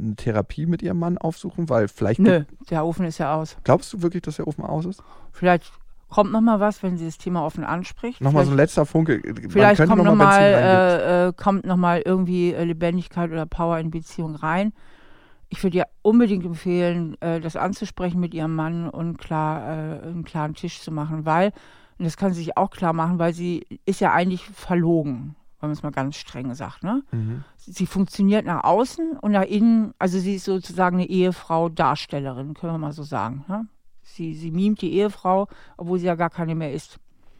eine 0.00 0.16
Therapie 0.16 0.64
mit 0.64 0.80
ihrem 0.82 0.98
Mann 0.98 1.18
aufsuchen, 1.18 1.68
weil 1.68 1.88
vielleicht. 1.88 2.20
Nö, 2.20 2.44
der 2.70 2.86
Ofen 2.86 3.04
ist 3.04 3.18
ja 3.18 3.34
aus. 3.34 3.58
Glaubst 3.64 3.92
du 3.92 4.00
wirklich, 4.00 4.22
dass 4.22 4.36
der 4.36 4.46
Ofen 4.46 4.64
aus 4.64 4.86
ist? 4.86 5.02
Vielleicht 5.32 5.70
kommt 6.08 6.32
noch 6.32 6.40
mal 6.40 6.60
was, 6.60 6.82
wenn 6.82 6.96
sie 6.96 7.04
das 7.04 7.18
Thema 7.18 7.44
offen 7.44 7.64
anspricht. 7.64 8.22
Nochmal 8.22 8.46
so 8.46 8.52
ein 8.52 8.56
letzter 8.56 8.86
Funke. 8.86 9.20
Vielleicht 9.50 9.84
kommt 9.84 9.98
noch, 9.98 10.04
noch 10.04 10.14
mal, 10.14 10.40
äh, 10.40 11.28
äh, 11.28 11.32
kommt 11.36 11.66
noch 11.66 11.76
mal 11.76 12.00
irgendwie 12.02 12.54
äh, 12.54 12.64
Lebendigkeit 12.64 13.30
oder 13.30 13.44
Power 13.44 13.78
in 13.78 13.90
Beziehung 13.90 14.36
rein 14.36 14.72
ich 15.48 15.62
würde 15.62 15.78
ihr 15.78 15.86
unbedingt 16.02 16.44
empfehlen, 16.44 17.20
äh, 17.20 17.40
das 17.40 17.56
anzusprechen 17.56 18.20
mit 18.20 18.34
ihrem 18.34 18.54
Mann 18.54 18.88
und 18.88 19.18
klar 19.18 19.62
äh, 19.62 20.06
einen 20.06 20.24
klaren 20.24 20.54
Tisch 20.54 20.80
zu 20.80 20.90
machen, 20.90 21.24
weil, 21.24 21.52
und 21.98 22.04
das 22.04 22.16
kann 22.16 22.32
sie 22.32 22.42
sich 22.42 22.56
auch 22.56 22.70
klar 22.70 22.92
machen, 22.92 23.18
weil 23.18 23.32
sie 23.32 23.66
ist 23.84 24.00
ja 24.00 24.12
eigentlich 24.12 24.44
verlogen, 24.44 25.36
wenn 25.60 25.68
man 25.68 25.72
es 25.72 25.82
mal 25.82 25.92
ganz 25.92 26.16
streng 26.16 26.54
sagt. 26.54 26.82
Ne? 26.82 27.02
Mhm. 27.12 27.44
Sie 27.56 27.86
funktioniert 27.86 28.44
nach 28.44 28.64
außen 28.64 29.18
und 29.18 29.32
nach 29.32 29.44
innen, 29.44 29.94
also 29.98 30.18
sie 30.18 30.36
ist 30.36 30.44
sozusagen 30.44 30.96
eine 30.96 31.08
Ehefrau, 31.08 31.68
Darstellerin, 31.68 32.54
können 32.54 32.74
wir 32.74 32.78
mal 32.78 32.92
so 32.92 33.02
sagen. 33.02 33.44
Ne? 33.48 33.66
Sie, 34.02 34.34
sie 34.34 34.50
mimt 34.50 34.82
die 34.82 34.92
Ehefrau, 34.94 35.48
obwohl 35.76 35.98
sie 35.98 36.06
ja 36.06 36.14
gar 36.14 36.30
keine 36.30 36.54
mehr 36.54 36.72
ist. 36.72 36.98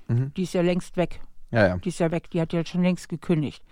Mhm. 0.09 0.33
Die 0.35 0.45
ist 0.45 0.55
ja 0.55 0.63
längst 0.63 0.97
weg. 0.97 1.21
Ja, 1.51 1.69
ja. 1.69 1.79
Die 1.79 1.89
ist 1.89 2.01
ja 2.01 2.11
weg, 2.11 2.31
die 2.31 2.41
hat 2.41 2.53
ja 2.53 2.65
schon 2.65 2.83
längst 2.83 3.09
gekündigt. 3.09 3.63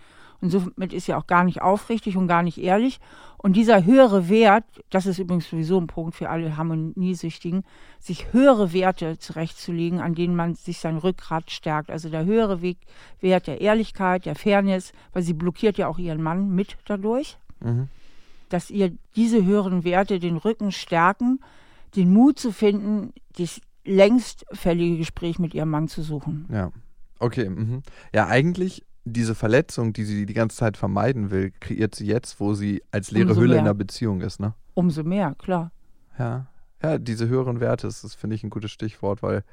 Und 0.42 0.50
somit 0.50 0.92
ist 0.92 1.06
sie 1.06 1.14
auch 1.14 1.28
gar 1.28 1.44
nicht 1.44 1.62
aufrichtig 1.62 2.16
und 2.16 2.26
gar 2.26 2.42
nicht 2.42 2.58
ehrlich. 2.58 2.98
Und 3.38 3.54
dieser 3.54 3.84
höhere 3.84 4.28
Wert, 4.28 4.64
das 4.90 5.06
ist 5.06 5.20
übrigens 5.20 5.48
sowieso 5.48 5.80
ein 5.80 5.86
Punkt 5.86 6.16
für 6.16 6.28
alle 6.28 6.56
Harmoniesüchtigen, 6.56 7.64
sich 8.00 8.32
höhere 8.32 8.72
Werte 8.72 9.18
zurechtzulegen, 9.18 10.00
an 10.00 10.16
denen 10.16 10.34
man 10.34 10.54
sich 10.54 10.78
sein 10.78 10.96
Rückgrat 10.96 11.52
stärkt. 11.52 11.90
Also 11.90 12.08
der 12.08 12.24
höhere 12.24 12.60
Weg, 12.60 12.78
Wert 13.20 13.46
der 13.46 13.60
Ehrlichkeit, 13.60 14.26
der 14.26 14.34
Fairness, 14.34 14.92
weil 15.12 15.22
sie 15.22 15.32
blockiert 15.32 15.78
ja 15.78 15.86
auch 15.86 15.98
ihren 15.98 16.22
Mann 16.22 16.50
mit 16.50 16.76
dadurch. 16.86 17.38
Mhm. 17.60 17.88
Dass 18.48 18.68
ihr 18.68 18.92
diese 19.14 19.44
höheren 19.44 19.84
Werte 19.84 20.18
den 20.18 20.36
Rücken 20.36 20.72
stärken, 20.72 21.38
den 21.94 22.12
Mut 22.12 22.40
zu 22.40 22.50
finden, 22.50 23.12
das 23.38 23.60
längst 23.84 24.44
fällige 24.52 24.98
Gespräch 24.98 25.38
mit 25.38 25.54
ihrem 25.54 25.70
Mann 25.70 25.86
zu 25.86 26.02
suchen. 26.02 26.48
Ja. 26.52 26.72
Okay, 27.20 27.48
mhm. 27.48 27.82
ja, 28.12 28.26
eigentlich 28.26 28.84
diese 29.04 29.34
Verletzung, 29.34 29.92
die 29.92 30.04
sie 30.04 30.26
die 30.26 30.34
ganze 30.34 30.56
Zeit 30.56 30.76
vermeiden 30.76 31.30
will, 31.30 31.52
kreiert 31.60 31.94
sie 31.94 32.06
jetzt, 32.06 32.40
wo 32.40 32.54
sie 32.54 32.82
als 32.90 33.10
leere 33.10 33.28
Umso 33.28 33.40
Hülle 33.40 33.50
mehr. 33.50 33.58
in 33.60 33.64
der 33.64 33.74
Beziehung 33.74 34.20
ist, 34.20 34.40
ne? 34.40 34.54
Umso 34.74 35.02
mehr, 35.02 35.34
klar. 35.36 35.72
Ja. 36.18 36.46
Ja, 36.82 36.98
diese 36.98 37.28
höheren 37.28 37.60
Werte, 37.60 37.86
das, 37.86 38.02
das 38.02 38.14
finde 38.14 38.36
ich 38.36 38.42
ein 38.42 38.50
gutes 38.50 38.70
Stichwort, 38.70 39.22
weil 39.22 39.44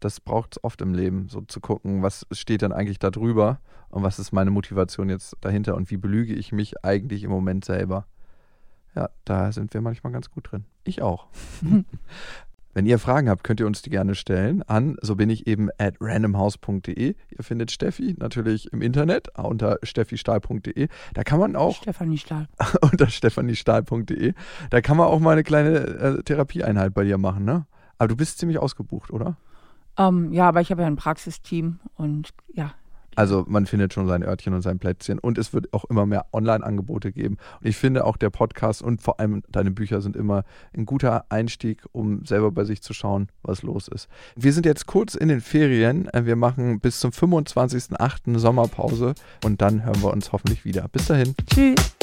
das 0.00 0.20
braucht 0.20 0.56
es 0.56 0.64
oft 0.64 0.82
im 0.82 0.92
Leben, 0.92 1.28
so 1.28 1.40
zu 1.42 1.60
gucken, 1.60 2.02
was 2.02 2.26
steht 2.32 2.62
denn 2.62 2.72
eigentlich 2.72 2.98
da 2.98 3.10
drüber 3.10 3.60
und 3.88 4.02
was 4.02 4.18
ist 4.18 4.32
meine 4.32 4.50
Motivation 4.50 5.08
jetzt 5.08 5.36
dahinter 5.40 5.76
und 5.76 5.90
wie 5.90 5.96
belüge 5.96 6.34
ich 6.34 6.52
mich 6.52 6.84
eigentlich 6.84 7.24
im 7.24 7.30
Moment 7.30 7.64
selber. 7.64 8.06
Ja, 8.94 9.08
da 9.24 9.50
sind 9.50 9.72
wir 9.74 9.80
manchmal 9.80 10.12
ganz 10.12 10.30
gut 10.30 10.52
drin. 10.52 10.64
Ich 10.84 11.00
auch. 11.02 11.26
Wenn 12.74 12.86
ihr 12.86 12.98
Fragen 12.98 13.28
habt, 13.28 13.44
könnt 13.44 13.60
ihr 13.60 13.66
uns 13.66 13.82
die 13.82 13.90
gerne 13.90 14.16
stellen 14.16 14.62
an, 14.64 14.96
so 15.00 15.14
bin 15.14 15.30
ich 15.30 15.46
eben 15.46 15.70
at 15.78 15.94
randomhouse.de. 16.00 17.14
Ihr 17.14 17.44
findet 17.44 17.70
Steffi 17.70 18.16
natürlich 18.18 18.72
im 18.72 18.82
Internet 18.82 19.28
unter 19.38 19.78
steffistahl.de. 19.84 20.88
Da 21.14 21.22
kann 21.22 21.38
man 21.38 21.54
auch. 21.54 21.76
Stefanie 21.76 22.18
Stahl. 22.18 22.48
unter 22.82 23.06
stefaniestahl.de. 23.06 24.34
Da 24.70 24.80
kann 24.80 24.96
man 24.96 25.06
auch 25.06 25.20
mal 25.20 25.32
eine 25.32 25.44
kleine 25.44 25.78
äh, 25.78 26.22
Therapieeinheit 26.24 26.92
bei 26.94 27.04
dir 27.04 27.16
machen, 27.16 27.44
ne? 27.44 27.66
Aber 27.96 28.08
du 28.08 28.16
bist 28.16 28.38
ziemlich 28.38 28.58
ausgebucht, 28.58 29.12
oder? 29.12 29.36
Um, 29.96 30.24
ähm, 30.26 30.32
ja, 30.32 30.48
aber 30.48 30.60
ich 30.60 30.72
habe 30.72 30.82
ja 30.82 30.88
ein 30.88 30.96
Praxisteam 30.96 31.78
und 31.94 32.30
ja, 32.52 32.72
also 33.16 33.44
man 33.48 33.66
findet 33.66 33.92
schon 33.92 34.06
sein 34.06 34.22
Örtchen 34.22 34.54
und 34.54 34.62
sein 34.62 34.78
Plätzchen 34.78 35.18
und 35.18 35.38
es 35.38 35.52
wird 35.52 35.72
auch 35.72 35.84
immer 35.84 36.06
mehr 36.06 36.26
Online-Angebote 36.32 37.12
geben. 37.12 37.36
Und 37.60 37.66
ich 37.66 37.76
finde 37.76 38.04
auch 38.04 38.16
der 38.16 38.30
Podcast 38.30 38.82
und 38.82 39.02
vor 39.02 39.20
allem 39.20 39.42
deine 39.48 39.70
Bücher 39.70 40.00
sind 40.00 40.16
immer 40.16 40.44
ein 40.76 40.86
guter 40.86 41.26
Einstieg, 41.28 41.82
um 41.92 42.24
selber 42.24 42.50
bei 42.50 42.64
sich 42.64 42.82
zu 42.82 42.92
schauen, 42.92 43.28
was 43.42 43.62
los 43.62 43.88
ist. 43.88 44.08
Wir 44.36 44.52
sind 44.52 44.66
jetzt 44.66 44.86
kurz 44.86 45.14
in 45.14 45.28
den 45.28 45.40
Ferien. 45.40 46.08
Wir 46.12 46.36
machen 46.36 46.80
bis 46.80 47.00
zum 47.00 47.10
25.08. 47.10 48.38
Sommerpause 48.38 49.14
und 49.44 49.62
dann 49.62 49.84
hören 49.84 50.02
wir 50.02 50.12
uns 50.12 50.32
hoffentlich 50.32 50.64
wieder. 50.64 50.88
Bis 50.88 51.06
dahin. 51.06 51.34
Tschüss. 51.46 51.96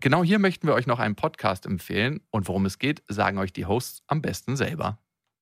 Genau 0.00 0.22
hier 0.22 0.38
möchten 0.38 0.68
wir 0.68 0.74
euch 0.74 0.86
noch 0.86 1.00
einen 1.00 1.16
Podcast 1.16 1.66
empfehlen 1.66 2.20
und 2.30 2.46
worum 2.46 2.66
es 2.66 2.78
geht, 2.78 3.02
sagen 3.08 3.38
euch 3.38 3.52
die 3.52 3.66
Hosts 3.66 4.04
am 4.06 4.22
besten 4.22 4.54
selber. 4.54 4.98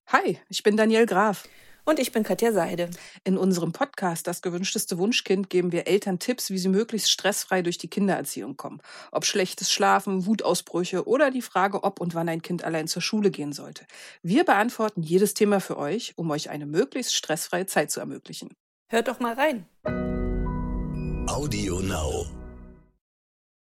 Hi, 0.07 0.39
ich 0.49 0.63
bin 0.63 0.79
Daniel 0.79 1.05
Graf. 1.05 1.47
Und 1.89 2.01
ich 2.01 2.11
bin 2.11 2.25
Katja 2.25 2.53
Seide. 2.53 2.91
In 3.23 3.39
unserem 3.39 3.71
Podcast 3.71 4.27
Das 4.27 4.43
gewünschteste 4.43 4.99
Wunschkind 4.99 5.49
geben 5.49 5.71
wir 5.71 5.87
Eltern 5.87 6.19
Tipps, 6.19 6.51
wie 6.51 6.59
sie 6.59 6.69
möglichst 6.69 7.13
stressfrei 7.13 7.63
durch 7.63 7.79
die 7.79 7.87
Kindererziehung 7.87 8.57
kommen. 8.57 8.83
Ob 9.13 9.25
schlechtes 9.25 9.71
Schlafen, 9.71 10.27
Wutausbrüche 10.27 11.07
oder 11.07 11.31
die 11.31 11.43
Frage, 11.43 11.85
ob 11.85 12.01
und 12.01 12.17
wann 12.17 12.29
ein 12.29 12.43
Kind 12.43 12.65
allein 12.65 12.89
zur 12.89 13.03
Schule 13.03 13.31
gehen 13.31 13.53
sollte. 13.53 13.87
Wir 14.21 14.45
beantworten 14.45 15.05
jedes 15.05 15.35
Thema 15.35 15.61
für 15.61 15.79
euch, 15.79 16.15
um 16.17 16.29
euch 16.33 16.51
eine 16.51 16.67
möglichst 16.67 17.15
stressfreie 17.15 17.67
Zeit 17.67 17.93
zu 17.93 18.01
ermöglichen. 18.01 18.53
Hört 18.89 19.07
doch 19.07 19.21
mal 19.21 19.35
rein. 19.35 19.67
Audio 21.29 21.81
Now. 21.81 22.27